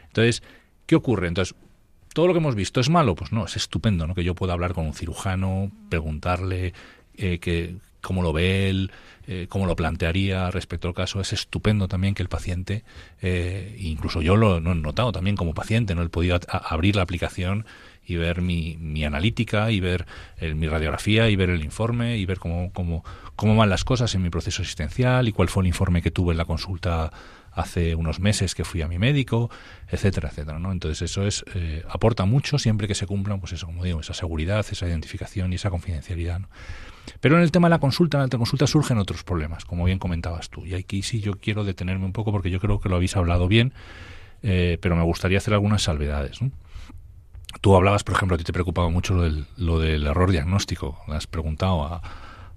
Entonces, 0.07 0.43
¿qué 0.86 0.95
ocurre? 0.95 1.28
Entonces, 1.28 1.55
todo 2.14 2.28
lo 2.28 2.34
que 2.34 2.39
hemos 2.39 2.55
visto 2.55 2.80
es 2.80 2.89
malo, 2.89 3.16
pues 3.16 3.32
no, 3.32 3.45
es 3.45 3.55
estupendo, 3.55 4.07
¿no? 4.07 4.16
Que 4.16 4.24
yo 4.24 4.36
pueda 4.36 4.53
hablar 4.53 4.74
con 4.74 4.86
un 4.86 4.93
cirujano, 4.93 5.72
preguntarle 5.89 6.74
eh, 7.16 7.39
que 7.39 7.76
cómo 8.01 8.22
lo 8.22 8.34
ve 8.34 8.70
él, 8.70 8.91
eh, 9.28 9.45
cómo 9.47 9.66
lo 9.66 9.76
plantearía 9.76 10.51
respecto 10.51 10.88
al 10.88 10.93
caso. 10.93 11.22
Es 11.22 11.34
estupendo 11.34 11.88
también 11.88 12.14
que 12.14 12.24
el 12.24 12.30
paciente, 12.30 12.84
eh, 13.22 13.78
incluso 13.80 14.22
yo 14.22 14.36
lo, 14.36 14.57
he 14.57 14.62
notado 14.62 15.12
también 15.12 15.36
como 15.36 15.53
paciente, 15.53 15.95
no 15.95 16.03
he 16.03 16.09
podido 16.09 16.39
abrir 16.49 16.95
la 16.95 17.03
aplicación 17.03 17.66
y 18.12 18.18
ver 18.18 18.41
mi, 18.41 18.78
mi 18.78 19.03
analítica 19.03 19.72
y 19.72 19.80
ver 19.80 20.05
mi 20.55 20.68
radiografía 20.68 21.30
y 21.30 21.36
ver 21.36 21.49
el 21.49 21.64
informe 21.64 22.18
y 22.18 22.26
ver 22.26 22.39
cómo, 22.39 22.72
cómo, 22.74 23.03
cómo 23.36 23.55
van 23.55 23.70
las 23.70 23.84
cosas 23.84 24.14
en 24.16 24.22
mi 24.22 24.30
proceso 24.30 24.62
asistencial 24.62 25.28
y 25.28 25.32
cuál 25.32 25.49
fue 25.49 25.64
el 25.64 25.68
informe 25.68 26.01
que 26.01 26.12
tuve 26.12 26.34
en 26.34 26.38
la 26.38 26.45
consulta 26.45 27.12
hace 27.53 27.95
unos 27.95 28.20
meses 28.20 28.55
que 28.55 28.64
fui 28.64 28.82
a 28.82 28.88
mi 28.88 28.97
médico, 28.97 29.49
etcétera, 29.89 30.30
etcétera, 30.30 30.59
¿no? 30.59 30.72
Entonces 30.72 31.01
eso 31.01 31.26
es 31.26 31.43
eh, 31.53 31.84
aporta 31.89 32.26
mucho 32.26 32.57
siempre 32.57 32.88
que 32.88 32.95
se 32.95 33.05
cumplan, 33.05 33.39
pues 33.39 33.53
eso, 33.53 33.66
como 33.66 33.84
digo, 33.84 33.99
esa 33.99 34.14
seguridad, 34.14 34.66
esa 34.70 34.88
identificación 34.88 35.51
y 35.51 35.55
esa 35.55 35.70
confidencialidad. 35.70 36.39
¿no? 36.39 36.47
Pero 37.20 37.38
en 37.38 37.43
el 37.43 37.51
tema 37.51 37.68
de 37.68 37.72
la 37.72 37.80
consulta, 37.80 38.18
en 38.18 38.30
la 38.32 38.38
consulta 38.38 38.68
surgen 38.68 38.97
otros 38.97 39.24
problemas, 39.24 39.66
como 39.66 39.84
bien 39.84 39.99
comentabas 39.99 40.49
tú. 40.49 40.66
Y 40.66 40.76
aquí 40.76 41.01
sí 41.01 41.20
yo 41.20 41.34
quiero 41.34 41.64
detenerme 41.64 42.05
un 42.05 42.14
poco 42.14 42.32
porque 42.32 42.49
yo 42.49 42.59
creo 42.59 42.80
que 42.80 42.89
lo 42.89 42.95
habéis 42.95 43.16
hablado 43.18 43.47
bien, 43.47 43.74
eh, 44.43 44.78
pero 44.82 44.95
me 44.95 45.03
gustaría 45.03 45.38
hacer 45.38 45.53
algunas 45.53 45.84
salvedades. 45.84 46.41
¿no? 46.41 46.51
Tú 47.60 47.76
hablabas, 47.76 48.04
por 48.04 48.16
ejemplo, 48.16 48.36
a 48.36 48.38
ti 48.38 48.43
te 48.43 48.54
preocupaba 48.54 48.89
mucho 48.89 49.14
lo 49.14 49.24
del, 49.24 49.45
lo 49.58 49.80
del 49.80 50.08
error 50.08 50.32
diagnóstico. 50.32 50.99
Le 51.08 51.16
has 51.16 51.28
preguntado 51.28 51.84
a, 51.84 52.02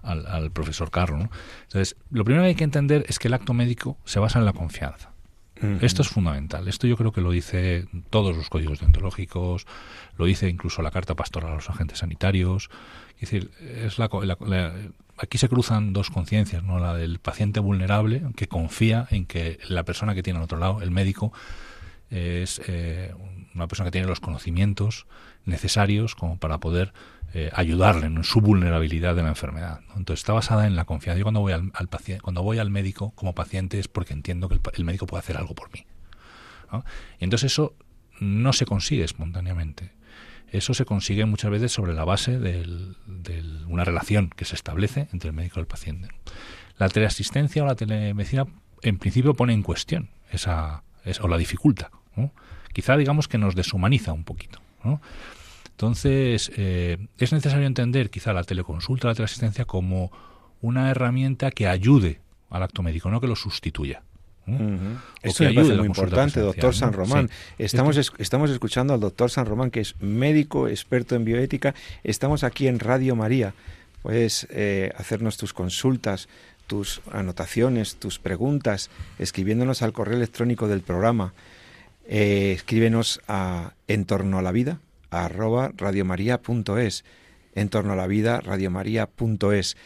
al, 0.05 0.51
profesor 0.51 0.91
Carlos. 0.91 1.29
Entonces, 1.65 1.97
lo 2.11 2.25
primero 2.25 2.45
que 2.45 2.49
hay 2.49 2.55
que 2.55 2.65
entender 2.65 3.05
es 3.09 3.19
que 3.19 3.29
el 3.29 3.35
acto 3.35 3.55
médico 3.55 3.99
se 4.05 4.21
basa 4.21 4.39
en 4.39 4.45
la 4.45 4.53
confianza. 4.53 5.11
Esto 5.81 6.03
es 6.03 6.09
fundamental. 6.09 6.69
Esto 6.69 6.87
yo 6.87 6.97
creo 6.97 7.13
que 7.13 7.23
lo 7.23 7.31
dice 7.31 7.87
todos 8.11 8.37
los 8.37 8.51
códigos 8.51 8.81
deontológicos, 8.81 9.67
lo 10.19 10.27
dice 10.27 10.51
incluso 10.51 10.83
la 10.83 10.91
carta 10.91 11.15
pastoral 11.15 11.53
a 11.53 11.55
los 11.55 11.71
agentes 11.71 12.01
sanitarios. 12.01 12.69
Es 13.15 13.31
decir, 13.31 13.51
es 13.61 13.99
la, 13.99 14.11
aquí 15.17 15.39
se 15.39 15.49
cruzan 15.49 15.95
dos 15.95 16.11
conciencias, 16.11 16.63
¿no? 16.65 16.79
La 16.81 16.95
del 16.95 17.19
paciente 17.19 17.61
vulnerable 17.61 18.23
que 18.37 18.47
confía 18.47 19.07
en 19.11 19.25
que 19.25 19.59
la 19.69 19.85
persona 19.85 20.15
que 20.15 20.23
tiene 20.23 20.39
al 20.39 20.45
otro 20.45 20.59
lado, 20.59 20.83
el 20.83 20.91
médico, 20.91 21.33
es 22.15 22.61
eh, 22.67 23.13
una 23.55 23.67
persona 23.67 23.89
que 23.89 23.93
tiene 23.93 24.07
los 24.07 24.21
conocimientos 24.21 25.07
necesarios 25.45 26.15
como 26.15 26.39
para 26.39 26.59
poder 26.59 26.93
eh, 27.35 27.51
ayudarle 27.53 28.07
en 28.07 28.23
su 28.23 28.41
vulnerabilidad 28.41 29.17
de 29.17 29.23
la 29.23 29.31
enfermedad. 29.31 29.81
Entonces 29.97 30.21
está 30.21 30.33
basada 30.33 30.67
en 30.67 30.77
la 30.77 30.85
confianza. 30.85 31.19
Yo 31.19 31.25
cuando 31.25 31.41
voy 31.41 31.53
al, 31.53 31.89
paciente, 31.89 32.23
cuando 32.23 32.43
voy 32.43 32.59
al 32.59 32.71
médico 32.71 33.11
como 33.17 33.35
paciente 33.35 33.79
es 33.79 33.89
porque 33.89 34.13
entiendo 34.13 34.49
que 34.49 34.59
el, 34.75 34.85
médico 34.85 35.07
puede 35.07 35.21
hacer 35.21 35.37
algo 35.37 35.55
por 35.55 35.73
mí. 35.73 35.87
Y 37.21 37.25
entonces 37.25 37.53
eso 37.53 37.75
no 38.21 38.53
se 38.53 38.67
consigue 38.67 39.05
espontáneamente. 39.05 39.93
Eso 40.51 40.75
se 40.75 40.85
consigue 40.85 41.25
muchas 41.25 41.51
veces 41.51 41.73
sobre 41.73 41.95
la 41.95 42.05
base 42.05 42.39
de 42.39 42.65
una 43.67 43.85
relación 43.85 44.31
que 44.31 44.45
se 44.45 44.55
establece 44.55 45.09
entre 45.13 45.31
el 45.31 45.35
médico 45.35 45.59
y 45.59 45.63
el 45.63 45.67
paciente. 45.67 46.09
La 46.79 46.89
teleasistencia 46.89 47.63
o 47.63 47.67
la 47.67 47.75
telemedicina 47.75 48.47
en 48.83 48.99
principio 48.99 49.35
pone 49.35 49.53
en 49.53 49.63
cuestión 49.63 50.11
esa, 50.31 50.85
o 51.21 51.29
la 51.29 51.39
dificulta. 51.39 51.91
Quizá 52.73 52.97
digamos 52.97 53.29
que 53.29 53.39
nos 53.39 53.55
deshumaniza 53.55 54.13
un 54.13 54.25
poquito. 54.25 54.61
¿no? 54.83 55.01
Entonces, 55.71 56.53
eh, 56.57 56.99
es 57.19 57.33
necesario 57.33 57.67
entender 57.67 58.11
quizá 58.11 58.33
la 58.33 58.45
teleconsulta, 58.45 59.09
la 59.09 59.15
teleasistencia 59.15 59.65
como 59.65 60.13
una 60.61 60.91
herramienta 60.91 61.51
que 61.51 61.67
ayude 61.69 62.21
al 62.51 62.63
acto 62.63 62.83
médico, 62.83 63.11
no 63.11 63.21
que 63.21 63.27
lo 63.27 63.37
sustituya. 63.37 64.03
Esto 65.23 65.45
me 65.45 65.55
parece 65.55 65.75
muy 65.75 65.87
importante, 65.87 66.41
doctor 66.41 66.75
San 66.75 66.93
Román. 66.93 67.31
Estamos, 67.59 67.97
estamos 68.19 68.51
escuchando 68.51 68.93
al 68.93 69.01
doctor 69.01 69.31
San 69.31 69.47
Román, 69.47 69.71
que 69.71 69.81
es 69.81 69.97
médico, 70.01 70.69
experto 70.69 71.17
en 71.17 71.25
bioética. 71.25 71.75
Estamos 72.03 72.45
aquí 72.45 72.69
en 72.69 72.79
Radio 72.79 73.17
María. 73.17 73.55
Puedes 74.03 74.47
eh, 74.51 74.93
hacernos 74.97 75.39
tus 75.39 75.55
consultas, 75.55 76.29
tus 76.67 77.01
anotaciones, 77.11 77.97
tus 77.97 78.19
preguntas, 78.19 78.91
escribiéndonos 79.19 79.83
al 79.83 79.93
correo 79.93 80.17
electrónico 80.17 80.69
del 80.69 80.83
programa. 80.83 81.33
Eh, 82.07 82.53
escríbenos 82.53 83.21
a 83.29 83.75
en 83.89 84.05
torno 84.05 84.39
a 84.39 84.43
la 84.43 84.53
vida, 84.53 84.81
arroba 85.11 85.73
radiomaria.es. 85.77 87.05
En 87.55 87.69
torno 87.69 87.93
a 87.93 87.97
la 87.97 88.07
vida, 88.07 88.41
radiomaria.es. 88.41 89.77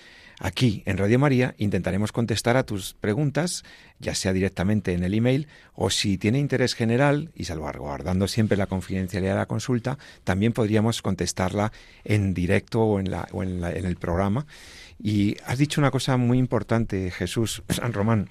Aquí 0.40 0.84
en 0.86 0.98
Radio 0.98 1.18
María 1.18 1.54
intentaremos 1.58 2.12
contestar 2.12 2.56
a 2.56 2.62
tus 2.62 2.94
preguntas, 2.94 3.64
ya 3.98 4.14
sea 4.14 4.32
directamente 4.32 4.92
en 4.92 5.02
el 5.02 5.14
email 5.14 5.48
o 5.74 5.90
si 5.90 6.16
tiene 6.16 6.38
interés 6.38 6.74
general 6.74 7.32
y 7.34 7.44
salvaguardando 7.44 8.28
siempre 8.28 8.56
la 8.56 8.68
confidencialidad 8.68 9.32
de 9.32 9.38
la 9.38 9.46
consulta, 9.46 9.98
también 10.22 10.52
podríamos 10.52 11.02
contestarla 11.02 11.72
en 12.04 12.34
directo 12.34 12.82
o 12.82 13.00
en, 13.00 13.10
la, 13.10 13.26
o 13.32 13.42
en, 13.42 13.64
en 13.64 13.84
el 13.84 13.96
programa. 13.96 14.46
Y 15.02 15.36
has 15.44 15.58
dicho 15.58 15.80
una 15.80 15.90
cosa 15.90 16.16
muy 16.16 16.38
importante, 16.38 17.10
Jesús 17.10 17.64
San 17.68 17.92
Román. 17.92 18.28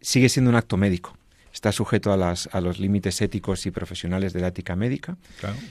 Sigue 0.00 0.28
siendo 0.28 0.50
un 0.50 0.56
acto 0.56 0.76
médico 0.76 1.16
está 1.58 1.72
sujeto 1.72 2.12
a, 2.12 2.16
las, 2.16 2.48
a 2.52 2.60
los 2.60 2.78
límites 2.78 3.20
éticos 3.20 3.66
y 3.66 3.72
profesionales 3.72 4.32
de 4.32 4.40
la 4.40 4.48
ética 4.48 4.76
médica. 4.76 5.16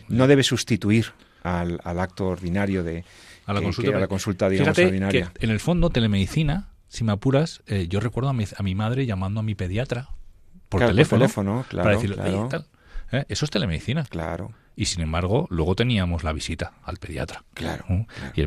No 0.09 0.27
debe 0.27 0.43
sustituir 0.43 1.13
al, 1.43 1.79
acto 1.85 2.27
ordinario 2.27 2.83
de 2.83 3.05
a 3.45 3.53
la 3.53 3.61
consulta, 3.61 3.95
a 3.95 3.99
la 4.01 4.07
consulta 4.07 4.49
digamos, 4.49 4.77
ordinaria. 4.77 5.31
en 5.39 5.49
el 5.49 5.61
fondo, 5.61 5.89
telemedicina, 5.89 6.67
si 6.89 7.05
me 7.05 7.13
apuras, 7.13 7.61
eh, 7.67 7.87
yo 7.87 8.01
recuerdo 8.01 8.29
a 8.29 8.33
mi, 8.33 8.43
a 8.53 8.63
mi, 8.63 8.75
madre 8.75 9.05
llamando 9.05 9.39
a 9.39 9.43
mi 9.43 9.55
pediatra 9.55 10.09
por 10.67 10.85
teléfono, 10.85 11.65
para 11.71 11.91
decirle, 11.91 12.17
¿Eh? 13.13 13.23
Eso 13.29 13.45
es 13.45 13.51
telemedicina. 13.51 14.03
Claro. 14.03 14.51
Y 14.75 14.87
sin 14.87 15.01
embargo, 15.01 15.47
luego 15.49 15.75
teníamos 15.75 16.25
la 16.25 16.33
visita 16.33 16.73
al 16.83 16.97
pediatra. 16.97 17.45
Claro. 17.53 17.85
Y, 18.35 18.41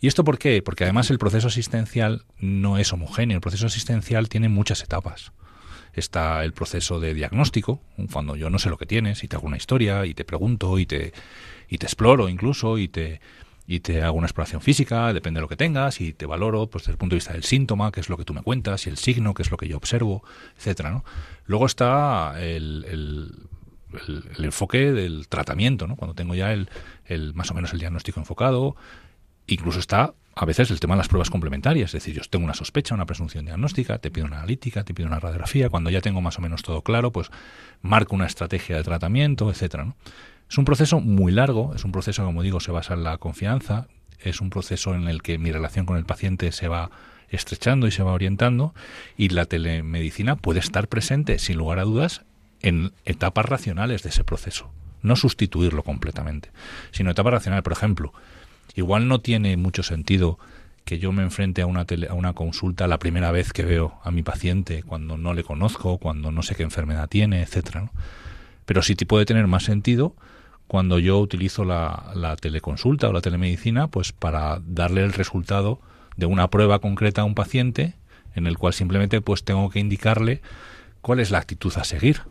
¿Y 0.00 0.06
esto 0.06 0.22
por 0.22 0.38
qué? 0.38 0.62
Porque 0.62 0.84
además 0.84 1.10
el 1.10 1.18
proceso 1.18 1.48
asistencial 1.48 2.24
no 2.38 2.78
es 2.78 2.92
homogéneo. 2.92 3.34
El 3.34 3.40
proceso 3.40 3.66
asistencial 3.66 4.28
tiene 4.28 4.48
muchas 4.48 4.84
etapas 4.84 5.32
está 5.98 6.44
el 6.44 6.52
proceso 6.52 7.00
de 7.00 7.14
diagnóstico, 7.14 7.80
cuando 8.12 8.36
yo 8.36 8.50
no 8.50 8.58
sé 8.58 8.70
lo 8.70 8.78
que 8.78 8.86
tienes 8.86 9.24
y 9.24 9.28
te 9.28 9.36
hago 9.36 9.46
una 9.46 9.56
historia 9.56 10.06
y 10.06 10.14
te 10.14 10.24
pregunto 10.24 10.78
y 10.78 10.86
te, 10.86 11.12
y 11.68 11.78
te 11.78 11.86
exploro 11.86 12.28
incluso 12.28 12.78
y 12.78 12.88
te, 12.88 13.20
y 13.66 13.80
te 13.80 14.02
hago 14.02 14.16
una 14.16 14.26
exploración 14.26 14.62
física, 14.62 15.12
depende 15.12 15.38
de 15.38 15.42
lo 15.42 15.48
que 15.48 15.56
tengas, 15.56 16.00
y 16.00 16.14
te 16.14 16.24
valoro 16.24 16.68
pues, 16.68 16.84
desde 16.84 16.92
el 16.92 16.98
punto 16.98 17.14
de 17.14 17.18
vista 17.18 17.34
del 17.34 17.44
síntoma, 17.44 17.92
que 17.92 18.00
es 18.00 18.08
lo 18.08 18.16
que 18.16 18.24
tú 18.24 18.32
me 18.32 18.42
cuentas, 18.42 18.86
y 18.86 18.90
el 18.90 18.96
signo, 18.96 19.34
que 19.34 19.42
es 19.42 19.50
lo 19.50 19.58
que 19.58 19.68
yo 19.68 19.76
observo, 19.76 20.24
etcétera, 20.56 20.90
¿no? 20.90 21.04
Luego 21.44 21.66
está 21.66 22.34
el, 22.40 22.86
el, 22.88 23.34
el, 24.38 24.44
enfoque 24.44 24.92
del 24.92 25.28
tratamiento, 25.28 25.86
¿no? 25.86 25.96
Cuando 25.96 26.14
tengo 26.14 26.34
ya 26.34 26.54
el, 26.54 26.70
el, 27.04 27.34
más 27.34 27.50
o 27.50 27.54
menos 27.54 27.74
el 27.74 27.78
diagnóstico 27.78 28.18
enfocado, 28.20 28.74
incluso 29.46 29.80
está 29.80 30.14
a 30.40 30.44
veces 30.44 30.70
el 30.70 30.78
tema 30.78 30.94
de 30.94 30.98
las 30.98 31.08
pruebas 31.08 31.30
complementarias, 31.30 31.90
es 31.90 32.04
decir, 32.04 32.14
yo 32.14 32.22
tengo 32.30 32.44
una 32.44 32.54
sospecha, 32.54 32.94
una 32.94 33.06
presunción 33.06 33.44
diagnóstica, 33.44 33.98
te 33.98 34.12
pido 34.12 34.26
una 34.26 34.36
analítica, 34.36 34.84
te 34.84 34.94
pido 34.94 35.08
una 35.08 35.18
radiografía, 35.18 35.68
cuando 35.68 35.90
ya 35.90 36.00
tengo 36.00 36.20
más 36.20 36.38
o 36.38 36.42
menos 36.42 36.62
todo 36.62 36.82
claro, 36.82 37.10
pues 37.10 37.30
marco 37.82 38.14
una 38.14 38.26
estrategia 38.26 38.76
de 38.76 38.84
tratamiento, 38.84 39.50
etcétera. 39.50 39.96
Es 40.48 40.56
un 40.56 40.64
proceso 40.64 41.00
muy 41.00 41.32
largo, 41.32 41.74
es 41.74 41.84
un 41.84 41.90
proceso, 41.90 42.24
como 42.24 42.44
digo, 42.44 42.60
se 42.60 42.70
basa 42.70 42.94
en 42.94 43.02
la 43.02 43.18
confianza, 43.18 43.88
es 44.20 44.40
un 44.40 44.48
proceso 44.48 44.94
en 44.94 45.08
el 45.08 45.22
que 45.22 45.38
mi 45.38 45.50
relación 45.50 45.86
con 45.86 45.96
el 45.96 46.04
paciente 46.04 46.52
se 46.52 46.68
va 46.68 46.92
estrechando 47.30 47.88
y 47.88 47.90
se 47.90 48.04
va 48.04 48.12
orientando, 48.12 48.74
y 49.16 49.30
la 49.30 49.44
telemedicina 49.44 50.36
puede 50.36 50.60
estar 50.60 50.86
presente, 50.86 51.40
sin 51.40 51.58
lugar 51.58 51.80
a 51.80 51.84
dudas, 51.84 52.22
en 52.62 52.92
etapas 53.04 53.44
racionales 53.44 54.04
de 54.04 54.10
ese 54.10 54.22
proceso. 54.22 54.70
No 55.02 55.16
sustituirlo 55.16 55.82
completamente, 55.82 56.50
sino 56.92 57.10
etapas 57.10 57.32
racionales. 57.32 57.64
Por 57.64 57.72
ejemplo, 57.72 58.12
igual 58.78 59.08
no 59.08 59.20
tiene 59.20 59.56
mucho 59.56 59.82
sentido 59.82 60.38
que 60.84 60.98
yo 60.98 61.12
me 61.12 61.22
enfrente 61.22 61.62
a 61.62 61.66
una, 61.66 61.84
a 62.08 62.14
una 62.14 62.32
consulta 62.32 62.86
la 62.86 62.98
primera 62.98 63.32
vez 63.32 63.52
que 63.52 63.64
veo 63.64 63.98
a 64.04 64.10
mi 64.10 64.22
paciente, 64.22 64.82
cuando 64.84 65.18
no 65.18 65.34
le 65.34 65.44
conozco, 65.44 65.98
cuando 65.98 66.30
no 66.30 66.42
sé 66.42 66.54
qué 66.54 66.62
enfermedad 66.62 67.08
tiene, 67.08 67.42
etcétera. 67.42 67.90
Pero 68.64 68.82
sí 68.82 68.94
puede 68.94 69.26
tener 69.26 69.48
más 69.48 69.64
sentido 69.64 70.14
cuando 70.68 70.98
yo 70.98 71.18
utilizo 71.18 71.64
la, 71.64 72.12
la, 72.14 72.36
teleconsulta 72.36 73.08
o 73.08 73.12
la 73.12 73.20
telemedicina, 73.20 73.88
pues 73.88 74.12
para 74.12 74.60
darle 74.64 75.02
el 75.02 75.12
resultado 75.12 75.80
de 76.16 76.26
una 76.26 76.48
prueba 76.48 76.78
concreta 76.78 77.22
a 77.22 77.24
un 77.24 77.34
paciente, 77.34 77.94
en 78.34 78.46
el 78.46 78.58
cual 78.58 78.74
simplemente 78.74 79.20
pues 79.20 79.42
tengo 79.42 79.70
que 79.70 79.80
indicarle 79.80 80.40
cuál 81.00 81.20
es 81.20 81.30
la 81.30 81.38
actitud 81.38 81.72
a 81.76 81.84
seguir 81.84 82.22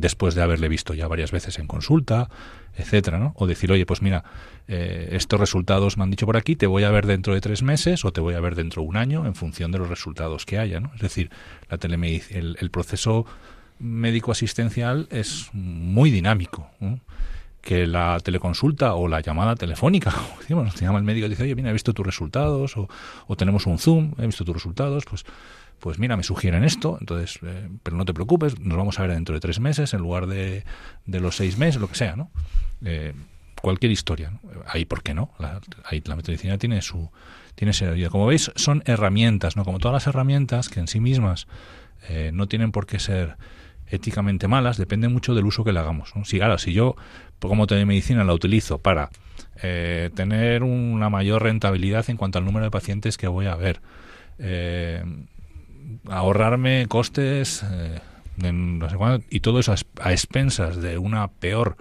después 0.00 0.34
de 0.34 0.42
haberle 0.42 0.68
visto 0.68 0.94
ya 0.94 1.06
varias 1.06 1.30
veces 1.30 1.58
en 1.58 1.66
consulta, 1.66 2.28
etcétera, 2.74 3.18
¿no? 3.18 3.32
O 3.36 3.46
decir, 3.46 3.70
oye, 3.70 3.86
pues 3.86 4.02
mira, 4.02 4.24
eh, 4.68 5.10
estos 5.12 5.38
resultados 5.38 5.96
me 5.96 6.04
han 6.04 6.10
dicho 6.10 6.26
por 6.26 6.36
aquí, 6.36 6.56
te 6.56 6.66
voy 6.66 6.84
a 6.84 6.90
ver 6.90 7.06
dentro 7.06 7.34
de 7.34 7.40
tres 7.40 7.62
meses 7.62 8.04
o 8.04 8.12
te 8.12 8.20
voy 8.20 8.34
a 8.34 8.40
ver 8.40 8.54
dentro 8.54 8.82
de 8.82 8.88
un 8.88 8.96
año 8.96 9.26
en 9.26 9.34
función 9.34 9.70
de 9.72 9.78
los 9.78 9.88
resultados 9.88 10.46
que 10.46 10.58
haya, 10.58 10.80
¿no? 10.80 10.90
Es 10.94 11.00
decir, 11.00 11.30
la 11.68 11.78
el, 11.80 12.56
el 12.58 12.70
proceso 12.70 13.26
médico 13.78 14.32
asistencial 14.32 15.08
es 15.10 15.50
muy 15.52 16.10
dinámico. 16.10 16.70
que 17.60 17.86
la 17.86 18.18
teleconsulta 18.20 18.94
o 18.94 19.06
la 19.06 19.20
llamada 19.20 19.54
telefónica, 19.54 20.10
como 20.14 20.40
decimos, 20.40 20.80
llama 20.80 20.98
el 20.98 21.04
médico 21.04 21.26
y 21.26 21.30
dice, 21.30 21.42
oye, 21.42 21.54
mira, 21.54 21.68
he 21.68 21.74
visto 21.74 21.92
tus 21.92 22.06
resultados, 22.06 22.74
o, 22.78 22.88
o 23.26 23.36
tenemos 23.36 23.66
un 23.66 23.78
Zoom, 23.78 24.14
he 24.18 24.24
visto 24.24 24.44
tus 24.46 24.54
resultados, 24.54 25.04
pues 25.04 25.26
pues 25.80 25.98
mira, 25.98 26.16
me 26.16 26.22
sugieren 26.22 26.62
esto, 26.62 26.98
entonces, 27.00 27.38
eh, 27.42 27.68
pero 27.82 27.96
no 27.96 28.04
te 28.04 28.14
preocupes, 28.14 28.60
nos 28.60 28.76
vamos 28.76 28.98
a 28.98 29.02
ver 29.02 29.12
dentro 29.12 29.34
de 29.34 29.40
tres 29.40 29.60
meses 29.60 29.94
en 29.94 30.00
lugar 30.00 30.26
de, 30.26 30.64
de 31.06 31.20
los 31.20 31.36
seis 31.36 31.58
meses, 31.58 31.80
lo 31.80 31.88
que 31.88 31.94
sea, 31.94 32.16
¿no? 32.16 32.30
Eh, 32.84 33.14
cualquier 33.60 33.90
historia, 33.90 34.30
¿no? 34.30 34.40
ahí, 34.66 34.84
¿por 34.84 35.02
qué 35.02 35.14
no? 35.14 35.32
La, 35.38 35.60
ahí 35.84 36.02
la 36.04 36.16
medicina 36.16 36.58
tiene 36.58 36.80
su 36.82 37.10
tiene. 37.54 37.72
Como 38.08 38.26
veis, 38.26 38.52
son 38.56 38.82
herramientas, 38.86 39.56
¿no? 39.56 39.64
Como 39.64 39.78
todas 39.78 39.92
las 39.92 40.06
herramientas 40.06 40.68
que 40.68 40.80
en 40.80 40.86
sí 40.86 41.00
mismas 41.00 41.46
eh, 42.08 42.30
no 42.32 42.46
tienen 42.46 42.72
por 42.72 42.86
qué 42.86 42.98
ser 42.98 43.36
éticamente 43.86 44.48
malas, 44.48 44.78
depende 44.78 45.08
mucho 45.08 45.34
del 45.34 45.44
uso 45.44 45.64
que 45.64 45.72
le 45.72 45.80
hagamos. 45.80 46.14
¿no? 46.14 46.24
Si, 46.24 46.38
claro, 46.38 46.56
si 46.58 46.72
yo 46.72 46.96
como 47.38 47.66
telemedicina 47.66 48.24
la 48.24 48.32
utilizo 48.32 48.78
para 48.78 49.10
tener 50.14 50.62
una 50.62 51.10
mayor 51.10 51.42
rentabilidad 51.42 52.08
en 52.08 52.16
cuanto 52.16 52.38
al 52.38 52.46
número 52.46 52.64
de 52.64 52.70
pacientes 52.70 53.18
que 53.18 53.28
voy 53.28 53.46
a 53.46 53.56
ver, 53.56 53.82
eh, 54.40 55.02
ahorrarme 56.08 56.86
costes 56.88 57.64
eh, 57.70 58.00
y 59.28 59.40
todo 59.40 59.60
eso 59.60 59.74
a 60.00 60.12
expensas 60.12 60.80
de 60.80 60.98
una 60.98 61.28
peor 61.28 61.76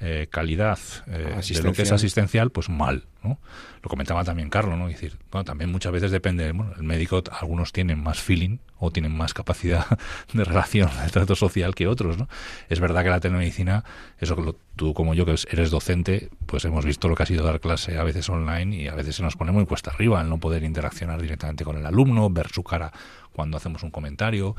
eh, 0.00 0.28
calidad 0.30 0.78
eh, 1.08 1.40
de 1.46 1.62
lo 1.62 1.74
que 1.74 1.82
es 1.82 1.92
asistencial, 1.92 2.50
pues 2.50 2.70
mal, 2.70 3.04
¿no? 3.22 3.38
Lo 3.82 3.90
comentaba 3.90 4.24
también 4.24 4.48
Carlos, 4.48 4.78
¿no? 4.78 4.88
decir, 4.88 5.18
bueno, 5.30 5.44
también 5.44 5.70
muchas 5.70 5.92
veces 5.92 6.10
depende, 6.10 6.46
el 6.48 6.82
médico, 6.82 7.22
algunos 7.30 7.72
tienen 7.72 8.02
más 8.02 8.18
feeling 8.20 8.58
o 8.80 8.90
tienen 8.90 9.16
más 9.16 9.34
capacidad 9.34 9.86
de 10.32 10.44
relación, 10.44 10.90
de 11.04 11.10
trato 11.10 11.36
social 11.36 11.74
que 11.74 11.86
otros, 11.86 12.18
¿no? 12.18 12.28
Es 12.68 12.80
verdad 12.80 13.04
que 13.04 13.10
la 13.10 13.20
telemedicina, 13.20 13.84
eso 14.18 14.34
que 14.34 14.54
tú 14.74 14.94
como 14.94 15.14
yo 15.14 15.24
que 15.26 15.36
eres 15.50 15.70
docente, 15.70 16.30
pues 16.46 16.64
hemos 16.64 16.84
visto 16.84 17.08
lo 17.08 17.14
que 17.14 17.22
ha 17.22 17.26
sido 17.26 17.44
dar 17.44 17.60
clase 17.60 17.98
a 17.98 18.02
veces 18.02 18.28
online 18.28 18.76
y 18.76 18.88
a 18.88 18.94
veces 18.94 19.16
se 19.16 19.22
nos 19.22 19.36
pone 19.36 19.52
muy 19.52 19.66
cuesta 19.66 19.90
arriba 19.90 20.20
el 20.20 20.28
no 20.28 20.38
poder 20.38 20.64
interaccionar 20.64 21.20
directamente 21.20 21.64
con 21.64 21.76
el 21.76 21.86
alumno, 21.86 22.30
ver 22.30 22.48
su 22.48 22.64
cara 22.64 22.90
cuando 23.32 23.58
hacemos 23.58 23.82
un 23.82 23.90
comentario, 23.90 24.56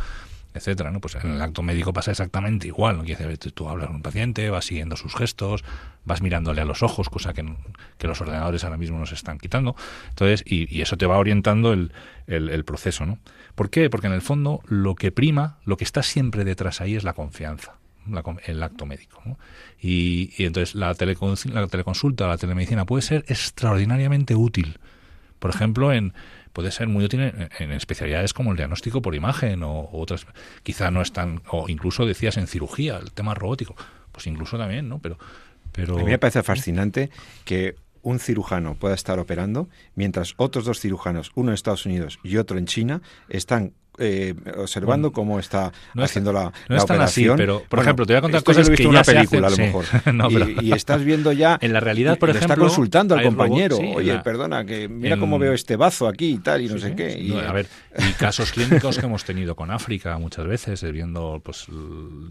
etcétera, 0.54 0.92
¿no? 0.92 1.00
Pues 1.00 1.16
en 1.16 1.32
el 1.32 1.42
acto 1.42 1.62
médico 1.62 1.94
pasa 1.94 2.12
exactamente 2.12 2.68
igual, 2.68 2.98
¿no? 2.98 3.04
Quiere 3.04 3.26
decir, 3.26 3.52
tú 3.54 3.70
hablas 3.70 3.88
con 3.88 3.98
un 3.98 4.02
paciente, 4.02 4.50
vas 4.50 4.66
siguiendo 4.66 4.98
sus 4.98 5.16
gestos, 5.16 5.64
vas 6.04 6.22
mirándole 6.22 6.62
a 6.62 6.66
los 6.66 6.84
ojos, 6.84 7.10
cosa 7.10 7.34
que, 7.34 7.44
los 8.02 8.22
ordenadores 8.22 8.64
ahora 8.64 8.78
mismo 8.78 9.00
nos 9.00 9.12
están 9.14 9.38
quitando. 9.38 9.76
Entonces, 10.10 10.44
y, 10.46 10.82
eso 10.82 10.98
te 10.98 11.06
va 11.06 11.18
orientando 11.18 11.74
el, 11.74 11.94
el, 12.28 12.66
proceso, 12.66 13.06
¿no? 13.06 13.18
¿Por 13.56 13.70
qué? 13.70 13.90
Porque 13.90 14.08
en 14.08 14.14
el 14.14 14.22
fondo 14.22 14.62
lo 14.68 14.96
que 14.96 15.12
prima, 15.12 15.60
lo 15.66 15.78
que 15.78 15.84
está 15.84 16.04
siempre 16.04 16.44
detrás 16.44 16.82
ahí 16.82 16.96
es 16.96 17.04
la 17.04 17.14
confianza. 17.14 17.76
el 18.46 18.64
acto 18.64 18.86
médico. 18.86 19.22
¿no? 19.26 19.38
Y, 19.80 20.34
y, 20.38 20.46
entonces 20.46 20.76
la, 20.76 20.88
la 20.88 21.68
teleconsulta, 21.68 22.28
la 22.28 22.38
telemedicina 22.38 22.86
puede 22.86 23.02
ser 23.02 23.26
extraordinariamente 23.28 24.36
útil. 24.36 24.80
Por 25.40 25.50
ejemplo, 25.50 25.92
en, 25.92 26.14
puede 26.54 26.72
ser 26.72 26.88
muy 26.88 27.04
útil 27.06 27.22
en, 27.60 27.72
especialidades 27.72 28.34
como 28.34 28.52
el 28.52 28.58
diagnóstico 28.58 29.02
por 29.02 29.16
imagen 29.16 29.64
o, 29.64 29.90
otras. 29.92 30.26
Quizá 30.64 30.92
no 30.92 31.02
están, 31.02 31.42
o 31.50 31.68
incluso 31.70 32.06
decías 32.06 32.38
en 32.38 32.48
cirugía, 32.48 32.98
el 32.98 33.12
tema 33.12 33.34
robótico, 33.34 33.76
pues 34.12 34.28
incluso 34.28 34.58
también, 34.58 34.90
¿no? 34.90 35.00
Pero, 35.00 35.18
pero... 35.72 35.96
A 35.96 36.04
mí 36.04 36.12
me 36.12 36.20
parece 36.20 36.44
fascinante 36.44 37.10
que 37.46 37.76
un 38.02 38.20
cirujano 38.20 38.76
pueda 38.76 38.96
estar 38.96 39.20
operando 39.20 39.70
mientras 39.96 40.34
otros 40.38 40.66
dos 40.66 40.80
cirujanos, 40.80 41.32
uno 41.36 41.52
en 41.52 41.56
Estados 41.56 41.86
Unidos 41.86 42.20
y 42.24 42.38
otro 42.38 42.58
en 42.58 42.66
China, 42.66 43.02
están 43.30 43.74
eh, 43.98 44.34
observando 44.58 45.12
cómo 45.12 45.38
está 45.38 45.72
haciendo 45.98 46.32
la, 46.32 46.52
no 46.70 46.78
Así, 47.02 47.28
pero, 47.36 47.62
por 47.68 47.80
ejemplo, 47.80 48.06
te 48.06 48.14
voy 48.14 48.18
a 48.20 48.22
contar 48.22 48.42
cosas 48.42 48.70
que 48.70 48.88
una 48.88 49.04
ya 49.04 49.14
película, 49.14 49.48
a 49.48 49.50
lo 49.52 49.58
mejor. 49.58 49.86
y, 50.62 50.72
estás 50.72 51.04
viendo 51.04 51.32
ya... 51.34 51.60
En 51.62 51.74
la 51.74 51.82
realidad, 51.82 52.18
por 52.18 52.30
ejemplo... 52.30 52.54
está 52.54 52.60
consultando 52.60 53.16
al 53.16 53.24
compañero. 53.24 53.78
Oye, 53.78 54.18
perdona, 54.20 54.66
que 54.66 54.88
mira 54.88 55.18
cómo 55.18 55.38
veo 55.38 55.54
este 55.54 55.76
bazo 55.76 56.08
aquí 56.08 56.32
y 56.32 56.38
tal, 56.40 56.62
y 56.62 56.68
no 56.68 56.78
sé 56.80 56.96
qué. 56.96 57.20
Y, 57.20 57.38
a 57.38 57.52
ver, 57.52 57.68
y 57.98 58.14
casos 58.14 58.52
clínicos 58.52 58.98
que 58.98 59.06
hemos 59.06 59.26
tenido 59.26 59.56
con 59.56 59.70
África 59.72 60.18
muchas 60.18 60.48
veces, 60.48 60.82
eh, 60.84 60.92
viendo, 60.92 61.42
pues, 61.44 61.68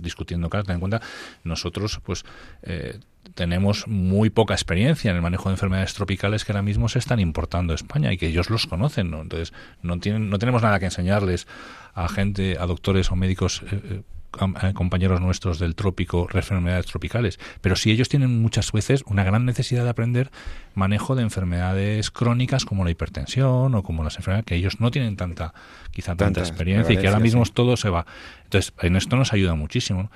discutiendo 0.01 0.49
casos, 0.49 0.67
ten 0.67 0.75
en 0.75 0.81
cuenta, 0.81 1.01
nosotros, 1.45 2.01
pues... 2.03 2.25
Eh, 2.63 2.99
tenemos 3.35 3.87
muy 3.87 4.31
poca 4.31 4.55
experiencia 4.55 5.11
en 5.11 5.17
el 5.17 5.23
manejo 5.23 5.49
de 5.49 5.55
enfermedades 5.55 5.95
tropicales 5.95 6.45
que 6.45 6.53
ahora 6.53 6.63
mismo 6.63 6.89
se 6.89 6.99
están 6.99 7.21
importando 7.21 7.73
a 7.73 7.77
España 7.77 8.13
y 8.13 8.19
que 8.19 8.29
ellos 8.29 8.51
los 8.51 8.67
conocen, 8.67 9.11
¿no? 9.11 9.21
Entonces, 9.21 9.53
no 9.83 9.99
tienen 9.99 10.31
no 10.31 10.39
tenemos 10.39 10.63
nada 10.63 10.79
que 10.79 10.87
enseñarles 10.87 11.47
a 11.95 12.09
gente, 12.09 12.57
a 12.59 12.67
doctores 12.67 13.11
o 13.11 13.17
médicos 13.17 13.63
eh, 13.71 13.81
eh, 13.85 14.03
compañeros 14.31 15.21
nuestros 15.21 15.59
del 15.59 15.75
trópico, 15.75 16.29
enfermedades 16.33 16.87
tropicales, 16.87 17.39
pero 17.61 17.77
sí 17.77 17.91
ellos 17.91 18.09
tienen 18.09 18.41
muchas 18.41 18.73
veces 18.73 19.03
una 19.07 19.25
gran 19.25 19.45
necesidad 19.45 19.85
de 19.85 19.91
aprender 19.91 20.31
manejo 20.75 21.17
de 21.17 21.23
enfermedades 21.23 22.11
crónicas 22.11 22.65
como 22.65 22.85
la 22.85 22.91
hipertensión 22.91 23.75
o 23.75 23.83
como 23.83 24.05
las 24.05 24.17
enfermedades 24.17 24.47
que 24.47 24.55
ellos 24.55 24.81
no 24.81 24.91
tienen 24.91 25.17
tanta, 25.17 25.53
quizá 25.91 26.15
tanta, 26.15 26.41
experiencia 26.41 26.95
y 26.95 26.99
que 26.99 27.09
ahora 27.09 27.21
mismo 27.21 27.45
todo 27.45 27.77
se 27.77 27.91
va. 27.91 28.07
Entonces, 28.45 28.73
en 28.81 28.97
esto 28.97 29.17
nos 29.17 29.33
ayuda 29.33 29.55
muchísimo. 29.55 30.11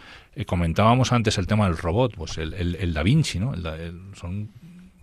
comentábamos 0.47 1.13
antes 1.13 1.39
el 1.39 1.47
tema 1.47 1.67
del 1.67 1.77
robot, 1.77 2.15
pues 2.17 2.39
el, 2.39 2.55
el, 2.55 2.95
Da 2.95 3.03
Vinci, 3.03 3.39
¿no? 3.39 3.53
son 4.15 4.51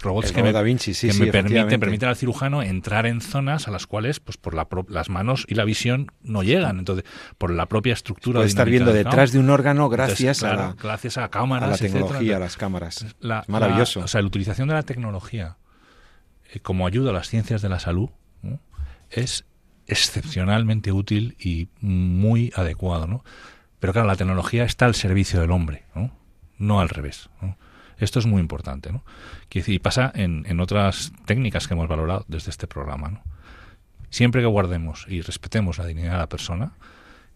robots 0.02 0.32
que, 0.32 0.44
me, 0.44 0.52
permiten, 0.52 2.10
al 2.10 2.16
cirujano 2.16 2.62
entrar 2.62 3.06
en 3.06 3.22
zonas 3.22 3.68
a 3.68 3.72
las 3.72 3.88
cuales, 3.88 4.20
pues 4.20 4.38
por 4.38 4.56
las 4.90 5.10
manos 5.10 5.46
y 5.48 5.56
la 5.56 5.66
visión 5.66 6.12
no 6.22 6.44
llegan. 6.44 6.80
Entonces, 6.80 7.06
por 7.38 7.52
la 7.52 7.66
propia 7.68 7.94
estructura. 7.94 8.40
Puede 8.40 8.50
estar 8.50 8.70
viendo 8.70 8.94
detrás 8.94 9.32
de 9.32 9.40
un 9.40 9.50
órgano 9.50 9.90
gracias 9.90 10.44
a 10.44 10.54
la, 10.54 10.76
gracias 10.82 11.18
a 11.18 11.30
cámaras, 11.30 11.70
a 11.70 11.72
la 11.72 11.78
tecnología, 11.78 12.38
a 12.38 12.40
las 12.40 12.58
cámaras. 12.58 13.06
Maravilloso. 13.48 14.02
o 14.02 14.08
sea, 14.08 14.22
la 14.22 14.28
utilización 14.28 14.68
de 14.68 14.74
la 14.74 14.84
tecnología 14.84 15.58
eh, 16.52 16.60
como 16.60 16.88
ayuda 16.88 17.12
a 17.12 17.14
las 17.14 17.30
ciencias 17.30 17.62
de 17.62 17.70
la 17.70 17.80
salud 17.80 18.10
es 19.10 19.46
excepcionalmente 19.88 20.92
útil 20.94 21.36
y 21.38 21.68
muy 21.82 22.54
adecuado, 22.56 23.08
¿no? 23.08 23.26
Pero 23.80 23.94
claro, 23.94 24.08
la 24.08 24.16
tecnología 24.16 24.64
está 24.64 24.86
al 24.86 24.96
servicio 24.96 25.42
del 25.42 25.52
hombre, 25.52 25.84
¿no? 25.94 26.12
No 26.58 26.80
al 26.80 26.88
revés. 26.90 27.30
¿no? 27.42 27.58
Esto 28.02 28.20
es 28.20 28.26
muy 28.26 28.42
importante, 28.42 28.92
¿no? 28.92 29.04
Y 29.50 29.80
pasa 29.80 30.12
en, 30.14 30.46
en 30.48 30.60
otras 30.60 31.14
técnicas 31.26 31.68
que 31.68 31.76
hemos 31.76 31.88
valorado 31.88 32.26
desde 32.28 32.50
este 32.50 32.68
programa, 32.68 33.10
¿no? 33.10 33.24
Siempre 34.10 34.42
que 34.42 34.48
guardemos 34.48 35.06
y 35.08 35.22
respetemos 35.22 35.78
la 35.78 35.86
dignidad 35.86 36.12
de 36.12 36.18
la 36.18 36.28
persona 36.28 36.74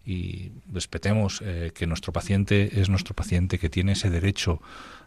y 0.06 0.52
respetemos 0.72 1.42
eh, 1.44 1.72
que 1.74 1.86
nuestro 1.86 2.12
paciente 2.12 2.80
es 2.80 2.88
nuestro 2.88 3.14
paciente, 3.14 3.58
que 3.58 3.68
tiene 3.68 3.92
ese 3.92 4.08
derecho 4.08 4.60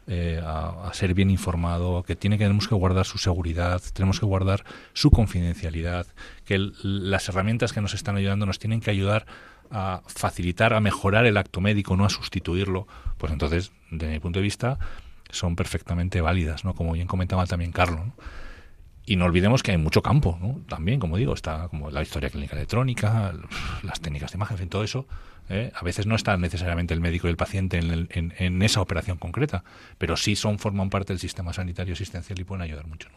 eh, 0.07 0.41
a, 0.43 0.89
ser 0.93 1.13
bien 1.13 1.29
informado, 1.29 2.03
que 2.03 2.15
tiene 2.15 2.37
que 2.37 2.43
tenemos 2.43 2.67
que 2.67 2.75
guardar 2.75 3.05
su 3.05 3.17
seguridad, 3.17 3.81
tenemos 3.93 4.19
que 4.19 4.25
guardar 4.25 4.65
su 4.93 5.09
confidencialidad, 5.09 6.07
que 6.43 6.71
las 6.81 7.29
herramientas 7.29 7.71
que 7.71 7.81
nos 7.81 7.93
están 7.93 8.17
ayudando 8.17 8.45
nos 8.45 8.59
tienen 8.59 8.81
que 8.81 8.91
ayudar 8.91 9.25
a 9.71 10.01
facilitar, 10.07 10.73
a 10.73 10.81
mejorar 10.81 11.25
el 11.27 11.37
acto 11.37 11.61
médico, 11.61 11.95
no 11.95 12.03
a 12.03 12.09
sustituirlo, 12.09 12.87
pues 13.17 13.31
entonces, 13.31 13.71
desde 13.91 14.11
mi 14.11 14.19
punto 14.19 14.39
de 14.39 14.43
vista, 14.43 14.79
son 15.29 15.55
perfectamente 15.55 16.21
válidas, 16.21 16.65
¿no? 16.65 16.73
Como 16.73 16.93
bien 16.93 17.07
comentaba 17.07 17.45
también 17.45 17.71
Carlos. 17.71 18.01
Y 19.05 19.15
no 19.15 19.25
olvidemos 19.25 19.63
que 19.63 19.71
hay 19.71 19.77
mucho 19.77 20.03
campo, 20.03 20.37
¿no? 20.39 20.61
También, 20.67 20.99
como 20.99 21.17
digo, 21.17 21.33
está 21.33 21.67
como 21.69 21.89
la 21.89 22.01
historia 22.01 22.29
clínica 22.29 22.55
electrónica, 22.55 23.33
las 23.83 23.99
técnicas 24.01 24.31
de 24.31 24.37
imagen, 24.37 24.55
en 24.55 24.59
fin, 24.59 24.69
todo 24.69 24.83
eso. 24.83 25.07
¿eh? 25.49 25.71
A 25.73 25.83
veces 25.83 26.05
no 26.05 26.15
está 26.15 26.37
necesariamente 26.37 26.93
el 26.93 27.01
médico 27.01 27.27
y 27.27 27.31
el 27.31 27.37
paciente 27.37 27.79
en, 27.79 28.33
en, 28.37 28.61
esa 28.61 28.81
operación 28.81 29.17
concreta, 29.17 29.63
pero 29.97 30.15
sí 30.15 30.35
son 30.35 30.59
forman 30.59 30.89
parte 30.89 31.13
del 31.13 31.19
sistema 31.19 31.53
sanitario 31.53 31.93
asistencial 31.93 32.39
y 32.39 32.43
pueden 32.43 32.61
ayudar 32.61 32.87
mucho. 32.87 33.09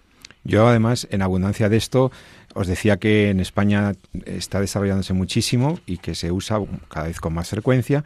Yo, 0.44 0.66
además, 0.66 1.06
en 1.10 1.22
abundancia 1.22 1.68
de 1.68 1.76
esto, 1.76 2.10
os 2.54 2.66
decía 2.66 2.96
que 2.96 3.30
en 3.30 3.38
España 3.38 3.92
está 4.24 4.60
desarrollándose 4.60 5.12
muchísimo 5.12 5.78
y 5.86 5.98
que 5.98 6.14
se 6.14 6.32
usa 6.32 6.58
cada 6.88 7.06
vez 7.06 7.20
con 7.20 7.34
más 7.34 7.50
frecuencia 7.50 8.04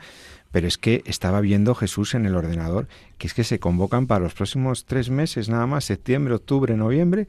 pero 0.56 0.68
es 0.68 0.78
que 0.78 1.02
estaba 1.04 1.42
viendo 1.42 1.74
Jesús 1.74 2.14
en 2.14 2.24
el 2.24 2.34
ordenador, 2.34 2.88
que 3.18 3.26
es 3.26 3.34
que 3.34 3.44
se 3.44 3.58
convocan 3.58 4.06
para 4.06 4.24
los 4.24 4.32
próximos 4.32 4.86
tres 4.86 5.10
meses 5.10 5.50
nada 5.50 5.66
más, 5.66 5.84
septiembre, 5.84 6.32
octubre, 6.32 6.74
noviembre, 6.78 7.28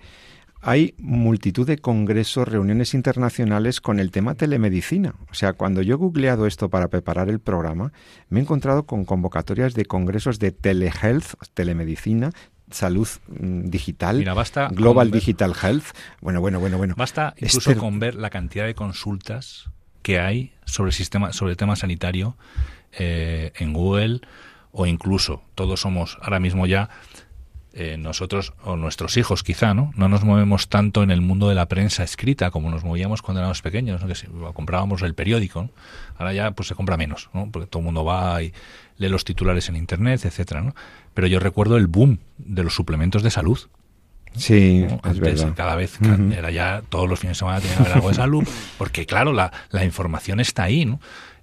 hay 0.61 0.95
multitud 0.97 1.67
de 1.67 1.77
congresos, 1.77 2.47
reuniones 2.47 2.93
internacionales 2.93 3.81
con 3.81 3.99
el 3.99 4.11
tema 4.11 4.35
telemedicina. 4.35 5.15
O 5.29 5.33
sea, 5.33 5.51
cuando 5.51 5.81
yo 5.81 5.95
he 5.95 5.97
googleado 5.97 6.47
esto 6.47 6.69
para 6.69 6.87
preparar 6.87 7.27
el 7.27 7.41
programa, 7.41 7.91
me 8.29 8.39
he 8.39 8.43
encontrado 8.43 8.83
con 8.85 9.03
convocatorias 9.03 9.73
de 9.73 9.83
congresos 9.83 10.39
de 10.39 10.53
telehealth, 10.53 11.33
telemedicina, 11.53 12.31
salud 12.71 13.09
mm, 13.27 13.65
digital, 13.65 14.23
Global 14.71 15.11
Digital 15.11 15.53
Health. 15.61 15.87
Bueno, 16.21 16.39
bueno, 16.39 16.61
bueno, 16.61 16.77
bueno. 16.77 16.93
Basta 16.95 17.33
incluso 17.35 17.75
con 17.75 17.99
ver 17.99 18.15
la 18.15 18.29
cantidad 18.29 18.65
de 18.65 18.73
consultas 18.73 19.69
que 20.01 20.17
hay 20.21 20.53
sobre 20.63 20.91
el 20.91 20.93
sistema, 20.93 21.33
sobre 21.33 21.51
el 21.51 21.57
tema 21.57 21.75
sanitario 21.75 22.37
eh, 22.93 23.51
en 23.57 23.73
Google 23.73 24.21
o 24.71 24.85
incluso 24.85 25.41
todos 25.55 25.81
somos 25.81 26.17
ahora 26.21 26.39
mismo 26.39 26.65
ya 26.65 26.89
eh, 27.79 27.95
nosotros 27.95 28.53
o 28.63 28.75
nuestros 28.75 29.17
hijos 29.17 29.43
quizá, 29.43 29.75
¿no? 29.75 29.91
No 29.95 30.09
nos 30.09 30.23
movemos 30.23 30.67
tanto 30.67 31.03
en 31.03 31.11
el 31.11 31.21
mundo 31.21 31.47
de 31.47 31.53
la 31.53 31.67
prensa 31.67 32.03
escrita 32.03 32.49
como 32.49 32.71
nos 32.71 32.83
movíamos 32.83 33.21
cuando 33.21 33.39
éramos 33.39 33.61
pequeños, 33.61 34.01
¿no? 34.01 34.07
que 34.07 34.15
comprábamos 34.55 35.03
el 35.03 35.13
periódico. 35.13 35.69
Ahora 36.17 36.33
ya 36.33 36.49
pues 36.51 36.69
se 36.69 36.73
compra 36.73 36.97
menos, 36.97 37.29
¿no? 37.35 37.51
Porque 37.51 37.67
todo 37.67 37.81
el 37.81 37.85
mundo 37.85 38.03
va 38.03 38.41
y 38.41 38.51
lee 38.97 39.09
los 39.09 39.25
titulares 39.25 39.69
en 39.69 39.75
internet, 39.75 40.25
etcétera, 40.25 40.61
¿no? 40.61 40.73
Pero 41.13 41.27
yo 41.27 41.39
recuerdo 41.39 41.77
el 41.77 41.85
boom 41.85 42.17
de 42.39 42.63
los 42.63 42.73
suplementos 42.73 43.21
de 43.21 43.29
salud. 43.29 43.59
Sí, 44.35 44.87
es 45.07 45.19
verdad. 45.19 45.53
Cada 45.55 45.75
vez 45.75 45.99
era 46.35 46.49
ya 46.49 46.81
todos 46.89 47.07
los 47.07 47.19
fines 47.19 47.37
de 47.37 47.39
semana 47.39 47.61
tenía 47.61 47.75
que 47.75 47.81
haber 47.83 47.93
algo 47.93 48.09
de 48.09 48.15
salud, 48.15 48.47
porque 48.79 49.05
claro, 49.05 49.33
la, 49.33 49.51
la 49.69 49.85
información 49.85 50.39
está 50.39 50.63
ahí, 50.63 50.85
¿no? 50.85 50.99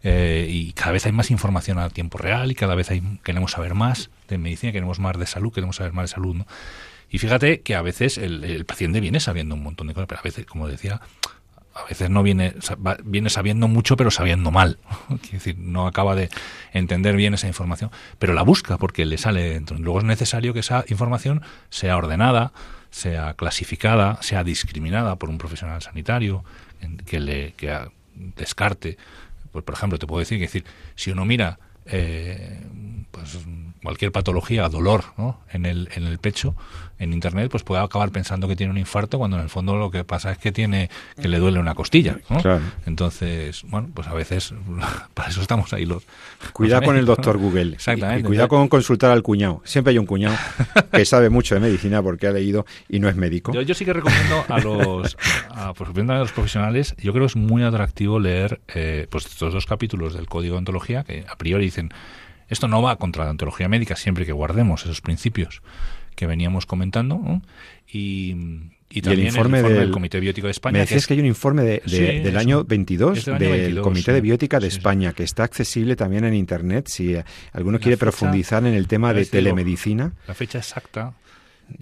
Eh, 0.07 0.47
y 0.51 0.73
cada 0.75 0.93
vez 0.93 1.07
hay 1.07 1.13
más 1.13 1.31
información 1.31 1.79
a 1.79 1.89
tiempo 1.89 2.19
real 2.19 2.53
y 2.53 2.55
cada 2.55 2.75
vez 2.75 2.91
hay, 2.91 3.03
queremos 3.25 3.53
saber 3.53 3.75
más 3.75 4.11
de 4.29 4.37
medicina, 4.37 4.71
queremos 4.71 5.01
más 5.01 5.19
de 5.19 5.27
salud, 5.27 5.53
queremos 5.53 5.77
saber 5.77 5.95
más 5.95 6.11
de 6.11 6.15
salud. 6.15 6.37
¿no? 6.37 6.47
Y 7.09 7.19
fíjate 7.19 7.63
que 7.63 7.75
a 7.75 7.81
veces 7.81 8.19
el, 8.19 8.65
paciente 8.67 9.01
viene 9.01 9.19
sabiendo 9.19 9.55
un 9.55 9.63
montón 9.63 9.87
de 9.87 9.95
cosas, 9.95 10.09
pero 10.09 10.21
a 10.21 10.25
veces, 10.25 10.45
como 10.45 10.69
decía, 10.69 11.01
a 11.75 11.85
veces 11.89 12.11
no 12.11 12.23
viene, 12.23 12.55
viene 13.05 13.31
sabiendo 13.31 13.67
mucho, 13.67 13.97
pero 13.97 14.11
sabiendo 14.11 14.51
mal. 14.51 14.79
Es 15.23 15.31
decir, 15.33 15.57
no 15.59 15.87
acaba 15.87 16.15
de 16.15 16.29
entender 16.75 17.17
bien 17.17 17.33
esa 17.33 17.49
información, 17.49 17.91
pero 18.19 18.35
la 18.35 18.43
busca 18.43 18.77
porque 18.77 19.07
le 19.07 19.17
sale 19.17 19.49
dentro. 19.55 19.79
Luego 19.79 20.01
es 20.01 20.05
necesario 20.05 20.53
que 20.53 20.61
esa 20.61 20.85
información 20.89 21.41
sea 21.71 21.97
ordenada, 21.97 22.53
sea 22.91 23.35
clasificada, 23.35 24.19
sea 24.21 24.45
discriminada 24.45 25.17
por 25.17 25.31
un 25.31 25.39
profesional 25.39 25.81
sanitario, 25.81 26.45
que 27.07 27.21
le 27.21 27.53
que 27.53 27.79
descarte 28.15 28.99
pues, 29.55 29.65
por 29.65 29.77
ejemplo, 29.77 30.01
te 30.01 30.07
puedo 30.09 30.19
decir 30.19 30.37
que 30.39 30.47
decir, 30.47 30.65
si 30.97 31.13
uno 31.13 31.25
mira 31.25 31.61
eh, 31.87 32.61
pues 33.13 33.39
cualquier 33.85 34.11
patología, 34.11 34.69
dolor 34.69 35.05
¿no? 35.17 35.43
en, 35.49 35.65
el, 35.65 35.89
en 35.95 36.03
el 36.03 36.19
pecho, 36.19 36.57
en 36.99 37.13
internet, 37.13 37.51
pues 37.51 37.63
puede 37.63 37.83
acabar 37.83 38.11
pensando 38.11 38.49
que 38.49 38.57
tiene 38.57 38.71
un 38.71 38.79
infarto 38.79 39.19
cuando 39.19 39.37
en 39.37 39.43
el 39.43 39.49
fondo 39.49 39.77
lo 39.77 39.91
que 39.91 40.05
pasa 40.05 40.33
es 40.33 40.39
que 40.39 40.53
tiene 40.53 40.91
que 41.21 41.29
le 41.29 41.39
duele 41.39 41.59
una 41.59 41.75
costilla. 41.75 42.19
Entonces, 42.87 43.63
bueno, 43.69 43.89
pues 43.93 44.09
a 44.09 44.15
veces 44.15 44.55
para 45.15 45.29
eso 45.29 45.41
estamos 45.41 45.73
ahí 45.73 45.87
los. 45.87 46.05
Cuidado 46.53 46.83
con 46.83 46.97
el 46.97 47.07
doctor 47.07 47.39
Google. 47.39 47.75
Exactamente. 47.75 48.21
Y, 48.21 48.25
cuidado 48.25 48.49
con 48.49 48.69
consultar 48.69 49.11
al 49.11 49.23
cuñado. 49.23 49.63
Siempre 49.65 49.93
hay 49.93 49.99
un 49.99 50.07
cuñado 50.07 50.37
que 50.93 51.05
sabe 51.05 51.31
mucho 51.31 51.55
de 51.55 51.61
medicina 51.61 52.03
porque 52.03 52.27
ha 52.27 52.33
leído 52.33 52.67
y 52.89 53.01
no 53.01 53.09
es 53.09 53.17
médico. 53.17 53.53
Yo, 53.53 53.75
sí 53.75 53.85
que 53.85 53.93
recomiendo 53.93 54.45
a 54.49 54.61
los, 54.61 55.17
a, 55.51 55.73
pues, 55.75 55.91
a 56.09 56.19
los 56.19 56.33
profesionales, 56.33 56.95
yo 56.99 57.13
creo 57.13 57.25
que 57.25 57.33
es 57.33 57.37
muy 57.37 57.63
atractivo 57.63 58.19
leer 58.19 58.61
eh, 58.69 59.07
pues 59.11 59.27
estos 59.27 59.53
dos 59.53 59.67
capítulos 59.67 60.15
del 60.15 60.27
Código 60.27 60.55
de 60.55 60.59
Ontología 60.59 61.05
que 61.05 61.25
a 61.29 61.37
priori 61.37 61.65
dicen 61.65 61.93
esto 62.49 62.69
no 62.69 62.83
va 62.83 62.97
contra 62.97 63.25
la 63.25 63.31
ontología 63.31 63.69
médica 63.69 63.97
siempre 63.97 64.27
que 64.27 64.33
guardemos 64.33 64.85
esos 64.85 65.01
principios 65.01 65.63
que 66.15 66.27
veníamos 66.27 66.67
comentando 66.67 67.43
y, 67.91 68.33
también 69.03 69.21
el 69.21 69.27
informe, 69.27 69.63
del, 69.63 69.91
Comité 69.91 70.21
Biótico 70.21 70.47
de 70.47 70.53
España. 70.53 70.75
Me 70.75 70.79
decías 70.81 71.07
que, 71.07 71.15
hay 71.15 71.21
un 71.21 71.27
informe 71.27 71.63
del 71.63 72.37
año 72.37 72.65
22 72.65 73.25
del, 73.25 73.81
Comité 73.81 74.13
de 74.13 74.21
Biótica 74.21 74.61
de 74.61 74.69
España 74.69 75.13
que 75.13 75.25
está 75.25 75.45
accesible 75.45 75.97
también 75.97 76.25
en 76.25 76.35
Internet 76.35 76.89
si 76.89 77.17
alguno 77.53 77.81
quiere 77.81 77.97
profundizar 77.97 78.65
en 78.67 78.75
el 78.75 78.87
tema 78.87 79.13
de 79.13 79.27
telemedicina. 79.27 80.13
La 80.29 80.35
fecha 80.35 80.59
exacta 80.59 81.15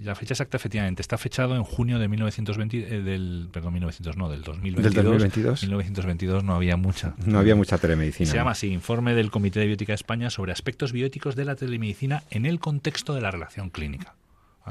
la 0.01 0.15
fecha 0.15 0.33
exacta, 0.33 0.57
efectivamente, 0.57 1.01
está 1.01 1.17
fechado 1.17 1.55
en 1.55 1.63
junio 1.63 1.99
de 1.99 2.07
1920, 2.07 2.77
eh, 2.77 3.01
del, 3.01 3.49
perdón, 3.51 3.73
1900, 3.73 4.17
no, 4.17 4.29
del 4.29 4.41
2022. 4.41 4.93
¿Del 4.93 5.03
2022? 5.03 5.63
1922 5.63 6.43
no 6.43 6.55
había 6.55 6.77
mucha. 6.77 7.15
No 7.25 7.39
había 7.39 7.55
mucha 7.55 7.77
telemedicina. 7.77 8.29
Se 8.29 8.35
llama 8.37 8.51
así, 8.51 8.67
Informe 8.67 9.13
del 9.13 9.29
Comité 9.29 9.59
de 9.59 9.67
Biótica 9.67 9.91
de 9.91 9.95
España 9.95 10.29
sobre 10.29 10.51
aspectos 10.51 10.91
bióticos 10.93 11.35
de 11.35 11.45
la 11.45 11.55
telemedicina 11.55 12.23
en 12.29 12.45
el 12.45 12.59
contexto 12.59 13.13
de 13.13 13.21
la 13.21 13.31
relación 13.31 13.69
clínica. 13.69 14.15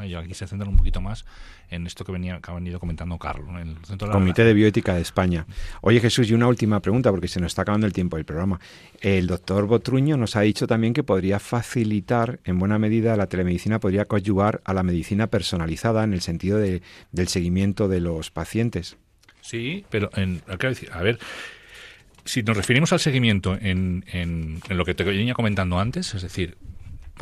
Yo 0.08 0.18
aquí 0.18 0.34
se 0.34 0.46
centra 0.46 0.68
un 0.68 0.76
poquito 0.76 1.00
más 1.00 1.24
en 1.70 1.86
esto 1.86 2.04
que, 2.04 2.12
venía, 2.12 2.40
que 2.40 2.50
ha 2.50 2.54
venido 2.54 2.80
comentando 2.80 3.18
Carlos. 3.18 3.48
En 3.50 3.68
el 3.68 3.84
centro 3.84 4.08
de 4.08 4.12
Comité 4.12 4.44
de 4.44 4.54
Bioética 4.54 4.94
de 4.94 5.02
España. 5.02 5.46
Oye 5.80 6.00
Jesús, 6.00 6.30
y 6.30 6.34
una 6.34 6.48
última 6.48 6.80
pregunta, 6.80 7.10
porque 7.10 7.28
se 7.28 7.40
nos 7.40 7.52
está 7.52 7.62
acabando 7.62 7.86
el 7.86 7.92
tiempo 7.92 8.16
del 8.16 8.24
programa. 8.24 8.58
El 9.00 9.26
doctor 9.26 9.66
Botruño 9.66 10.16
nos 10.16 10.36
ha 10.36 10.40
dicho 10.40 10.66
también 10.66 10.94
que 10.94 11.02
podría 11.02 11.38
facilitar, 11.38 12.40
en 12.44 12.58
buena 12.58 12.78
medida, 12.78 13.16
la 13.16 13.26
telemedicina 13.26 13.80
podría 13.80 14.06
coadyuvar 14.06 14.62
a 14.64 14.72
la 14.74 14.82
medicina 14.82 15.26
personalizada 15.26 16.04
en 16.04 16.14
el 16.14 16.20
sentido 16.20 16.58
de, 16.58 16.82
del 17.12 17.28
seguimiento 17.28 17.88
de 17.88 18.00
los 18.00 18.30
pacientes. 18.30 18.96
Sí, 19.42 19.84
pero 19.90 20.10
en, 20.14 20.40
a 20.92 21.02
ver, 21.02 21.18
si 22.24 22.42
nos 22.42 22.56
referimos 22.56 22.92
al 22.92 23.00
seguimiento 23.00 23.54
en, 23.60 24.04
en, 24.12 24.60
en, 24.68 24.76
lo 24.78 24.84
que 24.84 24.94
te 24.94 25.04
venía 25.04 25.34
comentando 25.34 25.78
antes, 25.78 26.14
es 26.14 26.22
decir, 26.22 26.56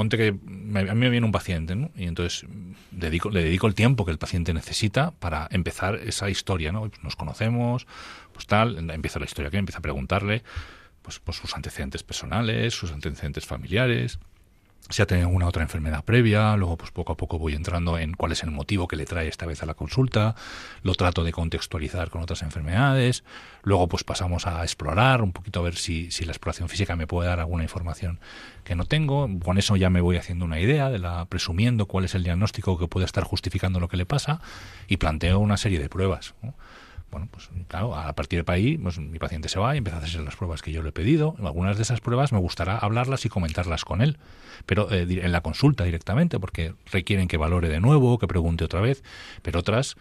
ponte 0.01 0.17
que 0.17 0.29
a 0.29 0.95
mí 0.95 0.95
me 0.95 1.11
viene 1.11 1.27
un 1.27 1.33
paciente, 1.33 1.77
¿no? 1.77 1.91
Y 1.95 2.05
entonces 2.05 2.47
le 2.91 3.11
dedico 3.11 3.67
el 3.67 3.75
tiempo 3.75 4.07
que 4.07 4.11
el 4.11 4.17
paciente 4.17 4.55
necesita 4.55 5.11
para 5.11 5.47
empezar 5.51 5.97
esa 5.97 6.31
historia, 6.31 6.73
¿no? 6.73 6.91
Nos 7.03 7.17
conocemos, 7.17 7.87
pues 8.33 8.47
tal, 8.47 8.79
empieza 8.91 9.19
la 9.19 9.27
historia 9.27 9.51
que 9.51 9.59
empieza 9.59 9.81
a 9.81 9.83
preguntarle 9.83 10.43
pues, 11.03 11.19
pues 11.19 11.37
sus 11.37 11.55
antecedentes 11.55 12.03
personales, 12.03 12.73
sus 12.73 12.93
antecedentes 12.93 13.45
familiares, 13.45 14.19
si 14.89 15.03
ha 15.03 15.07
tenido 15.07 15.29
alguna 15.29 15.47
otra 15.47 15.63
enfermedad 15.63 16.05
previa, 16.05 16.57
luego 16.57 16.77
pues 16.77 16.91
poco 16.91 17.13
a 17.13 17.17
poco 17.17 17.39
voy 17.39 17.55
entrando 17.55 17.99
en 17.99 18.15
cuál 18.15 18.33
es 18.33 18.43
el 18.43 18.51
motivo 18.51 18.89
que 18.89 18.97
le 18.97 19.05
trae 19.05 19.29
esta 19.29 19.47
vez 19.47 19.63
a 19.63 19.67
la 19.67 19.75
consulta, 19.75 20.35
lo 20.83 20.95
trato 20.95 21.23
de 21.23 21.33
contextualizar 21.33 22.11
con 22.11 22.23
otras 22.23 22.43
enfermedades, 22.43 23.23
luego 23.63 23.89
pues 23.89 24.03
pasamos 24.03 24.47
a 24.47 24.63
explorar 24.63 25.23
un 25.23 25.33
poquito 25.33 25.61
a 25.61 25.63
ver 25.63 25.77
si, 25.77 26.11
si 26.11 26.25
la 26.25 26.33
exploración 26.33 26.69
física 26.69 26.97
me 26.97 27.07
puede 27.07 27.29
dar 27.29 27.41
alguna 27.41 27.63
información 27.63 28.19
que 28.65 28.75
no 28.75 28.85
tengo, 28.85 29.29
con 29.45 29.59
eso 29.59 29.77
ya 29.77 29.91
me 29.91 30.01
voy 30.01 30.17
haciendo 30.17 30.45
una 30.45 30.61
idea 30.61 30.91
de 30.91 30.99
la 30.99 31.25
presumiendo 31.27 31.87
cuál 31.87 32.05
es 32.05 32.15
el 32.15 32.25
diagnóstico 32.25 32.79
que 32.79 32.89
puede 32.89 33.07
estar 33.07 33.25
justificando 33.25 33.81
lo 33.81 33.89
que 33.89 33.97
le 33.97 34.07
pasa 34.07 34.41
y 34.89 34.97
planteo 34.97 35.39
una 35.39 35.57
serie 35.57 35.79
de 35.79 35.89
pruebas. 35.89 36.35
Bueno, 37.11 37.29
pues 37.31 37.51
claro, 37.67 37.97
a 37.97 38.13
partir 38.15 38.45
de 38.45 38.53
ahí, 38.53 38.79
pues, 38.79 38.99
mi 38.99 39.19
paciente 39.19 39.49
se 39.49 39.59
va 39.59 39.75
y 39.75 39.79
empieza 39.79 39.97
a 39.97 40.01
hacerse 40.01 40.23
las 40.23 40.37
pruebas 40.37 40.63
que 40.63 40.71
yo 40.71 40.83
le 40.83 40.91
he 40.91 40.93
pedido. 40.93 41.35
Algunas 41.43 41.77
de 41.77 41.83
esas 41.83 42.01
pruebas 42.01 42.33
me 42.33 42.39
gustará 42.39 42.79
hablarlas 42.79 43.25
y 43.27 43.29
comentarlas 43.29 43.85
con 43.85 44.01
él, 44.01 44.19
pero 44.67 44.91
eh, 44.93 45.07
en 45.09 45.33
la 45.33 45.41
consulta 45.41 45.85
directamente, 45.85 46.39
porque 46.39 46.75
requieren 46.93 47.27
que 47.27 47.37
valore 47.37 47.69
de 47.69 47.81
nuevo, 47.81 48.19
que 48.19 48.29
pregunte 48.29 48.65
otra 48.65 48.81
vez, 48.81 49.03
pero 49.43 49.61
otras, 49.61 49.97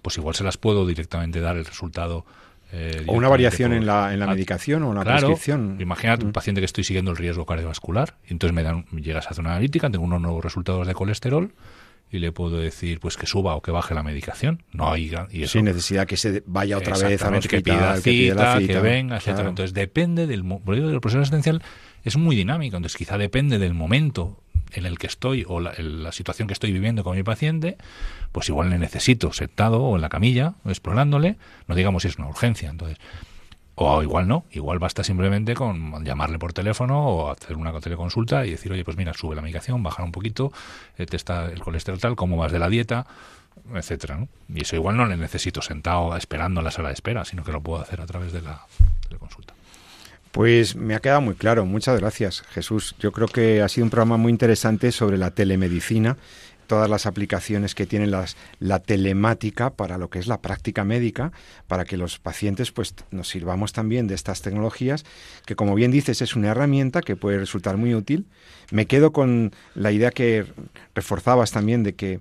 pues 0.00 0.16
igual 0.16 0.34
se 0.34 0.44
las 0.44 0.56
puedo 0.56 0.86
directamente 0.86 1.40
dar 1.40 1.56
el 1.56 1.66
resultado. 1.66 2.24
Eh, 2.72 3.04
o 3.06 3.12
una 3.12 3.28
variación 3.28 3.74
en 3.74 3.84
la, 3.84 4.14
en 4.14 4.20
la 4.20 4.26
medicación 4.26 4.82
o 4.84 4.88
en 4.88 4.94
la 4.94 5.04
prescripción. 5.04 5.76
Imagínate 5.80 6.24
un 6.24 6.30
mm. 6.30 6.32
paciente 6.32 6.60
que 6.62 6.64
estoy 6.64 6.82
siguiendo 6.82 7.10
el 7.10 7.18
riesgo 7.18 7.44
cardiovascular, 7.44 8.14
y 8.26 8.32
entonces 8.32 8.54
me 8.54 8.62
dan, 8.62 8.86
llegas 8.86 9.26
a 9.26 9.30
hacer 9.30 9.42
una 9.42 9.50
analítica, 9.50 9.90
tengo 9.90 10.04
unos 10.04 10.22
nuevos 10.22 10.42
resultados 10.42 10.86
de 10.86 10.94
colesterol, 10.94 11.52
y 12.10 12.18
le 12.18 12.32
puedo 12.32 12.58
decir 12.58 13.00
pues 13.00 13.16
que 13.16 13.26
suba 13.26 13.56
o 13.56 13.62
que 13.62 13.70
baje 13.70 13.94
la 13.94 14.02
medicación. 14.02 14.62
No 14.72 14.92
hay 14.92 15.12
y 15.30 15.46
sin 15.46 15.64
necesidad 15.64 16.06
que 16.06 16.16
se 16.16 16.42
vaya 16.46 16.78
otra 16.78 16.96
vez 16.96 17.22
a 17.22 17.40
que 17.40 17.60
pida, 17.60 17.96
cita, 17.96 18.58
que, 18.58 18.78
venga, 18.80 19.16
etcétera. 19.16 19.48
Entonces 19.48 19.74
depende 19.74 20.26
del 20.26 20.44
el 20.66 21.00
proceso 21.00 21.20
asistencial 21.20 21.62
es 22.04 22.16
muy 22.16 22.36
dinámico, 22.36 22.76
entonces 22.76 22.96
quizá 22.96 23.18
depende 23.18 23.58
del 23.58 23.74
momento 23.74 24.40
en 24.72 24.86
el 24.86 24.98
que 24.98 25.06
estoy 25.06 25.44
o 25.48 25.60
la, 25.60 25.72
la, 25.78 26.12
situación 26.12 26.48
que 26.48 26.54
estoy 26.54 26.72
viviendo 26.72 27.04
con 27.04 27.16
mi 27.16 27.22
paciente, 27.22 27.76
pues 28.32 28.48
igual 28.48 28.70
le 28.70 28.78
necesito 28.78 29.32
sentado 29.32 29.82
o 29.82 29.94
en 29.96 30.02
la 30.02 30.08
camilla, 30.08 30.54
explorándole, 30.64 31.36
no 31.68 31.74
digamos 31.74 32.02
si 32.02 32.08
es 32.08 32.18
una 32.18 32.28
urgencia. 32.28 32.70
Entonces, 32.70 32.98
o 33.76 34.02
igual 34.02 34.28
no, 34.28 34.44
igual 34.52 34.78
basta 34.78 35.02
simplemente 35.02 35.54
con 35.54 36.04
llamarle 36.04 36.38
por 36.38 36.52
teléfono 36.52 37.06
o 37.06 37.30
hacer 37.30 37.56
una 37.56 37.72
teleconsulta 37.80 38.46
y 38.46 38.52
decir, 38.52 38.70
oye, 38.72 38.84
pues 38.84 38.96
mira, 38.96 39.14
sube 39.14 39.34
la 39.34 39.42
medicación, 39.42 39.82
baja 39.82 40.04
un 40.04 40.12
poquito, 40.12 40.52
eh, 40.96 41.06
testa 41.06 41.46
el 41.46 41.60
colesterol 41.60 41.98
tal, 41.98 42.16
cómo 42.16 42.36
vas 42.36 42.52
de 42.52 42.58
la 42.58 42.68
dieta, 42.68 43.06
etcétera, 43.74 44.16
¿no? 44.16 44.28
Y 44.48 44.62
eso 44.62 44.76
igual 44.76 44.96
no 44.96 45.06
le 45.06 45.16
necesito 45.16 45.62
sentado 45.62 46.16
esperando 46.16 46.60
en 46.60 46.64
la 46.64 46.70
sala 46.70 46.88
de 46.88 46.94
espera, 46.94 47.24
sino 47.24 47.42
que 47.42 47.52
lo 47.52 47.60
puedo 47.60 47.82
hacer 47.82 48.00
a 48.00 48.06
través 48.06 48.32
de 48.32 48.42
la 48.42 48.64
teleconsulta. 49.08 49.54
Pues 50.30 50.74
me 50.74 50.96
ha 50.96 51.00
quedado 51.00 51.20
muy 51.20 51.36
claro. 51.36 51.64
Muchas 51.64 52.00
gracias, 52.00 52.42
Jesús. 52.50 52.96
Yo 52.98 53.12
creo 53.12 53.28
que 53.28 53.62
ha 53.62 53.68
sido 53.68 53.84
un 53.84 53.90
programa 53.90 54.16
muy 54.16 54.30
interesante 54.30 54.90
sobre 54.90 55.16
la 55.16 55.30
telemedicina 55.30 56.16
todas 56.66 56.90
las 56.90 57.06
aplicaciones 57.06 57.74
que 57.74 57.86
tiene 57.86 58.06
las, 58.06 58.36
la 58.58 58.78
telemática 58.78 59.70
para 59.70 59.98
lo 59.98 60.10
que 60.10 60.18
es 60.18 60.26
la 60.26 60.40
práctica 60.40 60.84
médica, 60.84 61.32
para 61.66 61.84
que 61.84 61.96
los 61.96 62.18
pacientes 62.18 62.72
pues 62.72 62.94
nos 63.10 63.28
sirvamos 63.28 63.72
también 63.72 64.06
de 64.06 64.14
estas 64.14 64.42
tecnologías, 64.42 65.04
que 65.46 65.56
como 65.56 65.74
bien 65.74 65.90
dices 65.90 66.22
es 66.22 66.36
una 66.36 66.48
herramienta 66.48 67.00
que 67.00 67.16
puede 67.16 67.38
resultar 67.38 67.76
muy 67.76 67.94
útil. 67.94 68.26
Me 68.70 68.86
quedo 68.86 69.12
con 69.12 69.52
la 69.74 69.92
idea 69.92 70.10
que 70.10 70.46
reforzabas 70.94 71.52
también 71.52 71.82
de 71.82 71.94
que 71.94 72.20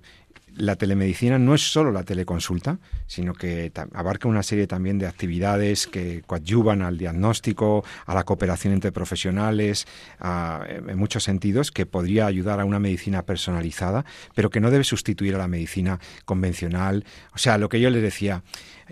la 0.56 0.76
telemedicina 0.76 1.39
no 1.39 1.56
es 1.56 1.72
solo 1.72 1.91
la 1.91 2.04
teleconsulta, 2.04 2.80
sino 3.08 3.34
que 3.34 3.72
abarca 3.93 4.28
una 4.28 4.43
serie 4.43 4.68
también 4.68 4.99
de 4.99 5.08
actividades 5.08 5.88
que 5.88 6.22
coadyuvan 6.26 6.82
al 6.82 6.97
diagnóstico, 6.97 7.84
a 8.06 8.14
la 8.14 8.24
cooperación 8.24 8.74
entre 8.74 8.91
profesionales, 8.91 9.88
en 10.20 10.97
muchos 10.97 11.24
sentidos, 11.24 11.72
que 11.72 11.86
podría 11.86 12.26
ayudar 12.26 12.60
a 12.60 12.66
una 12.66 12.80
medicina 12.80 13.24
personalizada, 13.24 14.06
pero 14.36 14.49
que 14.49 14.60
no 14.60 14.72
debe 14.72 14.84
sustituir 14.84 15.36
a 15.36 15.39
la 15.39 15.47
medicina 15.47 15.99
convencional. 16.26 17.06
O 17.34 17.38
sea, 17.38 17.58
lo 17.58 17.70
que 17.70 17.80
yo 17.80 17.89
le 17.89 18.01
decía, 18.01 18.43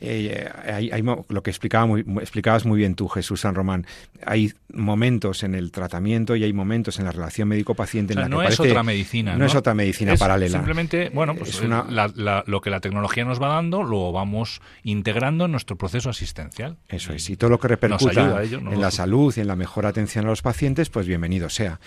eh, 0.04 0.50
hay, 0.66 1.04
lo 1.04 1.44
que 1.44 1.52
explicaba 1.52 1.86
muy, 1.86 2.02
explicabas 2.20 2.66
muy 2.66 2.80
bien 2.80 2.96
tú, 2.96 3.08
Jesús 3.08 3.42
San 3.42 3.54
Román, 3.54 3.86
hay 4.26 4.52
momentos 4.74 5.44
en 5.44 5.54
el 5.54 5.72
tratamiento 5.72 6.36
y 6.36 6.44
hay 6.44 6.54
momentos 6.54 6.98
en 6.98 7.06
la 7.06 7.12
relación 7.12 7.48
médico-paciente 7.48 8.14
en 8.14 8.20
la 8.22 8.28
no 8.28 8.40
que 8.40 8.48
es 8.48 8.60
otra 8.60 8.82
medicina. 8.82 9.36
No, 9.38 9.46
es 9.46 9.54
otra 9.54 9.76
medicina 9.76 10.16
paralela. 10.16 10.58
Simplemente, 10.58 11.12
bueno, 11.14 11.36
pues 11.36 11.62
lo 11.62 12.62
que 12.62 12.70
la 12.72 12.80
tecnología 12.80 13.26
nos 13.26 13.42
va 13.42 13.50
dando 13.50 13.84
lo 13.84 14.12
vamos 14.12 14.62
integrando 14.84 15.46
en 15.46 15.52
nuestro 15.52 15.78
proceso 15.78 16.10
asistencial. 16.10 16.78
Eso 16.88 17.14
es, 17.14 17.30
y 17.30 17.38
todo 17.38 17.52
lo 17.52 17.60
que 17.60 17.68
repercuta 17.68 18.44
en 18.44 18.82
la 18.82 18.90
salud 18.90 19.34
y 19.38 19.42
en 19.42 19.48
la 19.48 19.56
mejor 19.56 19.86
atención 19.86 20.26
a 20.26 20.30
los 20.30 20.42
pacientes, 20.42 20.90
pues 20.90 21.06
bienvenido 21.06 21.50
sea 21.50 21.80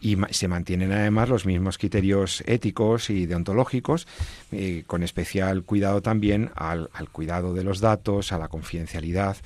y 0.00 0.16
se 0.30 0.48
mantienen 0.48 0.92
además 0.92 1.28
los 1.28 1.46
mismos 1.46 1.78
criterios 1.78 2.42
éticos 2.46 3.10
y 3.10 3.26
deontológicos, 3.26 4.06
eh, 4.50 4.84
con 4.86 5.02
especial 5.02 5.62
cuidado 5.64 6.00
también 6.00 6.50
al, 6.56 6.88
cuidado 7.12 7.52
de 7.52 7.59
los 7.64 7.80
datos, 7.80 8.32
a 8.32 8.38
la 8.38 8.48
confidencialidad 8.48 9.36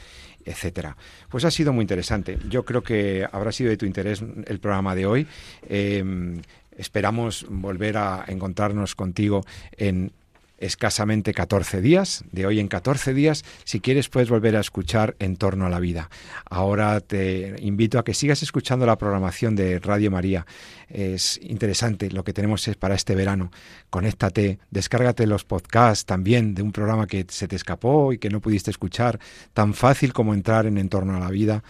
etcétera. 0.45 0.97
Pues 1.31 1.45
ha 1.45 1.51
sido 1.51 1.73
muy 1.73 1.83
interesante. 1.83 2.39
Yo 2.49 2.65
creo 2.65 2.83
que 2.83 3.27
habrá 3.33 3.51
sido 3.51 3.71
de 3.71 3.77
tu 3.77 3.87
interés 3.87 4.23
el 4.47 4.59
programa 4.61 4.95
de 4.95 5.07
hoy. 5.07 5.27
Em, 5.69 6.43
esperamos 6.77 7.47
volver 7.49 7.97
a 7.97 8.25
encontrarnos 8.29 8.95
contigo 8.95 9.43
en 9.77 10.12
escasamente 10.59 11.35
14 11.35 11.81
días, 11.81 12.25
de 12.33 12.47
hoy 12.47 12.61
en 12.61 12.69
14 12.69 13.12
días, 13.12 13.45
si 13.65 13.81
quieres 13.81 14.09
puedes 14.09 14.31
volver 14.31 14.57
a 14.57 14.61
escuchar 14.61 15.17
En 15.19 15.37
torno 15.37 15.67
a 15.67 15.69
la 15.69 15.81
vida. 15.81 16.11
Ahora 16.49 17.01
te 17.01 17.57
invito 17.59 17.99
a 17.99 18.05
que 18.05 18.15
sigas 18.15 18.43
escuchando 18.43 18.87
la 18.87 18.97
programación 18.97 19.57
de 19.57 19.79
Radio 19.79 20.11
María. 20.11 20.47
Es 20.95 21.40
interesante 21.42 22.11
lo 22.11 22.22
que 22.22 22.32
tenemos 22.32 22.70
para 22.78 22.95
este 22.95 23.16
verano. 23.16 23.51
Conéctate, 23.90 24.61
descárgate 24.70 25.26
los 25.26 25.45
podcasts 25.45 26.05
también 26.05 26.55
de 26.55 26.62
un 26.62 26.70
programa 26.70 27.09
que 27.09 27.26
se 27.28 27.49
te 27.49 27.57
escapó 27.57 28.12
y 28.12 28.18
que 28.18 28.30
no 28.30 28.40
pudiste 28.40 28.70
escuchar, 28.70 29.18
tan 29.53 29.74
fácil 29.74 30.12
como 30.12 30.34
entrar 30.34 30.66
en 30.66 30.78
En 30.78 30.88
torno 30.88 31.16
a 31.16 31.20
la 31.20 31.30
vida 31.30 31.64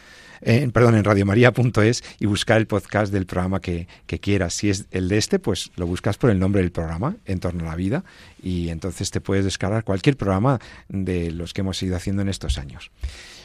en, 0.45 0.71
perdón, 0.73 0.95
en 0.95 1.05
radiomaria.es 1.05 2.05
y 2.21 2.27
buscar 2.27 2.59
el 2.59 2.67
podcast 2.67 3.13
del 3.13 3.27
programa 3.27 3.61
que, 3.61 3.89
quieras. 4.21 4.55
Si 4.55 4.71
es 4.71 4.87
el 4.91 5.09
de 5.09 5.19
este, 5.19 5.39
pues 5.39 5.71
lo 5.77 5.87
buscas 5.87 6.19
por 6.19 6.31
el 6.31 6.39
nombre 6.39 6.63
del 6.63 6.71
programa, 6.71 7.17
En 7.25 7.41
torno 7.41 7.65
a 7.65 7.71
la 7.71 7.77
vida, 7.77 8.05
y 8.43 8.69
entonces 8.69 9.11
te 9.11 9.21
puedes 9.21 9.45
descargar 9.45 9.85
cualquier 9.85 10.17
programa 10.17 10.61
de 10.89 11.31
los 11.33 11.53
que 11.53 11.63
hemos 11.63 11.83
ido 11.83 11.97
haciendo 11.97 12.23
en 12.23 12.29
estos 12.29 12.59
años. 12.59 12.91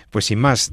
Pues 0.09 0.25
sin 0.25 0.39
más, 0.39 0.71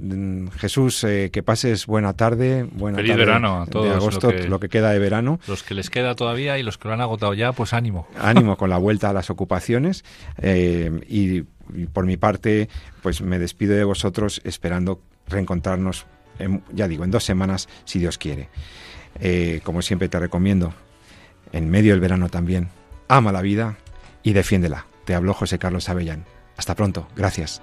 Jesús, 0.59 1.05
eh, 1.05 1.31
que 1.31 1.43
pases 1.43 1.87
buena 1.87 2.15
tarde, 2.15 2.67
buena 2.73 2.97
Feliz 2.97 3.17
verano 3.17 3.63
a 3.63 3.67
todos. 3.67 3.87
De 3.87 3.95
agosto, 3.95 4.33
lo 4.33 4.59
que, 4.61 4.69
queda 4.71 4.91
de 4.93 4.99
verano. 4.99 5.39
Los 5.47 5.63
que 5.63 5.75
les 5.75 5.91
queda 5.91 6.15
todavía 6.15 6.59
y 6.59 6.63
los 6.63 6.79
que 6.79 6.89
lo 6.89 6.95
han 6.95 7.03
agotado 7.03 7.35
ya, 7.35 7.53
pues 7.53 7.75
ánimo. 7.75 8.09
Ánimo 8.19 8.57
con 8.57 8.71
la 8.71 8.79
vuelta 8.79 9.11
a 9.11 9.13
las 9.13 9.29
ocupaciones 9.29 10.05
eh, 10.39 10.91
y, 11.09 11.45
y 11.75 11.87
por 11.93 12.07
mi 12.07 12.17
parte, 12.17 12.71
pues 13.03 13.21
me 13.21 13.39
despido 13.39 13.77
de 13.77 13.85
vosotros 13.85 14.41
esperando 14.45 15.03
reencontrarnos 15.29 16.07
ya 16.73 16.89
digo, 16.89 17.05
en 17.05 17.11
dos 17.11 17.25
semanas, 17.25 17.69
si 17.85 17.99
Dios 17.99 18.19
quiere. 18.19 18.49
Eh, 19.21 19.61
como 19.65 19.83
siempre 19.83 20.09
te 20.09 20.19
recomiendo, 20.19 20.75
en 21.53 21.71
medio 21.71 21.93
del 21.93 22.01
verano 22.01 22.29
también, 22.29 22.69
ama 23.09 23.33
la 23.33 23.43
vida 23.43 23.77
y 24.23 24.33
defiéndela. 24.33 24.87
Te 25.05 25.15
habló 25.15 25.35
José 25.35 25.59
Carlos 25.59 25.89
Avellán. 25.89 26.25
Hasta 26.57 26.75
pronto, 26.75 27.09
gracias. 27.17 27.63